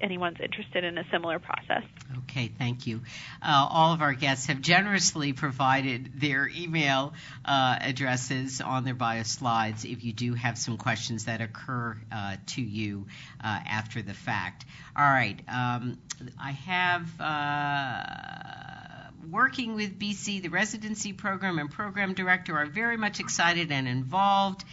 anyone's 0.00 0.38
interested 0.42 0.84
in 0.84 0.98
a 0.98 1.04
similar 1.10 1.38
process. 1.38 1.82
Okay, 2.18 2.50
thank 2.58 2.86
you. 2.86 3.00
Uh, 3.42 3.66
all 3.70 3.92
of 3.92 4.02
our 4.02 4.12
guests 4.12 4.46
have 4.46 4.60
generously 4.60 5.32
provided 5.32 6.20
their 6.20 6.48
email 6.48 7.14
uh, 7.44 7.78
addresses 7.80 8.60
on 8.60 8.84
their 8.84 8.94
bio 8.94 9.22
slides 9.22 9.84
if 9.84 10.04
you 10.04 10.12
do 10.12 10.34
have 10.34 10.58
some 10.58 10.76
questions 10.76 11.24
that 11.26 11.40
occur 11.40 11.96
uh, 12.12 12.36
to 12.46 12.62
you 12.62 13.06
uh, 13.42 13.60
after 13.66 14.02
the 14.02 14.14
fact. 14.14 14.64
All 14.96 15.04
right, 15.04 15.40
um, 15.48 15.98
I 16.40 16.52
have 16.52 17.20
uh, 17.20 18.83
working 19.30 19.74
with 19.74 19.98
BC, 19.98 20.42
the 20.42 20.48
residency 20.48 21.12
program 21.12 21.58
and 21.58 21.70
program 21.70 22.14
director 22.14 22.56
are 22.56 22.66
very 22.66 22.96
much 22.96 23.20
excited 23.20 23.70
and 23.72 23.88
involved. 23.88 24.64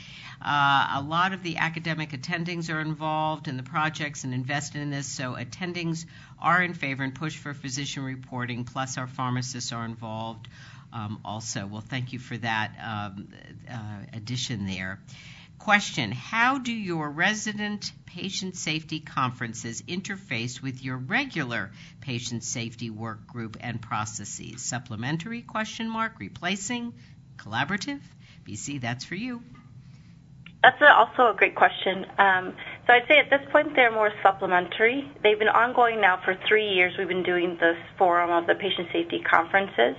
Uh, 0.44 0.96
a 0.96 1.02
lot 1.02 1.34
of 1.34 1.44
the 1.44 1.58
academic 1.58 2.12
attendings 2.12 2.74
are 2.74 2.82
involved 2.82 3.48
in 3.48 3.58
the 3.58 3.64
projects 3.64 4.24
and 4.24 4.34
invested 4.34 4.82
in 4.82 4.90
this, 4.90 5.08
so 5.08 5.36
attendings 5.36 6.06
are 6.40 6.64
in 6.64 6.74
favor 6.74 7.04
and 7.04 7.14
push 7.14 7.38
for 7.38 7.54
physician 7.54 8.04
reporting, 8.04 8.64
plus 8.64 8.98
our 8.98 9.08
pharmacists 9.08 9.72
are 9.72 9.86
involved 9.86 10.48
um, 10.94 11.20
also. 11.24 11.68
Well, 11.68 11.82
thank 11.82 12.12
you 12.14 12.20
for 12.20 12.38
that 12.38 12.72
um, 12.84 13.28
uh, 13.70 14.00
addition 14.14 14.66
there. 14.66 15.00
Question 15.64 16.12
How 16.12 16.58
do 16.58 16.74
your 16.74 17.08
resident 17.12 17.92
patient 18.08 18.56
safety 18.56 19.00
conferences 19.00 19.84
interface 19.84 20.60
with 20.60 20.84
your 20.84 20.98
regular 20.98 21.70
patient 22.02 22.44
safety 22.44 22.90
work 22.90 23.28
group 23.28 23.58
and 23.60 23.80
processes? 23.80 24.64
Supplementary 24.64 25.44
question 25.44 25.88
mark, 25.88 26.14
replacing, 26.18 26.94
collaborative? 27.38 28.00
BC, 28.44 28.82
that's 28.82 29.06
for 29.06 29.14
you. 29.14 29.44
That's 30.64 30.82
also 30.82 31.32
a 31.32 31.36
great 31.38 31.54
question. 31.54 32.08
Um, 32.18 32.56
so 32.88 32.94
I'd 32.94 33.08
say 33.08 33.20
at 33.20 33.30
this 33.30 33.48
point 33.52 33.76
they're 33.76 33.92
more 33.92 34.12
supplementary. 34.24 35.12
They've 35.22 35.38
been 35.38 35.48
ongoing 35.48 36.02
now 36.02 36.20
for 36.26 36.36
three 36.48 36.70
years. 36.70 36.94
We've 36.98 37.08
been 37.08 37.22
doing 37.22 37.58
this 37.60 37.78
forum 38.00 38.32
of 38.32 38.48
the 38.48 38.56
patient 38.56 38.88
safety 38.92 39.22
conferences. 39.22 39.96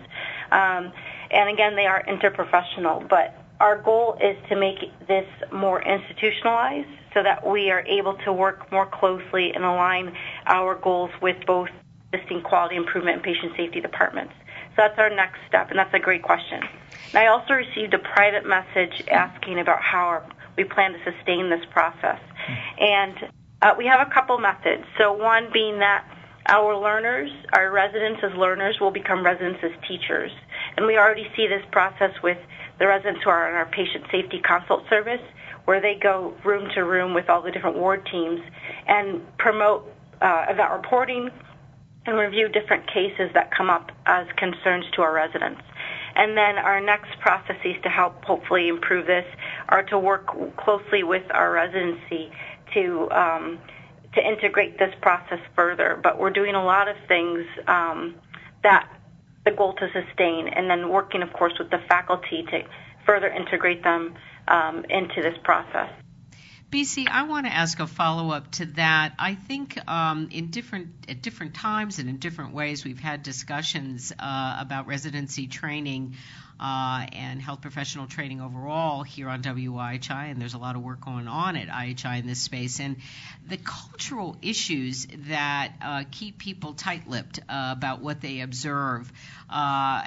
Um, 0.51 0.93
and 1.31 1.49
again, 1.49 1.77
they 1.77 1.87
are 1.87 2.03
interprofessional, 2.03 3.09
but 3.09 3.42
our 3.63 3.81
goal 3.81 4.19
is 4.21 4.37
to 4.49 4.57
make 4.57 4.79
this 5.07 5.27
more 5.53 5.81
institutionalized 5.81 6.89
so 7.15 7.23
that 7.23 7.47
we 7.47 7.71
are 7.71 7.85
able 7.87 8.15
to 8.25 8.33
work 8.33 8.71
more 8.73 8.87
closely 8.87 9.53
and 9.55 9.63
align 9.63 10.13
our 10.47 10.75
goals 10.75 11.11
with 11.23 11.37
both 11.47 11.69
existing 12.13 12.43
quality 12.43 12.75
improvement 12.75 13.15
and 13.17 13.23
patient 13.23 13.53
safety 13.57 13.81
departments. 13.81 14.35
So 14.71 14.83
that's 14.83 14.99
our 14.99 15.11
next 15.11 15.39
step, 15.47 15.71
and 15.71 15.79
that's 15.79 15.95
a 15.95 16.01
great 16.01 16.25
question. 16.25 16.61
And 16.61 17.19
I 17.23 17.27
also 17.29 17.55
received 17.55 17.95
a 17.95 18.01
private 18.01 18.45
message 18.45 19.05
asking 19.09 19.61
about 19.61 19.81
how 19.81 20.25
we 20.57 20.65
plan 20.65 20.95
to 20.95 20.99
sustain 21.05 21.49
this 21.49 21.65
process. 21.71 22.19
And 22.81 23.15
uh, 23.63 23.75
we 23.79 23.87
have 23.87 24.05
a 24.05 24.11
couple 24.11 24.39
methods. 24.39 24.83
So 24.99 25.13
one 25.13 25.51
being 25.53 25.79
that 25.79 26.05
our 26.49 26.77
learners, 26.77 27.31
our 27.53 27.71
residents 27.71 28.23
as 28.25 28.37
learners, 28.37 28.81
will 28.81 28.91
become 28.91 29.25
residents 29.25 29.61
as 29.63 29.71
teachers. 29.87 30.33
And 30.77 30.87
we 30.87 30.97
already 30.97 31.29
see 31.37 31.47
this 31.47 31.63
process 31.71 32.11
with 32.25 32.39
the 32.83 32.89
residents 32.89 33.21
who 33.23 33.31
are 33.31 33.49
on 33.49 33.55
our 33.55 33.67
patient 33.67 34.05
safety 34.11 34.41
consult 34.45 34.83
service, 34.91 35.21
where 35.67 35.81
they 35.81 35.95
go 36.03 36.35
room 36.45 36.69
to 36.75 36.81
room 36.81 37.15
with 37.15 37.31
all 37.31 37.41
the 37.41 37.53
different 37.53 37.77
ward 37.77 38.05
teams 38.11 38.41
and 38.89 39.23
promote 39.39 39.87
uh, 40.21 40.47
event 40.49 40.69
reporting 40.73 41.31
and 42.07 42.19
review 42.19 42.49
different 42.49 42.85
cases 42.89 43.31
that 43.35 43.53
come 43.57 43.71
up 43.71 43.93
as 44.07 44.27
concerns 44.37 44.85
to 44.97 45.03
our 45.03 45.15
residents. 45.15 45.63
And 46.17 46.37
then 46.37 46.59
our 46.59 46.81
next 46.81 47.21
processes 47.21 47.77
to 47.85 47.89
help 47.89 48.25
hopefully 48.25 48.67
improve 48.67 49.07
this 49.07 49.27
are 49.69 49.85
to 49.85 49.97
work 49.97 50.27
closely 50.57 51.05
with 51.05 51.23
our 51.31 51.53
residency 51.53 52.33
to 52.75 53.09
um, 53.13 53.61
to 54.15 54.21
integrate 54.21 54.77
this 54.81 54.93
process 55.01 55.39
further. 55.55 56.01
But 56.03 56.19
we're 56.19 56.31
doing 56.31 56.57
a 56.57 56.65
lot 56.65 56.89
of 56.89 56.97
things 57.07 57.47
um, 57.69 58.17
that 58.65 58.89
the 59.45 59.51
goal 59.51 59.75
to 59.75 59.89
sustain, 59.93 60.49
and 60.49 60.71
then 60.71 60.89
working, 60.89 61.23
of 61.23 61.33
course, 61.33 61.55
with 61.59 61.71
the 61.71 61.79
faculty 61.89 62.45
to 62.51 62.63
further 63.07 63.29
integrate 63.29 63.83
them 63.83 64.15
um, 64.49 64.85
into 64.89 65.21
this 65.23 65.37
process. 65.43 65.91
BC, 66.71 67.07
I 67.07 67.25
want 67.25 67.45
to 67.45 67.53
ask 67.53 67.81
a 67.81 67.87
follow 67.87 68.31
up 68.31 68.51
to 68.53 68.65
that. 68.65 69.13
I 69.19 69.35
think 69.35 69.79
um, 69.91 70.29
in 70.31 70.51
different 70.51 70.89
at 71.07 71.21
different 71.21 71.55
times 71.55 71.99
and 71.99 72.09
in 72.09 72.17
different 72.17 72.55
ways, 72.55 72.83
we've 72.83 72.99
had 72.99 73.23
discussions 73.23 74.11
uh, 74.19 74.57
about 74.59 74.87
residency 74.87 75.49
training 75.49 76.17
uh, 76.63 77.07
and 77.13 77.43
health 77.43 77.61
professional 77.61 78.07
training 78.07 78.41
overall 78.41 79.03
here 79.03 79.29
on 79.29 79.43
WIHI, 79.43 80.31
and 80.31 80.41
there's 80.41 80.55
a 80.55 80.59
lot 80.59 80.77
of 80.77 80.83
work 80.83 81.01
going 81.01 81.27
on 81.27 81.57
at 81.57 81.67
IHI 81.67 82.21
in 82.21 82.27
this 82.29 82.41
space. 82.41 82.79
And 82.79 82.99
the 83.49 83.57
cultural 83.57 84.37
issues 84.43 85.09
that 85.29 85.73
uh, 85.83 86.05
keep 86.13 86.39
people 86.39 86.75
tight 86.75 87.09
lipped 87.09 87.41
uh, 87.49 87.75
about 87.77 88.01
what 88.01 88.21
they 88.21 88.43
observe 88.43 89.13
uh, 89.51 90.03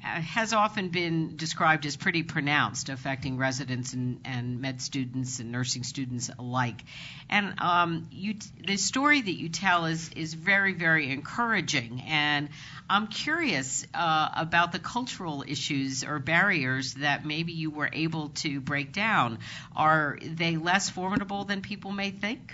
has 0.00 0.54
often 0.54 0.88
been 0.88 1.36
described 1.36 1.84
as 1.84 1.94
pretty 1.96 2.22
pronounced, 2.22 2.88
affecting 2.88 3.36
residents 3.36 3.92
and, 3.92 4.20
and 4.24 4.62
med 4.62 4.80
students 4.80 5.40
and 5.40 5.52
nursing 5.52 5.84
students 5.84 6.30
alike. 6.38 6.82
And 7.28 7.60
um, 7.60 8.08
you, 8.10 8.36
the 8.66 8.78
story 8.78 9.20
that 9.20 9.30
you 9.30 9.50
tell 9.50 9.84
is, 9.84 10.10
is 10.16 10.32
very, 10.32 10.72
very 10.72 11.10
encouraging. 11.10 12.02
And 12.08 12.48
I'm 12.88 13.06
curious 13.06 13.86
uh, 13.94 14.28
about 14.36 14.72
the 14.72 14.78
cultural 14.78 15.44
issues 15.46 16.04
or 16.04 16.18
barriers 16.18 16.94
that 16.94 17.24
maybe 17.24 17.52
you 17.52 17.70
were 17.70 17.88
able 17.92 18.30
to 18.36 18.60
break 18.60 18.92
down. 18.92 19.38
Are 19.74 20.18
they 20.22 20.56
less 20.56 20.90
formidable 20.90 21.44
than 21.44 21.62
people 21.62 21.92
may 21.92 22.10
think? 22.10 22.52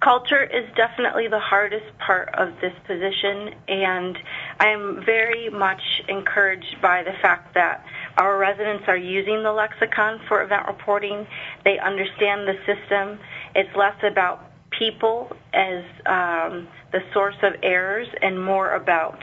Culture 0.00 0.42
is 0.42 0.68
definitely 0.76 1.28
the 1.28 1.38
hardest 1.38 1.86
part 1.98 2.28
of 2.34 2.48
this 2.60 2.74
position, 2.86 3.54
and 3.68 4.18
I'm 4.60 5.02
very 5.02 5.48
much 5.48 5.80
encouraged 6.08 6.76
by 6.82 7.04
the 7.04 7.14
fact 7.22 7.54
that 7.54 7.86
our 8.18 8.36
residents 8.36 8.84
are 8.86 8.98
using 8.98 9.42
the 9.42 9.52
lexicon 9.52 10.20
for 10.28 10.42
event 10.42 10.66
reporting. 10.66 11.26
They 11.64 11.78
understand 11.78 12.46
the 12.46 12.54
system. 12.66 13.18
It's 13.54 13.74
less 13.74 13.96
about 14.02 14.50
people 14.78 15.34
as 15.54 15.84
um, 16.04 16.68
the 16.94 17.00
source 17.12 17.34
of 17.42 17.54
errors 17.64 18.06
and 18.22 18.42
more 18.42 18.74
about 18.74 19.18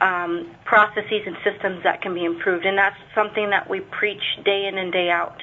um, 0.00 0.50
processes 0.64 1.22
and 1.26 1.36
systems 1.44 1.82
that 1.84 2.00
can 2.00 2.14
be 2.14 2.24
improved. 2.24 2.64
And 2.64 2.78
that's 2.78 2.96
something 3.14 3.50
that 3.50 3.68
we 3.68 3.80
preach 3.80 4.22
day 4.42 4.66
in 4.66 4.78
and 4.78 4.90
day 4.90 5.10
out. 5.10 5.36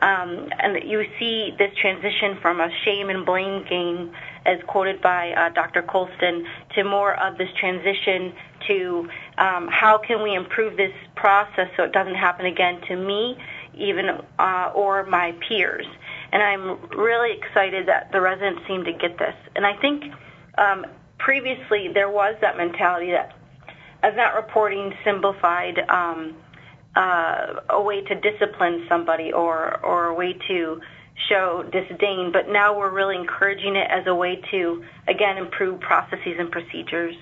Um, 0.00 0.48
and 0.60 0.88
you 0.88 1.02
see 1.18 1.50
this 1.58 1.72
transition 1.80 2.38
from 2.40 2.60
a 2.60 2.68
shame 2.84 3.10
and 3.10 3.26
blame 3.26 3.64
game, 3.68 4.12
as 4.46 4.60
quoted 4.68 5.02
by 5.02 5.32
uh, 5.32 5.48
Dr. 5.52 5.82
Colston, 5.82 6.46
to 6.76 6.84
more 6.84 7.20
of 7.20 7.36
this 7.36 7.48
transition 7.58 8.32
to 8.68 9.08
um, 9.38 9.68
how 9.72 9.98
can 9.98 10.22
we 10.22 10.36
improve 10.36 10.76
this 10.76 10.94
process 11.16 11.66
so 11.76 11.82
it 11.82 11.92
doesn't 11.92 12.14
happen 12.14 12.46
again 12.46 12.80
to 12.86 12.94
me, 12.94 13.36
even 13.76 14.04
uh, 14.38 14.70
or 14.72 15.04
my 15.06 15.34
peers 15.48 15.86
and 16.34 16.42
I'm 16.42 16.90
really 16.98 17.30
excited 17.38 17.86
that 17.86 18.10
the 18.10 18.20
residents 18.20 18.62
seem 18.66 18.84
to 18.84 18.92
get 18.92 19.16
this. 19.18 19.36
And 19.54 19.64
I 19.64 19.76
think 19.76 20.02
um, 20.58 20.84
previously 21.24 21.88
there 21.92 22.10
was 22.10 22.36
that 22.42 22.56
mentality 22.58 23.10
that 23.10 23.34
event 24.04 24.34
reporting 24.36 24.92
simplified 25.02 25.78
um, 25.88 26.36
uh, 26.94 27.60
a 27.70 27.82
way 27.82 28.02
to 28.02 28.14
discipline 28.20 28.84
somebody 28.88 29.32
or 29.32 29.80
or 29.80 30.06
a 30.06 30.14
way 30.14 30.34
to 30.46 30.80
show 31.28 31.64
disdain, 31.72 32.30
but 32.32 32.48
now 32.48 32.76
we're 32.76 32.90
really 32.90 33.16
encouraging 33.16 33.76
it 33.76 33.88
as 33.90 34.06
a 34.06 34.14
way 34.14 34.42
to 34.50 34.84
again 35.08 35.38
improve 35.38 35.80
processes 35.80 36.36
and 36.38 36.50
procedures. 36.50 37.16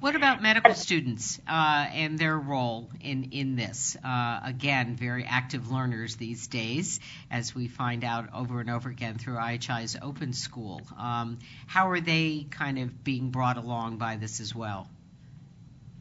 What 0.00 0.16
about 0.16 0.40
medical 0.40 0.72
students 0.72 1.38
uh, 1.46 1.86
and 1.92 2.18
their 2.18 2.38
role 2.38 2.88
in, 3.02 3.54
this? 3.56 3.98
Uh, 4.02 4.40
again, 4.42 4.96
very 4.96 5.26
active 5.26 5.70
learners 5.70 6.16
these 6.16 6.46
days, 6.46 7.00
as 7.30 7.54
we 7.54 7.68
find 7.68 8.02
out 8.02 8.30
over 8.34 8.60
and 8.60 8.70
over 8.70 8.88
again 8.88 9.18
through 9.18 9.36
IHI's 9.36 9.98
Open 10.00 10.32
School. 10.32 10.80
Um, 10.98 11.38
how 11.66 11.90
are 11.90 12.00
they 12.00 12.46
kind 12.50 12.78
of 12.78 13.04
being 13.04 13.28
brought 13.28 13.58
along 13.58 13.98
by 13.98 14.16
this 14.16 14.40
as 14.40 14.54
well? 14.54 14.88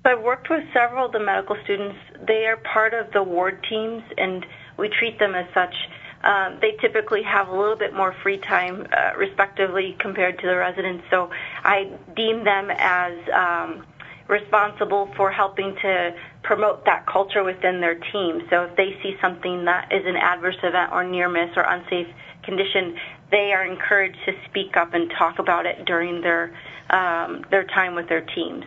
I've 0.05 0.21
worked 0.21 0.49
with 0.49 0.63
several 0.71 1.07
of 1.07 1.11
the 1.11 1.19
medical 1.19 1.57
students. 1.65 1.97
They 2.25 2.45
are 2.45 2.55
part 2.55 2.93
of 2.93 3.11
the 3.11 3.21
ward 3.21 3.65
teams, 3.69 4.03
and 4.17 4.45
we 4.77 4.87
treat 4.87 5.19
them 5.19 5.35
as 5.35 5.53
such. 5.53 5.75
Um, 6.23 6.57
they 6.61 6.71
typically 6.79 7.23
have 7.23 7.49
a 7.49 7.57
little 7.57 7.75
bit 7.75 7.93
more 7.93 8.15
free 8.23 8.37
time, 8.37 8.87
uh, 8.95 9.17
respectively, 9.17 9.97
compared 9.99 10.39
to 10.39 10.47
the 10.47 10.55
residents. 10.55 11.03
So 11.09 11.31
I 11.63 11.91
deem 12.15 12.43
them 12.43 12.69
as 12.71 13.13
um, 13.33 13.85
responsible 14.29 15.09
for 15.17 15.31
helping 15.31 15.75
to 15.81 16.15
promote 16.43 16.85
that 16.85 17.05
culture 17.07 17.43
within 17.43 17.81
their 17.81 17.95
team. 17.95 18.41
So 18.49 18.63
if 18.63 18.75
they 18.77 18.95
see 19.01 19.15
something 19.21 19.65
that 19.65 19.91
is 19.91 20.05
an 20.05 20.15
adverse 20.15 20.57
event 20.63 20.91
or 20.93 21.03
near 21.03 21.27
miss 21.27 21.49
or 21.57 21.63
unsafe 21.63 22.07
condition, 22.43 22.95
they 23.31 23.51
are 23.53 23.65
encouraged 23.65 24.19
to 24.25 24.33
speak 24.49 24.77
up 24.77 24.93
and 24.93 25.11
talk 25.17 25.39
about 25.39 25.65
it 25.65 25.85
during 25.85 26.21
their 26.21 26.55
um, 26.89 27.45
their 27.51 27.65
time 27.65 27.93
with 27.93 28.09
their 28.09 28.21
teams. 28.21 28.65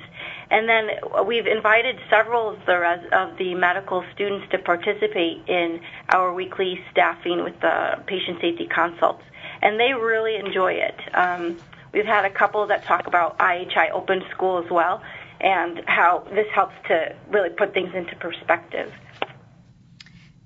And 0.51 0.69
then 0.69 0.91
we've 1.27 1.47
invited 1.47 1.99
several 2.09 2.51
of 2.51 2.59
the 2.67 2.79
res- 2.79 3.09
of 3.13 3.37
the 3.39 3.55
medical 3.55 4.05
students 4.15 4.47
to 4.53 4.59
participate 4.59 5.43
in 5.49 5.81
our 6.11 6.33
weekly 6.33 6.79
staffing 6.93 7.43
with 7.43 7.59
the 7.61 8.03
patient 8.07 8.39
safety 8.41 8.69
consults, 8.73 9.25
and 9.61 9.81
they 9.81 9.93
really 9.93 10.37
enjoy 10.37 10.75
it. 10.75 10.95
Um, 11.15 11.59
we've 11.93 12.07
had 12.07 12.25
a 12.25 12.31
couple 12.31 12.67
that 12.67 12.85
talk 12.85 13.07
about 13.07 13.39
IHI 13.39 13.91
Open 13.93 14.23
School 14.31 14.63
as 14.65 14.71
well, 14.71 15.03
and 15.43 15.83
how 15.87 16.27
this 16.31 16.47
helps 16.55 16.75
to 16.89 17.15
really 17.29 17.51
put 17.51 17.75
things 17.75 17.91
into 17.95 18.15
perspective. 18.17 18.93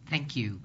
Thank 0.08 0.36
you. 0.36 0.60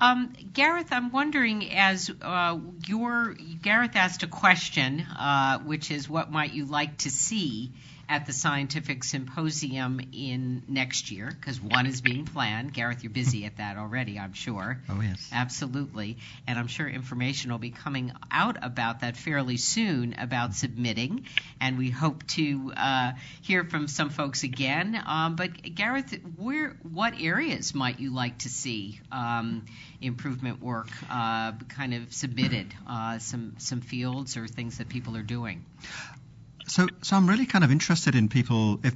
Um, 0.00 0.32
Gareth, 0.52 0.88
I'm 0.92 1.10
wondering 1.10 1.72
as 1.72 2.10
uh, 2.22 2.58
your 2.86 3.34
Gareth 3.62 3.96
asked 3.96 4.22
a 4.22 4.28
question, 4.28 5.00
uh, 5.00 5.58
which 5.60 5.90
is 5.90 6.08
what 6.08 6.30
might 6.30 6.52
you 6.52 6.66
like 6.66 6.98
to 6.98 7.10
see 7.10 7.72
at 8.08 8.24
the 8.26 8.32
scientific 8.32 9.04
symposium 9.04 10.00
in 10.12 10.62
next 10.66 11.10
year 11.10 11.28
because 11.28 11.60
one 11.60 11.86
is 11.86 12.00
being 12.00 12.24
planned. 12.24 12.72
Gareth, 12.72 13.02
you're 13.02 13.12
busy 13.12 13.44
at 13.44 13.58
that 13.58 13.76
already, 13.76 14.18
I'm 14.18 14.32
sure. 14.32 14.80
Oh, 14.90 15.00
yes. 15.02 15.28
Absolutely. 15.32 16.16
And 16.46 16.58
I'm 16.58 16.66
sure 16.66 16.88
information 16.88 17.50
will 17.50 17.58
be 17.58 17.70
coming 17.70 18.10
out 18.30 18.56
about 18.62 19.00
that 19.00 19.16
fairly 19.18 19.58
soon 19.58 20.14
about 20.18 20.54
submitting. 20.54 21.26
And 21.60 21.76
we 21.76 21.90
hope 21.90 22.26
to 22.28 22.72
uh, 22.74 23.12
hear 23.42 23.64
from 23.64 23.86
some 23.86 24.08
folks 24.08 24.44
again. 24.44 25.00
Um, 25.06 25.36
but, 25.36 25.50
Gareth, 25.74 26.18
where, 26.36 26.76
what 26.90 27.20
areas 27.20 27.74
might 27.74 28.00
you 28.00 28.14
like 28.14 28.38
to 28.38 28.48
see 28.48 28.98
um, 29.12 29.66
improvement 30.00 30.62
work 30.62 30.88
uh, 31.10 31.52
kind 31.68 31.92
of 31.92 32.12
submitted? 32.12 32.72
Uh, 32.88 33.18
some, 33.18 33.56
some 33.58 33.82
fields 33.82 34.36
or 34.38 34.46
things 34.48 34.78
that 34.78 34.88
people 34.88 35.16
are 35.16 35.22
doing? 35.22 35.64
So, 36.68 36.86
so 37.02 37.16
I'm 37.16 37.26
really 37.26 37.46
kind 37.46 37.64
of 37.64 37.70
interested 37.70 38.14
in 38.14 38.28
people. 38.28 38.80
If 38.84 38.94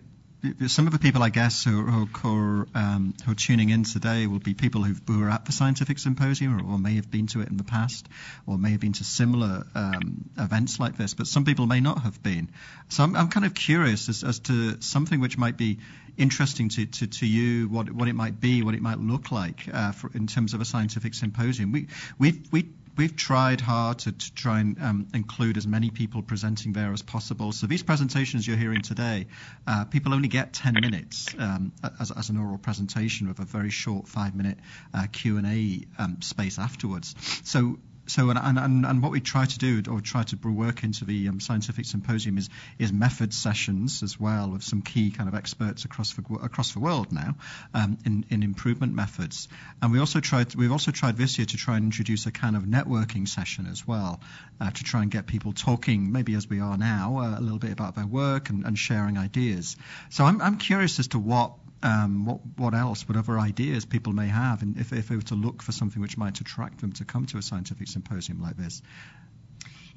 some 0.67 0.87
of 0.87 0.93
the 0.93 0.99
people, 0.99 1.23
I 1.23 1.31
guess, 1.31 1.65
who, 1.65 1.83
who, 1.83 2.07
who, 2.07 2.67
um, 2.75 3.15
who 3.25 3.33
are 3.33 3.35
tuning 3.35 3.71
in 3.71 3.85
today 3.85 4.27
will 4.27 4.41
be 4.41 4.55
people 4.55 4.83
who 4.83 5.21
were 5.21 5.31
at 5.31 5.47
the 5.47 5.53
scientific 5.53 5.99
symposium 5.99 6.61
or, 6.61 6.75
or, 6.75 6.79
may 6.79 6.97
have 6.97 7.11
been 7.11 7.29
to 7.29 7.41
it 7.41 7.49
in 7.49 7.57
the 7.57 7.65
past 7.65 8.09
or 8.47 8.59
may 8.59 8.73
have 8.73 8.81
been 8.81 8.93
to 8.95 9.05
similar 9.05 9.65
um, 9.75 10.29
events 10.37 10.81
like 10.81 10.99
this, 10.99 11.15
but 11.15 11.27
some 11.29 11.45
people 11.45 11.67
may 11.67 11.81
not 11.81 12.03
have 12.03 12.23
been. 12.23 12.51
So 12.89 13.05
I'm, 13.05 13.17
I'm 13.17 13.29
kind 13.29 13.47
of 13.47 13.55
curious 13.55 14.09
as, 14.09 14.25
as, 14.25 14.41
to 14.41 14.81
something 14.83 15.21
which 15.21 15.39
might 15.39 15.57
be 15.57 15.79
interesting 16.19 16.69
to, 16.71 16.87
to, 16.87 17.07
to 17.07 17.27
you, 17.27 17.69
what, 17.69 17.91
what 17.91 18.09
it 18.09 18.15
might 18.15 18.41
be, 18.41 18.63
what 18.63 18.75
it 18.75 18.83
might 18.83 18.99
look 18.99 19.31
like 19.31 19.69
uh, 19.73 19.93
for, 19.93 20.11
in 20.13 20.27
terms 20.27 20.55
of 20.55 20.61
a 20.61 20.65
scientific 20.65 21.15
symposium. 21.15 21.73
We, 21.73 21.87
we, 22.19 22.43
we 22.51 22.69
we've 22.97 23.17
tried 23.17 23.61
hard 23.61 24.01
to, 24.01 24.13
to 24.13 24.35
try 24.35 24.61
and 24.61 24.81
um, 24.83 25.09
include 25.15 25.57
as 25.57 25.67
many 25.67 25.91
people 25.91 26.23
presenting 26.23 26.73
there 26.73 26.93
as 26.93 27.03
possible. 27.03 27.53
So 27.53 27.67
these 27.67 27.83
presentations 27.83 28.47
you're 28.47 28.57
hearing 28.57 28.83
today, 28.83 29.27
uh, 29.67 29.85
people 29.85 30.15
only 30.15 30.29
get 30.29 30.53
10 30.53 30.75
minutes 30.75 31.35
um, 31.39 31.73
as, 32.01 32.11
as, 32.11 32.29
an 32.31 32.39
oral 32.39 32.59
presentation 32.59 33.29
with 33.29 33.39
a 33.39 33.45
very 33.45 33.71
short 33.71 34.09
five-minute 34.09 34.59
uh, 34.95 35.07
Q&A 35.11 35.83
um, 35.99 36.21
space 36.21 36.59
afterwards. 36.59 37.15
So 37.45 37.79
so 38.07 38.31
and, 38.31 38.59
and, 38.59 38.85
and 38.85 39.03
what 39.03 39.13
we 39.13 39.21
try 39.21 39.45
to 39.45 39.59
do 39.59 39.83
or 39.91 40.01
try 40.01 40.23
to 40.25 40.37
work 40.49 40.83
into 40.83 41.05
the 41.05 41.29
um, 41.29 41.41
scientific 41.41 41.85
symposium 41.85 42.37
is 42.37 42.49
is 42.79 42.93
method 42.93 43.33
sessions 43.33 44.03
as 44.03 44.19
well 44.19 44.51
with 44.51 44.63
some 44.63 44.83
key 44.83 45.11
kind 45.11 45.29
of 45.29 45.35
experts 45.35 45.85
across 45.85 46.13
the 46.15 46.23
across 46.43 46.73
the 46.73 46.81
world 46.81 47.13
now 47.13 47.35
um, 47.75 47.99
in 48.05 48.25
in 48.31 48.43
improvement 48.43 48.95
methods. 48.95 49.49
And 49.81 49.93
we 49.93 50.01
also 50.01 50.21
tried 50.21 50.55
we've 50.55 50.73
also 50.73 50.91
tried 50.91 51.17
this 51.17 51.39
year 51.39 51.47
to 51.47 51.57
try 51.57 51.77
and 51.77 51.85
introduce 51.85 52.27
a 52.27 52.33
kind 52.33 52.57
of 52.57 52.65
networking 52.65 53.29
session 53.29 53.67
as 53.67 53.87
well 53.87 54.21
uh, 54.61 54.71
to 54.71 54.85
try 54.85 55.03
and 55.03 55.11
get 55.11 55.27
people 55.27 55.53
talking 55.53 56.13
maybe 56.13 56.35
as 56.35 56.49
we 56.49 56.61
are 56.61 56.77
now 56.77 57.19
uh, 57.19 57.39
a 57.39 57.41
little 57.41 57.59
bit 57.59 57.73
about 57.73 57.95
their 57.95 58.07
work 58.07 58.51
and, 58.51 58.65
and 58.67 58.79
sharing 58.79 59.17
ideas. 59.17 59.77
So 60.11 60.25
I'm 60.25 60.43
I'm 60.43 60.59
curious 60.59 60.99
as 60.99 61.09
to 61.09 61.19
what 61.19 61.53
um, 61.83 62.25
what, 62.25 62.41
what 62.57 62.75
else, 62.75 63.09
what 63.09 63.17
other 63.17 63.39
ideas 63.39 63.85
people 63.85 64.13
may 64.13 64.29
have, 64.29 64.63
and 64.63 64.77
if, 64.79 64.93
if 64.93 65.09
they 65.09 65.17
were 65.17 65.23
to 65.23 65.35
look 65.35 65.63
for 65.63 65.73
something 65.73 66.01
which 66.01 66.17
might 66.17 66.41
attract 66.41 66.81
them 66.81 66.93
to 66.93 67.05
come 67.05 67.27
to 67.27 67.39
a 67.39 67.43
scientific 67.43 67.89
symposium 67.89 68.41
like 68.41 68.57
this. 68.57 68.83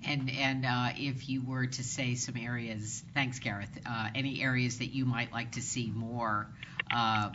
And 0.07 0.29
and 0.29 0.65
uh, 0.65 0.89
if 0.97 1.29
you 1.29 1.41
were 1.41 1.65
to 1.65 1.83
say 1.83 2.15
some 2.15 2.37
areas, 2.37 3.03
thanks, 3.13 3.39
Gareth. 3.39 3.79
Uh, 3.85 4.09
any 4.13 4.41
areas 4.41 4.79
that 4.79 4.93
you 4.93 5.05
might 5.05 5.31
like 5.31 5.53
to 5.53 5.61
see 5.61 5.89
more 5.89 6.47
uh, 6.91 7.31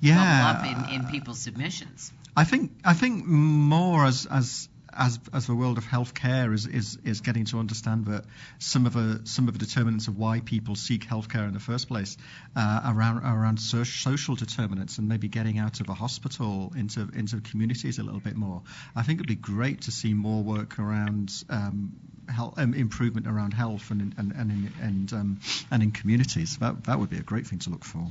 yeah, 0.00 0.56
up 0.56 0.66
in, 0.66 0.94
in 1.02 1.06
people's 1.08 1.38
submissions. 1.38 2.12
I 2.36 2.44
think 2.44 2.72
I 2.84 2.94
think 2.94 3.24
more 3.26 4.04
as 4.04 4.26
as 4.26 4.68
as 4.96 5.18
as 5.32 5.46
the 5.46 5.54
world 5.54 5.78
of 5.78 5.84
healthcare 5.84 6.52
is, 6.52 6.66
is 6.66 6.98
is 7.04 7.20
getting 7.20 7.44
to 7.46 7.58
understand 7.58 8.06
that 8.06 8.24
some 8.58 8.86
of 8.86 8.92
the 8.92 9.20
some 9.24 9.48
of 9.48 9.58
the 9.58 9.64
determinants 9.64 10.08
of 10.08 10.16
why 10.16 10.40
people 10.40 10.74
seek 10.74 11.06
healthcare 11.06 11.46
in 11.46 11.54
the 11.54 11.60
first 11.60 11.88
place 11.88 12.16
uh, 12.56 12.80
around 12.86 13.18
around 13.18 13.58
social 13.58 14.34
determinants 14.36 14.98
and 14.98 15.08
maybe 15.08 15.28
getting 15.28 15.58
out 15.58 15.80
of 15.80 15.88
a 15.88 15.94
hospital 15.94 16.72
into 16.76 17.08
into 17.14 17.40
communities 17.40 17.98
a 17.98 18.02
little 18.02 18.20
bit 18.20 18.36
more. 18.36 18.62
I 18.94 19.02
think 19.02 19.18
it'd 19.18 19.28
be 19.28 19.34
great 19.34 19.82
to 19.82 19.90
see 19.90 20.14
more 20.14 20.42
work 20.42 20.78
around 20.78 21.32
um, 21.48 21.92
health, 22.28 22.54
um, 22.58 22.74
improvement 22.74 23.26
around 23.26 23.52
health 23.52 23.90
and 23.90 24.14
and 24.16 24.32
and 24.32 24.50
in, 24.50 24.72
and, 24.80 25.12
um, 25.12 25.40
and 25.70 25.82
in 25.82 25.92
communities. 25.92 26.58
That 26.58 26.84
that 26.84 26.98
would 26.98 27.10
be 27.10 27.18
a 27.18 27.22
great 27.22 27.46
thing 27.46 27.58
to 27.60 27.70
look 27.70 27.84
for. 27.84 28.10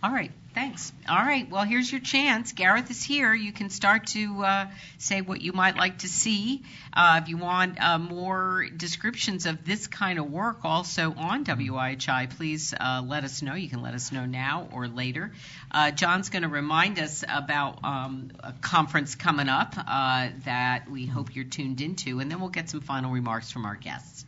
All 0.00 0.12
right, 0.12 0.30
thanks. 0.54 0.92
All 1.08 1.16
right, 1.16 1.50
well, 1.50 1.64
here's 1.64 1.90
your 1.90 2.00
chance. 2.00 2.52
Gareth 2.52 2.88
is 2.88 3.02
here. 3.02 3.34
You 3.34 3.50
can 3.50 3.68
start 3.68 4.06
to 4.08 4.44
uh, 4.44 4.66
say 4.98 5.22
what 5.22 5.40
you 5.40 5.52
might 5.52 5.76
like 5.76 5.98
to 5.98 6.08
see. 6.08 6.62
Uh, 6.92 7.20
if 7.20 7.28
you 7.28 7.36
want 7.36 7.82
uh, 7.82 7.98
more 7.98 8.66
descriptions 8.76 9.44
of 9.46 9.64
this 9.64 9.88
kind 9.88 10.20
of 10.20 10.30
work 10.30 10.64
also 10.64 11.12
on 11.16 11.44
WIHI, 11.44 12.30
please 12.36 12.72
uh, 12.78 13.02
let 13.04 13.24
us 13.24 13.42
know. 13.42 13.54
You 13.54 13.68
can 13.68 13.82
let 13.82 13.94
us 13.94 14.12
know 14.12 14.24
now 14.24 14.68
or 14.72 14.86
later. 14.86 15.32
Uh, 15.72 15.90
John's 15.90 16.30
going 16.30 16.42
to 16.42 16.48
remind 16.48 17.00
us 17.00 17.24
about 17.28 17.82
um, 17.82 18.30
a 18.38 18.52
conference 18.52 19.16
coming 19.16 19.48
up 19.48 19.74
uh, 19.76 20.28
that 20.44 20.88
we 20.88 21.06
hope 21.06 21.34
you're 21.34 21.44
tuned 21.44 21.80
into, 21.80 22.20
and 22.20 22.30
then 22.30 22.38
we'll 22.38 22.50
get 22.50 22.70
some 22.70 22.80
final 22.80 23.10
remarks 23.10 23.50
from 23.50 23.66
our 23.66 23.74
guests. 23.74 24.24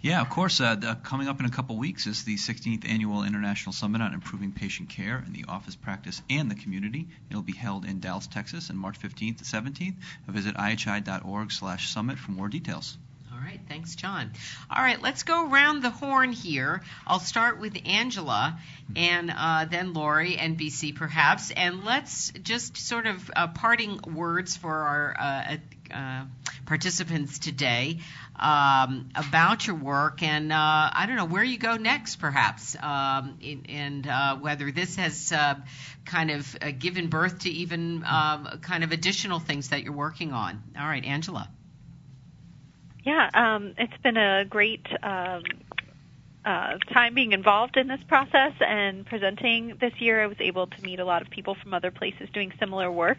Yeah, 0.00 0.20
of 0.20 0.30
course. 0.30 0.60
Uh, 0.60 0.76
coming 1.02 1.26
up 1.26 1.40
in 1.40 1.46
a 1.46 1.50
couple 1.50 1.76
weeks 1.76 2.06
is 2.06 2.22
the 2.22 2.36
16th 2.36 2.88
Annual 2.88 3.24
International 3.24 3.72
Summit 3.72 4.00
on 4.00 4.14
Improving 4.14 4.52
Patient 4.52 4.88
Care 4.88 5.24
in 5.26 5.32
the 5.32 5.46
Office 5.48 5.74
Practice 5.74 6.22
and 6.30 6.48
the 6.48 6.54
Community. 6.54 7.08
It'll 7.30 7.42
be 7.42 7.52
held 7.52 7.84
in 7.84 7.98
Dallas, 7.98 8.28
Texas 8.28 8.70
on 8.70 8.76
March 8.76 9.00
15th 9.00 9.38
to 9.38 9.44
17th. 9.44 9.96
Visit 10.28 10.54
ihi.org 10.56 11.50
slash 11.50 11.90
summit 11.90 12.16
for 12.16 12.30
more 12.30 12.48
details. 12.48 12.96
All 13.38 13.44
right, 13.44 13.60
thanks, 13.68 13.94
John. 13.94 14.32
All 14.68 14.82
right, 14.82 15.00
let's 15.00 15.22
go 15.22 15.48
around 15.48 15.82
the 15.82 15.90
horn 15.90 16.32
here. 16.32 16.82
I'll 17.06 17.20
start 17.20 17.60
with 17.60 17.76
Angela 17.84 18.58
and 18.96 19.32
uh, 19.36 19.66
then 19.66 19.92
Lori 19.92 20.36
and 20.36 20.58
BC 20.58 20.96
perhaps, 20.96 21.52
and 21.52 21.84
let's 21.84 22.32
just 22.42 22.76
sort 22.76 23.06
of 23.06 23.30
uh, 23.36 23.46
parting 23.48 24.00
words 24.12 24.56
for 24.56 24.74
our 24.74 25.16
uh, 25.18 25.56
uh 25.94 26.24
participants 26.66 27.38
today 27.38 28.00
um, 28.36 29.08
about 29.14 29.66
your 29.66 29.76
work 29.76 30.22
and 30.22 30.52
uh, 30.52 30.56
I 30.92 31.04
don't 31.06 31.16
know 31.16 31.24
where 31.24 31.44
you 31.44 31.58
go 31.58 31.76
next, 31.76 32.16
perhaps, 32.16 32.76
um, 32.82 33.38
in, 33.40 33.66
and 33.68 34.06
uh, 34.06 34.36
whether 34.36 34.72
this 34.72 34.96
has 34.96 35.32
kind 36.04 36.30
of 36.32 36.56
given 36.78 37.08
birth 37.08 37.40
to 37.40 37.50
even 37.50 38.04
um, 38.04 38.58
kind 38.62 38.82
of 38.82 38.90
additional 38.90 39.38
things 39.38 39.68
that 39.68 39.84
you're 39.84 39.94
working 39.94 40.32
on. 40.32 40.60
All 40.76 40.86
right, 40.86 41.04
Angela. 41.04 41.48
Yeah, 43.04 43.30
um, 43.34 43.74
it's 43.78 43.96
been 44.02 44.16
a 44.16 44.44
great 44.44 44.86
um, 45.02 45.42
uh, 46.48 46.78
time 46.94 47.14
being 47.14 47.32
involved 47.32 47.76
in 47.76 47.88
this 47.88 48.00
process 48.08 48.52
and 48.60 49.04
presenting 49.04 49.76
this 49.80 49.92
year, 49.98 50.22
I 50.22 50.26
was 50.26 50.38
able 50.40 50.66
to 50.66 50.82
meet 50.82 50.98
a 50.98 51.04
lot 51.04 51.20
of 51.20 51.28
people 51.28 51.54
from 51.62 51.74
other 51.74 51.90
places 51.90 52.28
doing 52.32 52.52
similar 52.58 52.90
work. 52.90 53.18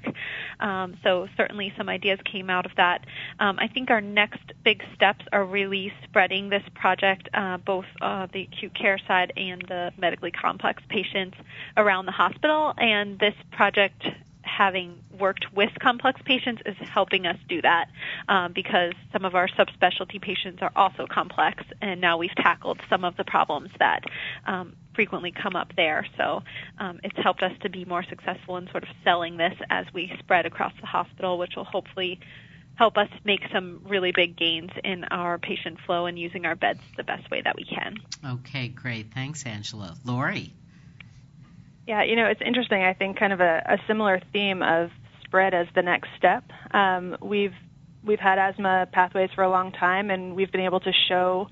Um, 0.60 0.98
so 1.04 1.28
certainly 1.38 1.72
some 1.78 1.90
ideas 1.90 2.20
came 2.26 2.50
out 2.50 2.66
of 2.66 2.72
that. 2.78 3.06
Um, 3.40 3.60
I 3.60 3.68
think 3.68 3.92
our 3.92 4.02
next 4.02 4.42
big 4.64 4.82
steps 4.96 5.26
are 5.32 5.46
really 5.46 5.94
spreading 6.06 6.50
this 6.50 6.64
project, 6.74 7.30
uh, 7.36 7.58
both 7.58 7.86
uh, 8.02 8.28
the 8.34 8.44
acute 8.44 8.74
care 8.74 8.98
side 9.08 9.32
and 9.38 9.62
the 9.68 9.92
medically 9.98 10.32
complex 10.32 10.82
patients 10.90 11.38
around 11.78 12.08
the 12.08 12.12
hospital. 12.12 12.74
And 12.80 13.20
this 13.20 13.36
project 13.52 14.08
having 14.42 15.04
worked 15.20 15.46
with 15.54 15.70
complex 15.82 16.22
patients 16.26 16.62
is 16.66 16.76
helping 16.90 17.26
us 17.26 17.38
do 17.48 17.62
that 17.62 17.90
um, 18.28 18.54
because 18.54 18.94
some 19.12 19.26
of 19.26 19.36
our 19.36 19.48
subspecialty 19.48 20.22
patients 20.22 20.62
are 20.62 20.72
also 20.76 21.06
complex, 21.08 21.64
and 21.82 22.02
now 22.02 22.18
we've 22.18 22.36
tackled 22.36 22.80
some 22.90 23.04
of 23.04 23.16
the 23.18 23.24
problems 23.24 23.70
that 23.80 24.04
um, 24.46 24.76
frequently 24.96 25.32
come 25.32 25.56
up 25.56 25.74
there. 25.76 26.06
So 26.18 26.44
um, 26.78 27.00
it's 27.04 27.18
helped 27.18 27.44
us 27.44 27.54
to 27.62 27.70
be 27.70 27.86
more 27.86 28.04
successful 28.04 28.58
in 28.58 28.70
sort 28.72 28.84
of 28.84 28.90
selling 29.04 29.38
this 29.38 29.54
as 29.70 29.86
we 29.94 30.12
spread 30.20 30.46
across 30.46 30.74
the 30.80 30.88
hospital, 30.88 31.38
which 31.38 31.56
will 31.56 31.66
hopefully 31.66 32.20
help 32.76 32.98
us 32.98 33.10
make 33.26 33.42
some 33.52 33.82
really 33.88 34.14
big 34.14 34.38
gains 34.38 34.72
in 34.84 35.04
our 35.06 35.38
patient 35.38 35.78
flow 35.86 36.06
and 36.06 36.18
using 36.18 36.46
our 36.46 36.56
beds 36.56 36.80
the 36.96 37.04
best 37.04 37.30
way 37.30 37.42
that 37.42 37.56
we 37.58 37.66
can. 37.66 37.98
Okay, 38.26 38.70
great. 38.70 39.14
Thanks, 39.14 39.46
Angela. 39.46 39.96
Lori. 40.06 40.54
Yeah, 41.86 42.04
you 42.04 42.16
know, 42.16 42.28
it's 42.28 42.42
interesting. 42.46 42.84
I 42.84 42.94
think 42.94 43.18
kind 43.18 43.34
of 43.34 43.42
a, 43.42 43.64
a 43.66 43.78
similar 43.88 44.22
theme 44.32 44.62
of 44.62 44.92
spread 45.30 45.54
as 45.54 45.68
the 45.76 45.82
next 45.84 46.10
step. 46.18 46.44
Um, 46.72 47.16
we've 47.22 47.54
we've 48.04 48.20
had 48.20 48.40
asthma 48.40 48.88
pathways 48.92 49.30
for 49.36 49.44
a 49.44 49.50
long 49.50 49.72
time, 49.72 50.10
and 50.10 50.36
we've 50.36 50.52
been 50.52 50.62
able 50.62 50.80
to 50.80 50.92
show 51.08 51.48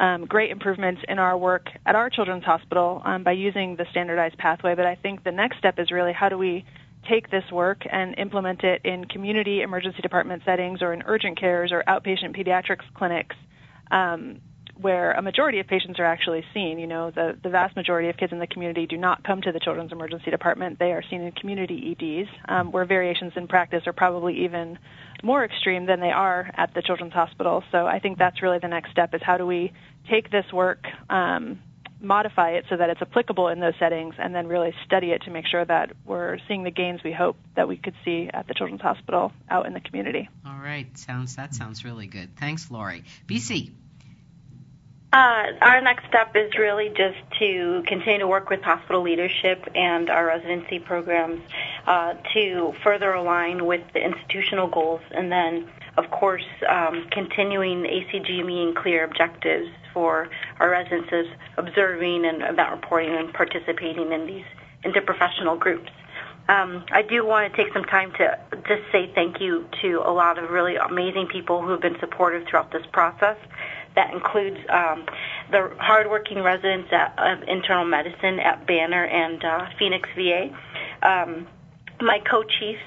um, 0.00 0.24
great 0.26 0.50
improvements 0.50 1.02
in 1.08 1.18
our 1.18 1.36
work 1.36 1.66
at 1.84 1.94
our 1.94 2.08
children's 2.08 2.44
hospital 2.44 3.02
um, 3.04 3.24
by 3.24 3.32
using 3.32 3.76
the 3.76 3.84
standardized 3.90 4.38
pathway. 4.38 4.74
But 4.74 4.86
I 4.86 4.94
think 4.94 5.24
the 5.24 5.32
next 5.32 5.58
step 5.58 5.78
is 5.78 5.90
really 5.90 6.12
how 6.12 6.28
do 6.28 6.38
we 6.38 6.64
take 7.08 7.30
this 7.30 7.44
work 7.52 7.82
and 7.90 8.16
implement 8.18 8.64
it 8.64 8.80
in 8.84 9.04
community 9.04 9.62
emergency 9.62 10.00
department 10.02 10.42
settings 10.44 10.82
or 10.82 10.92
in 10.92 11.02
urgent 11.06 11.38
cares 11.38 11.70
or 11.72 11.84
outpatient 11.88 12.36
pediatrics 12.36 12.84
clinics 12.94 13.36
um, 13.90 14.40
where 14.80 15.12
a 15.12 15.22
majority 15.22 15.60
of 15.60 15.66
patients 15.66 15.98
are 15.98 16.04
actually 16.04 16.44
seen. 16.54 16.78
You 16.78 16.86
know, 16.86 17.10
the, 17.10 17.36
the 17.42 17.48
vast 17.48 17.76
majority 17.76 18.08
of 18.08 18.16
kids 18.16 18.32
in 18.32 18.38
the 18.38 18.46
community 18.46 18.86
do 18.86 18.96
not 18.96 19.24
come 19.24 19.42
to 19.42 19.52
the 19.52 19.60
children's 19.60 19.92
emergency 19.92 20.30
department. 20.30 20.78
They 20.78 20.92
are 20.92 21.02
seen 21.10 21.22
in 21.22 21.32
community 21.32 21.96
EDs, 21.98 22.28
um, 22.48 22.72
where 22.72 22.84
variations 22.84 23.32
in 23.36 23.48
practice 23.48 23.82
are 23.86 23.92
probably 23.92 24.44
even 24.44 24.78
more 25.22 25.44
extreme 25.44 25.86
than 25.86 26.00
they 26.00 26.10
are 26.10 26.50
at 26.54 26.74
the 26.74 26.82
children's 26.82 27.12
hospital. 27.12 27.64
So 27.72 27.86
I 27.86 27.98
think 27.98 28.18
that's 28.18 28.42
really 28.42 28.58
the 28.58 28.68
next 28.68 28.90
step 28.90 29.14
is 29.14 29.20
how 29.22 29.36
do 29.36 29.46
we 29.46 29.72
take 30.08 30.30
this 30.30 30.44
work, 30.52 30.84
um, 31.10 31.60
modify 32.00 32.50
it 32.52 32.64
so 32.68 32.76
that 32.76 32.90
it's 32.90 33.02
applicable 33.02 33.48
in 33.48 33.58
those 33.58 33.74
settings, 33.80 34.14
and 34.18 34.32
then 34.32 34.46
really 34.46 34.72
study 34.86 35.10
it 35.10 35.22
to 35.22 35.30
make 35.30 35.46
sure 35.46 35.64
that 35.64 35.90
we're 36.06 36.38
seeing 36.46 36.62
the 36.62 36.70
gains 36.70 37.02
we 37.02 37.12
hope 37.12 37.36
that 37.56 37.66
we 37.66 37.76
could 37.76 37.94
see 38.04 38.30
at 38.32 38.46
the 38.46 38.54
children's 38.54 38.80
hospital 38.80 39.32
out 39.50 39.66
in 39.66 39.74
the 39.74 39.80
community. 39.80 40.28
All 40.46 40.58
right, 40.58 40.86
sounds 40.96 41.34
that 41.36 41.54
sounds 41.54 41.84
really 41.84 42.06
good. 42.06 42.36
Thanks, 42.36 42.70
Lori. 42.70 43.02
BC. 43.26 43.72
Uh, 45.10 45.52
our 45.62 45.80
next 45.80 46.06
step 46.06 46.36
is 46.36 46.52
really 46.58 46.90
just 46.90 47.16
to 47.38 47.82
continue 47.86 48.18
to 48.18 48.26
work 48.26 48.50
with 48.50 48.60
hospital 48.60 49.00
leadership 49.00 49.66
and 49.74 50.10
our 50.10 50.26
residency 50.26 50.78
programs 50.78 51.40
uh, 51.86 52.12
to 52.34 52.74
further 52.84 53.14
align 53.14 53.64
with 53.64 53.80
the 53.94 54.04
institutional 54.04 54.68
goals, 54.68 55.00
and 55.12 55.32
then, 55.32 55.66
of 55.96 56.10
course, 56.10 56.44
um, 56.68 57.06
continuing 57.10 57.84
ACGME 57.84 58.66
and 58.66 58.76
CLER 58.76 59.04
objectives 59.04 59.70
for 59.94 60.28
our 60.60 60.68
residents 60.68 61.30
observing 61.56 62.26
and 62.26 62.42
event 62.42 62.70
reporting 62.70 63.14
and 63.14 63.32
participating 63.32 64.12
in 64.12 64.26
these 64.26 64.44
interprofessional 64.84 65.58
groups. 65.58 65.90
Um, 66.50 66.84
I 66.92 67.02
do 67.02 67.26
want 67.26 67.52
to 67.52 67.62
take 67.62 67.72
some 67.74 67.84
time 67.84 68.12
to 68.12 68.38
just 68.66 68.82
say 68.90 69.10
thank 69.14 69.38
you 69.40 69.68
to 69.82 70.02
a 70.04 70.12
lot 70.12 70.38
of 70.42 70.50
really 70.50 70.76
amazing 70.76 71.28
people 71.28 71.60
who 71.60 71.70
have 71.70 71.82
been 71.82 71.98
supportive 72.00 72.46
throughout 72.48 72.72
this 72.72 72.86
process. 72.90 73.36
That 73.98 74.14
includes 74.14 74.58
um, 74.70 75.06
the 75.50 75.74
hardworking 75.80 76.40
residents 76.40 76.88
at, 76.92 77.18
of 77.18 77.42
internal 77.48 77.84
medicine 77.84 78.38
at 78.38 78.64
Banner 78.64 79.04
and 79.06 79.44
uh, 79.44 79.66
Phoenix 79.76 80.08
VA, 80.14 80.56
um, 81.02 81.48
my 82.00 82.20
co-chiefs, 82.20 82.78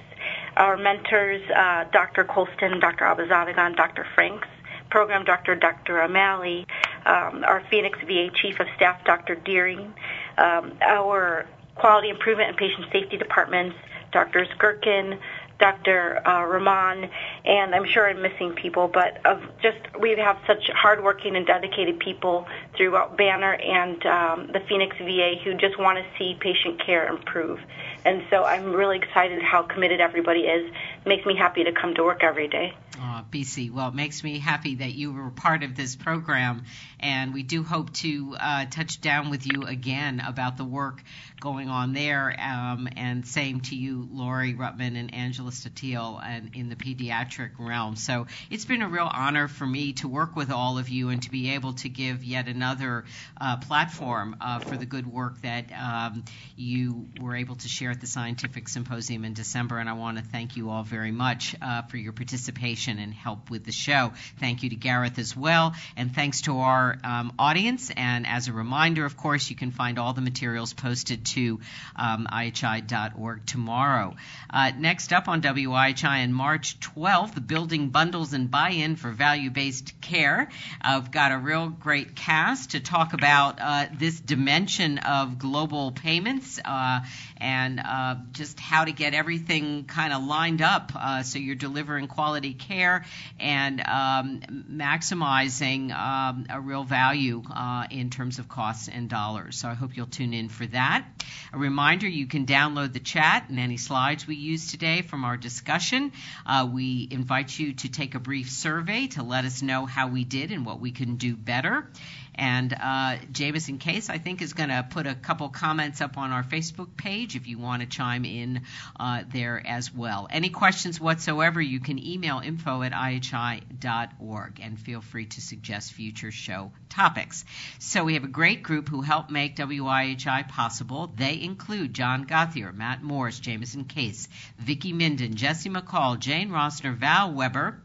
our 0.56 0.78
mentors, 0.78 1.42
uh, 1.52 1.84
Dr. 1.92 2.24
Colston, 2.24 2.80
Dr. 2.80 3.04
Abbaszadegan, 3.04 3.76
Dr. 3.76 4.08
Franks, 4.16 4.48
program 4.90 5.26
Dr. 5.26 5.54
Dr. 5.54 6.02
O'Malley, 6.02 6.66
um, 7.06 7.44
our 7.46 7.62
Phoenix 7.70 8.00
VA 8.08 8.30
Chief 8.34 8.58
of 8.62 8.68
Staff, 8.78 9.04
Dr. 9.04 9.36
Deering, 9.36 9.94
um, 10.38 10.78
our 10.80 11.46
Quality 11.76 12.08
Improvement 12.08 12.48
and 12.48 12.58
Patient 12.58 12.86
Safety 12.94 13.18
Departments, 13.18 13.76
Drs. 14.14 14.48
Gherkin, 14.58 15.20
Dr. 15.62 16.28
Uh, 16.28 16.44
Rahman, 16.44 17.10
and 17.46 17.74
I'm 17.74 17.86
sure 17.86 18.10
I'm 18.10 18.22
missing 18.22 18.54
people, 18.54 18.88
but 18.88 19.24
of 19.26 19.42
just 19.62 19.78
we 20.00 20.18
have 20.18 20.38
such 20.48 20.70
hardworking 20.74 21.36
and 21.36 21.46
dedicated 21.46 22.00
people 22.00 22.48
throughout 22.76 23.16
Banner 23.16 23.54
and 23.54 24.06
um, 24.06 24.50
the 24.52 24.60
Phoenix 24.68 24.98
VA 24.98 25.36
who 25.44 25.54
just 25.54 25.80
want 25.80 26.00
to 26.00 26.06
see 26.18 26.36
patient 26.40 26.84
care 26.84 27.08
improve. 27.08 27.60
And 28.04 28.24
so 28.32 28.44
I'm 28.44 28.74
really 28.74 28.98
excited 28.98 29.42
how 29.44 29.62
committed 29.62 30.02
everybody 30.02 30.42
is. 30.42 30.72
It 30.72 31.08
makes 31.08 31.26
me 31.26 31.36
happy 31.38 31.64
to 31.64 31.72
come 31.72 31.94
to 31.96 32.04
work 32.04 32.24
every 32.24 32.48
day. 32.48 32.74
Uh, 33.00 33.24
BC, 33.32 33.72
well, 33.72 33.90
it 33.90 33.96
makes 33.96 34.24
me 34.24 34.40
happy 34.40 34.76
that 34.76 34.94
you 34.94 35.14
were 35.14 35.30
part 35.30 35.64
of 35.64 35.76
this 35.76 35.96
program, 35.96 36.66
and 37.02 37.34
we 37.34 37.44
do 37.44 37.64
hope 37.64 37.94
to 37.94 38.36
uh, 38.40 38.66
touch 38.70 39.02
down 39.02 39.30
with 39.30 39.46
you 39.46 39.64
again 39.64 40.22
about 40.26 40.58
the 40.58 40.64
work 40.64 41.02
going 41.40 41.70
on 41.70 41.94
there. 41.94 42.34
Um, 42.40 42.88
and 42.96 43.26
same 43.26 43.62
to 43.62 43.76
you, 43.76 44.08
Lori 44.12 44.54
Rutman 44.54 44.96
and 44.96 45.14
Angela 45.14 45.52
Statile, 45.52 46.22
and 46.24 46.56
in 46.56 46.70
the 46.70 46.76
pediatric 46.76 47.52
realm. 47.58 47.96
So 47.96 48.28
it's 48.50 48.66
been 48.66 48.82
a 48.82 48.88
real 48.88 49.10
honor 49.12 49.48
for 49.48 49.66
me 49.66 49.94
to 49.94 50.08
work 50.08 50.36
with 50.36 50.52
all 50.52 50.78
of 50.78 50.88
you 50.90 51.10
and 51.10 51.22
to 51.24 51.32
be 51.32 51.52
able 51.52 51.74
to 51.74 51.90
give 51.90 52.24
yet 52.24 52.48
another 52.48 53.06
uh, 53.40 53.58
platform 53.58 54.38
uh, 54.40 54.60
for 54.60 54.78
the 54.78 54.86
good 54.86 55.08
work 55.08 55.42
that 55.42 55.66
um, 55.72 56.24
you 56.56 57.08
were 57.20 57.36
able 57.36 57.56
to 57.56 57.68
share 57.68 57.92
at 57.92 58.00
the 58.00 58.08
scientific 58.08 58.70
symposium 58.70 59.26
in 59.26 59.34
December. 59.34 59.80
And 59.80 59.90
I 59.90 59.94
want 59.94 60.18
to 60.20 60.24
thank 60.24 60.56
you 60.56 60.70
all 60.70 60.84
very 60.84 61.12
much 61.12 61.56
uh, 61.62 61.82
for 61.84 61.98
your 61.98 62.14
participation 62.14 63.00
and 63.00 63.14
help 63.14 63.50
with 63.50 63.66
the 63.66 63.72
show. 63.72 64.14
Thank 64.40 64.62
you 64.62 64.70
to 64.70 64.76
Gareth 64.76 65.18
as 65.18 65.36
well, 65.36 65.74
and 65.98 66.14
thanks 66.14 66.42
to 66.42 66.60
our 66.60 66.91
um, 67.04 67.34
audience. 67.38 67.92
And 67.96 68.26
as 68.28 68.48
a 68.48 68.54
reminder, 68.54 69.06
of 69.06 69.18
course, 69.18 69.50
you 69.50 69.56
can 69.56 69.72
find 69.72 70.00
all 70.00 70.14
the 70.14 70.22
materials 70.22 70.74
posted 70.74 71.26
to 71.28 71.60
um, 71.96 72.28
IHI.org 72.32 73.46
tomorrow. 73.46 74.16
Uh, 74.50 74.72
next 74.78 75.14
up 75.14 75.28
on 75.28 75.42
WIHI 75.42 76.24
on 76.24 76.34
March 76.34 76.80
12th, 76.80 77.36
the 77.36 77.42
Building 77.42 77.90
Bundles 77.90 78.34
and 78.34 78.50
Buy-in 78.50 78.96
for 78.96 79.12
Value-Based 79.12 80.02
Care. 80.02 80.50
I've 80.82 81.12
got 81.12 81.32
a 81.32 81.38
real 81.38 81.70
great 81.70 82.16
cast 82.16 82.72
to 82.72 82.80
talk 82.80 83.14
about 83.14 83.60
uh, 83.62 83.86
this 83.98 84.20
dimension 84.20 84.98
of 85.00 85.40
global 85.40 85.92
payments 85.92 86.60
uh, 86.64 87.02
and 87.42 87.80
uh, 87.80 88.16
just 88.32 88.60
how 88.60 88.86
to 88.86 88.92
get 88.92 89.14
everything 89.14 89.84
kind 89.86 90.14
of 90.14 90.24
lined 90.24 90.62
up 90.62 90.92
uh, 90.96 91.24
so 91.24 91.40
you're 91.40 91.56
delivering 91.56 92.08
quality 92.08 92.54
care 92.54 93.04
and 93.40 93.82
um, 93.82 94.42
maximizing 94.72 95.92
um, 95.92 96.46
a 96.50 96.62
real 96.62 96.84
value 96.84 97.42
uh, 97.54 97.86
in 97.90 98.10
terms 98.12 98.38
of 98.40 98.48
costs 98.48 98.88
and 98.88 99.10
dollars. 99.10 99.58
So 99.58 99.68
I 99.68 99.74
hope 99.74 99.98
you'll 99.98 100.06
tune 100.06 100.34
in 100.34 100.50
for 100.50 100.66
that. 100.68 101.06
A 101.52 101.58
reminder 101.58 102.08
you 102.08 102.28
can 102.28 102.46
download 102.46 102.94
the 102.94 103.00
chat 103.00 103.50
and 103.50 103.60
any 103.60 103.78
slides 103.78 104.28
we 104.28 104.36
use 104.36 104.72
today 104.72 105.02
from 105.02 105.26
our 105.26 105.36
discussion. 105.36 106.12
Uh, 106.46 106.70
we 106.72 107.08
invite 107.10 107.58
you 107.58 107.74
to 107.74 107.90
take 107.90 108.16
a 108.16 108.20
brief 108.20 108.52
survey 108.52 109.08
to 109.08 109.24
let 109.24 109.46
us 109.46 109.62
know 109.62 109.86
how 109.86 110.08
we 110.08 110.24
did 110.24 110.52
and 110.52 110.66
what 110.66 110.80
we 110.80 110.92
can 110.92 111.16
do 111.16 111.36
better. 111.36 111.88
And 112.36 112.74
uh, 112.74 113.18
Jameson 113.32 113.78
Case, 113.78 114.10
I 114.10 114.18
think, 114.18 114.42
is 114.42 114.54
going 114.54 114.70
to 114.70 114.86
put 114.90 115.06
a 115.06 115.16
couple 115.16 115.50
comments 115.50 116.02
up 116.02 116.18
on 116.18 116.32
our 116.32 116.44
Facebook 116.44 116.96
page 116.96 117.36
if 117.36 117.48
you 117.48 117.60
want 117.60 117.82
to 117.82 117.88
chime 117.88 118.26
in 118.26 118.62
uh, 119.00 119.24
there 119.32 119.62
as 119.66 119.94
well. 119.94 120.28
Any 120.30 120.50
questions 120.50 121.00
whatsoever, 121.00 121.62
you 121.62 121.80
can 121.80 122.04
email 122.04 122.40
info 122.40 122.84
at 122.84 122.94
ihi.org 122.94 124.60
and 124.62 124.80
feel 124.80 125.02
free 125.02 125.26
to 125.26 125.42
suggest 125.42 125.94
future 125.94 126.32
show 126.32 126.72
topics. 126.90 127.46
So 127.80 128.04
we 128.04 128.14
have 128.16 128.24
a 128.24 128.28
great 128.28 128.64
group 128.64 128.90
who 128.90 129.02
help 129.02 129.30
make 129.30 129.56
WIHI 129.56 130.48
possible. 130.50 131.12
They 131.16 131.42
include 131.42 131.94
John 131.94 132.26
Gothier, 132.26 132.74
Matt 132.74 133.02
Morris, 133.02 133.40
Jameson 133.40 133.86
Case, 133.86 134.28
Vicki 134.58 134.94
Minden, 134.94 135.36
Jesse 135.36 135.70
McCall, 135.70 136.20
Jane 136.20 136.50
Rossner, 136.50 136.96
Val 136.96 137.34
Weber, 137.34 137.82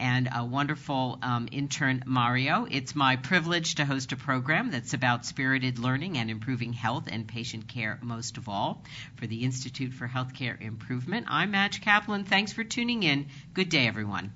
and 0.00 0.28
a 0.34 0.44
wonderful 0.44 1.18
um, 1.22 1.46
intern, 1.52 2.02
Mario. 2.06 2.66
It's 2.68 2.96
my 2.96 3.16
privilege 3.16 3.76
to 3.76 3.84
host 3.84 4.12
a 4.12 4.16
program 4.16 4.70
that's 4.70 4.94
about 4.94 5.26
spirited 5.26 5.78
learning 5.78 6.16
and 6.16 6.30
improving 6.30 6.72
health 6.72 7.08
and 7.12 7.28
patient 7.28 7.68
care, 7.68 7.98
most 8.02 8.38
of 8.38 8.48
all, 8.48 8.82
for 9.16 9.26
the 9.26 9.44
Institute 9.44 9.92
for 9.92 10.08
Healthcare 10.08 10.60
Improvement. 10.60 11.26
I'm 11.28 11.50
Madge 11.50 11.82
Kaplan. 11.82 12.24
Thanks 12.24 12.52
for 12.52 12.64
tuning 12.64 13.02
in. 13.02 13.26
Good 13.52 13.68
day, 13.68 13.86
everyone. 13.86 14.32